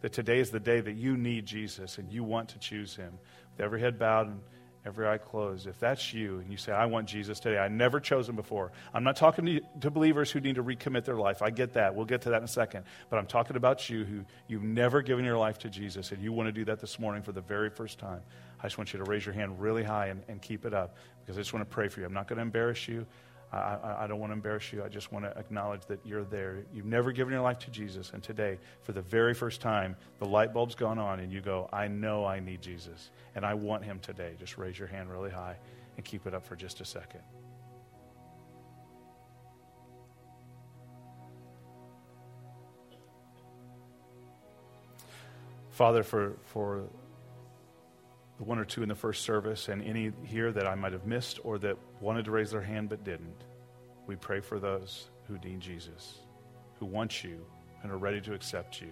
that 0.00 0.12
today 0.12 0.38
is 0.38 0.50
the 0.50 0.60
day 0.60 0.80
that 0.80 0.96
you 0.96 1.16
need 1.16 1.46
Jesus 1.46 1.96
and 1.98 2.12
you 2.12 2.22
want 2.22 2.50
to 2.50 2.58
choose 2.58 2.94
him. 2.94 3.18
With 3.52 3.64
every 3.64 3.80
head 3.80 3.98
bowed 3.98 4.26
and 4.28 4.40
every 4.86 5.08
eye 5.08 5.18
closed, 5.18 5.66
if 5.66 5.78
that's 5.78 6.12
you 6.12 6.38
and 6.38 6.50
you 6.50 6.56
say, 6.56 6.72
I 6.72 6.86
want 6.86 7.08
Jesus 7.08 7.40
today, 7.40 7.58
I 7.58 7.68
never 7.68 8.00
chose 8.00 8.28
him 8.28 8.36
before. 8.36 8.70
I'm 8.92 9.02
not 9.02 9.16
talking 9.16 9.46
to, 9.46 9.60
to, 9.80 9.90
believers 9.90 10.30
who 10.30 10.40
need 10.40 10.56
to 10.56 10.62
recommit 10.62 11.04
their 11.04 11.16
life. 11.16 11.40
I 11.40 11.50
get 11.50 11.72
that. 11.74 11.94
We'll 11.94 12.04
get 12.04 12.22
to 12.22 12.30
that 12.30 12.38
in 12.38 12.44
a 12.44 12.48
second. 12.48 12.84
But 13.08 13.18
I'm 13.18 13.26
talking 13.26 13.56
about 13.56 13.88
you 13.88 14.04
who 14.04 14.24
you've 14.46 14.62
never 14.62 15.00
given 15.00 15.24
your 15.24 15.38
life 15.38 15.58
to 15.60 15.70
Jesus 15.70 16.12
and 16.12 16.22
you 16.22 16.32
want 16.32 16.48
to 16.48 16.52
do 16.52 16.64
that 16.66 16.80
this 16.80 16.98
morning 16.98 17.22
for 17.22 17.32
the 17.32 17.40
very 17.40 17.70
first 17.70 17.98
time. 17.98 18.20
I 18.60 18.64
just 18.64 18.76
want 18.76 18.92
you 18.92 18.98
to 18.98 19.04
raise 19.04 19.24
your 19.24 19.34
hand 19.34 19.60
really 19.60 19.84
high 19.84 20.08
and, 20.08 20.22
and 20.28 20.40
keep 20.40 20.66
it 20.66 20.74
up 20.74 20.96
because 21.20 21.38
I 21.38 21.40
just 21.40 21.52
want 21.52 21.68
to 21.68 21.72
pray 21.74 21.88
for 21.88 22.00
you. 22.00 22.06
I'm 22.06 22.14
not 22.14 22.28
going 22.28 22.36
to 22.36 22.42
embarrass 22.42 22.86
you. 22.86 23.06
I, 23.54 24.04
I, 24.04 24.06
don't 24.06 24.18
want 24.18 24.30
to 24.30 24.34
embarrass 24.34 24.72
you. 24.72 24.82
I 24.82 24.88
just 24.88 25.12
want 25.12 25.24
to 25.24 25.38
acknowledge 25.38 25.86
that 25.86 26.00
you're 26.04 26.24
there. 26.24 26.64
You've 26.72 26.86
never 26.86 27.12
given 27.12 27.32
your 27.32 27.42
life 27.42 27.58
to 27.60 27.70
Jesus, 27.70 28.10
and 28.12 28.22
today, 28.22 28.58
for 28.82 28.92
the 28.92 29.02
very 29.02 29.34
first 29.34 29.60
time, 29.60 29.96
the 30.18 30.24
light 30.24 30.52
bulb's 30.52 30.74
gone 30.74 30.98
on, 30.98 31.20
and 31.20 31.32
you 31.32 31.40
go, 31.40 31.68
I 31.72 31.88
know 31.88 32.24
I 32.24 32.40
need 32.40 32.62
Jesus, 32.62 33.10
and 33.34 33.44
I 33.44 33.54
want 33.54 33.84
him 33.84 33.98
today. 34.00 34.34
Just 34.38 34.58
raise 34.58 34.78
your 34.78 34.88
hand 34.88 35.10
really 35.10 35.30
high 35.30 35.56
and 35.96 36.04
keep 36.04 36.26
it 36.26 36.34
up 36.34 36.44
for 36.44 36.56
just 36.56 36.80
a 36.80 36.84
second. 36.84 37.20
Father, 45.70 46.02
for, 46.02 46.36
for 46.44 46.84
one 48.46 48.58
or 48.58 48.64
two 48.64 48.82
in 48.82 48.88
the 48.88 48.94
first 48.94 49.24
service 49.24 49.68
and 49.68 49.82
any 49.82 50.12
here 50.24 50.52
that 50.52 50.66
I 50.66 50.74
might 50.74 50.92
have 50.92 51.06
missed 51.06 51.40
or 51.44 51.58
that 51.58 51.76
wanted 52.00 52.26
to 52.26 52.30
raise 52.30 52.50
their 52.52 52.62
hand 52.62 52.88
but 52.88 53.04
didn't. 53.04 53.44
We 54.06 54.16
pray 54.16 54.40
for 54.40 54.58
those 54.60 55.10
who 55.28 55.38
need 55.38 55.60
Jesus, 55.60 56.18
who 56.78 56.86
want 56.86 57.24
you 57.24 57.44
and 57.82 57.92
are 57.92 57.98
ready 57.98 58.20
to 58.22 58.34
accept 58.34 58.80
you, 58.80 58.90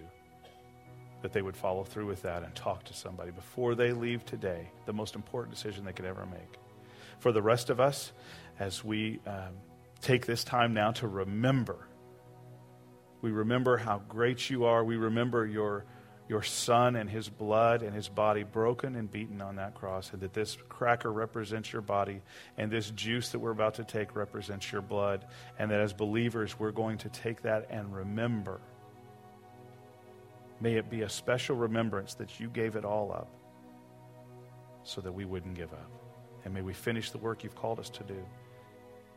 that 1.21 1.33
they 1.33 1.41
would 1.41 1.57
follow 1.57 1.83
through 1.83 2.07
with 2.07 2.21
that 2.23 2.43
and 2.43 2.53
talk 2.55 2.83
to 2.85 2.93
somebody 2.93 3.31
before 3.31 3.75
they 3.75 3.91
leave 3.93 4.25
today, 4.25 4.71
the 4.85 4.93
most 4.93 5.15
important 5.15 5.55
decision 5.55 5.85
they 5.85 5.93
could 5.93 6.05
ever 6.05 6.25
make. 6.25 6.59
For 7.19 7.31
the 7.31 7.41
rest 7.41 7.69
of 7.69 7.79
us, 7.79 8.11
as 8.59 8.83
we 8.83 9.19
um, 9.27 9.53
take 10.01 10.25
this 10.25 10.43
time 10.43 10.73
now 10.73 10.91
to 10.93 11.07
remember 11.07 11.87
We 13.21 13.31
remember 13.31 13.77
how 13.77 14.01
great 14.09 14.49
you 14.49 14.65
are. 14.65 14.83
We 14.83 14.97
remember 14.97 15.45
your, 15.47 15.85
your 16.29 16.41
Son 16.41 16.95
and 16.95 17.09
his 17.09 17.27
blood 17.27 17.83
and 17.83 17.93
his 17.93 18.07
body 18.07 18.43
broken 18.43 18.95
and 18.95 19.11
beaten 19.11 19.41
on 19.41 19.57
that 19.57 19.75
cross, 19.75 20.11
and 20.13 20.21
that 20.21 20.33
this 20.33 20.57
cracker 20.69 21.11
represents 21.11 21.71
your 21.73 21.81
body, 21.81 22.21
and 22.57 22.71
this 22.71 22.89
juice 22.91 23.29
that 23.29 23.39
we're 23.39 23.51
about 23.51 23.75
to 23.75 23.83
take 23.83 24.15
represents 24.15 24.71
your 24.71 24.81
blood, 24.81 25.25
and 25.59 25.69
that 25.71 25.79
as 25.79 25.93
believers, 25.93 26.57
we're 26.57 26.71
going 26.71 26.97
to 26.99 27.09
take 27.09 27.41
that 27.41 27.67
and 27.69 27.93
remember. 27.93 28.61
May 30.61 30.75
it 30.75 30.89
be 30.89 31.01
a 31.01 31.09
special 31.09 31.57
remembrance 31.57 32.13
that 32.15 32.39
you 32.39 32.47
gave 32.47 32.75
it 32.77 32.85
all 32.85 33.11
up 33.11 33.27
so 34.83 35.01
that 35.01 35.11
we 35.11 35.25
wouldn't 35.25 35.55
give 35.55 35.73
up. 35.73 35.91
And 36.45 36.53
may 36.53 36.61
we 36.61 36.73
finish 36.73 37.11
the 37.11 37.17
work 37.17 37.43
you've 37.43 37.55
called 37.55 37.79
us 37.79 37.89
to 37.89 38.03
do. 38.03 38.25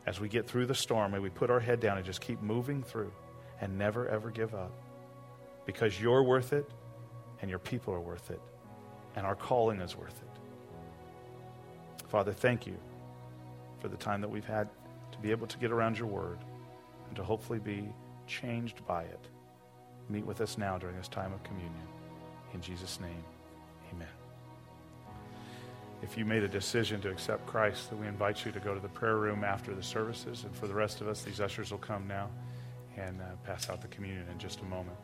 As 0.07 0.21
we 0.21 0.29
get 0.29 0.49
through 0.49 0.67
the 0.67 0.75
storm, 0.75 1.13
may 1.13 1.19
we 1.19 1.31
put 1.31 1.51
our 1.51 1.61
head 1.61 1.81
down 1.81 1.97
and 1.97 2.07
just 2.07 2.21
keep 2.21 2.41
moving 2.41 2.83
through 2.83 3.13
and 3.61 3.77
never, 3.79 4.09
ever 4.09 4.31
give 4.31 4.55
up. 4.55 4.73
Because 5.67 6.01
you're 6.01 6.23
worth 6.23 6.53
it, 6.53 6.69
and 7.41 7.51
your 7.51 7.59
people 7.59 7.93
are 7.93 8.01
worth 8.01 8.31
it, 8.31 8.41
and 9.15 9.27
our 9.27 9.35
calling 9.35 9.81
is 9.81 9.97
worth 9.97 10.21
it. 10.23 12.09
Father, 12.09 12.33
thank 12.33 12.67
you 12.67 12.77
for 13.81 13.89
the 13.89 13.97
time 13.97 14.21
that 14.21 14.29
we've 14.29 14.47
had 14.47 14.69
to 15.13 15.19
be 15.19 15.31
able 15.31 15.47
to 15.47 15.59
get 15.59 15.71
around 15.71 15.99
your 15.99 16.09
word 16.09 16.39
and 17.09 17.17
to 17.17 17.25
hopefully 17.25 17.59
be 17.59 17.89
changed 18.27 18.85
by 18.87 19.03
it. 19.03 19.21
Meet 20.09 20.25
with 20.25 20.41
us 20.41 20.57
now 20.57 20.79
during 20.79 20.97
this 20.97 21.09
time 21.09 21.33
of 21.33 21.43
communion. 21.43 21.75
In 22.55 22.61
Jesus' 22.61 23.01
name, 23.01 23.25
amen. 23.93 24.09
If 26.03 26.17
you 26.17 26.25
made 26.25 26.43
a 26.43 26.49
decision 26.49 27.01
to 27.01 27.11
accept 27.11 27.47
Christ, 27.47 27.91
then 27.91 28.01
we 28.01 28.07
invite 28.07 28.45
you 28.45 28.53
to 28.53 28.61
go 28.61 28.75
to 28.75 28.81
the 28.81 28.89
prayer 28.89 29.17
room 29.17 29.43
after 29.43 29.75
the 29.75 29.83
services. 29.83 30.45
And 30.45 30.55
for 30.55 30.67
the 30.67 30.75
rest 30.75 31.01
of 31.01 31.09
us, 31.09 31.23
these 31.23 31.41
ushers 31.41 31.71
will 31.71 31.79
come 31.79 32.07
now 32.07 32.29
and 32.97 33.21
uh, 33.21 33.25
pass 33.45 33.69
out 33.69 33.83
the 33.83 33.89
communion 33.89 34.27
in 34.31 34.39
just 34.39 34.61
a 34.61 34.65
moment. 34.65 34.97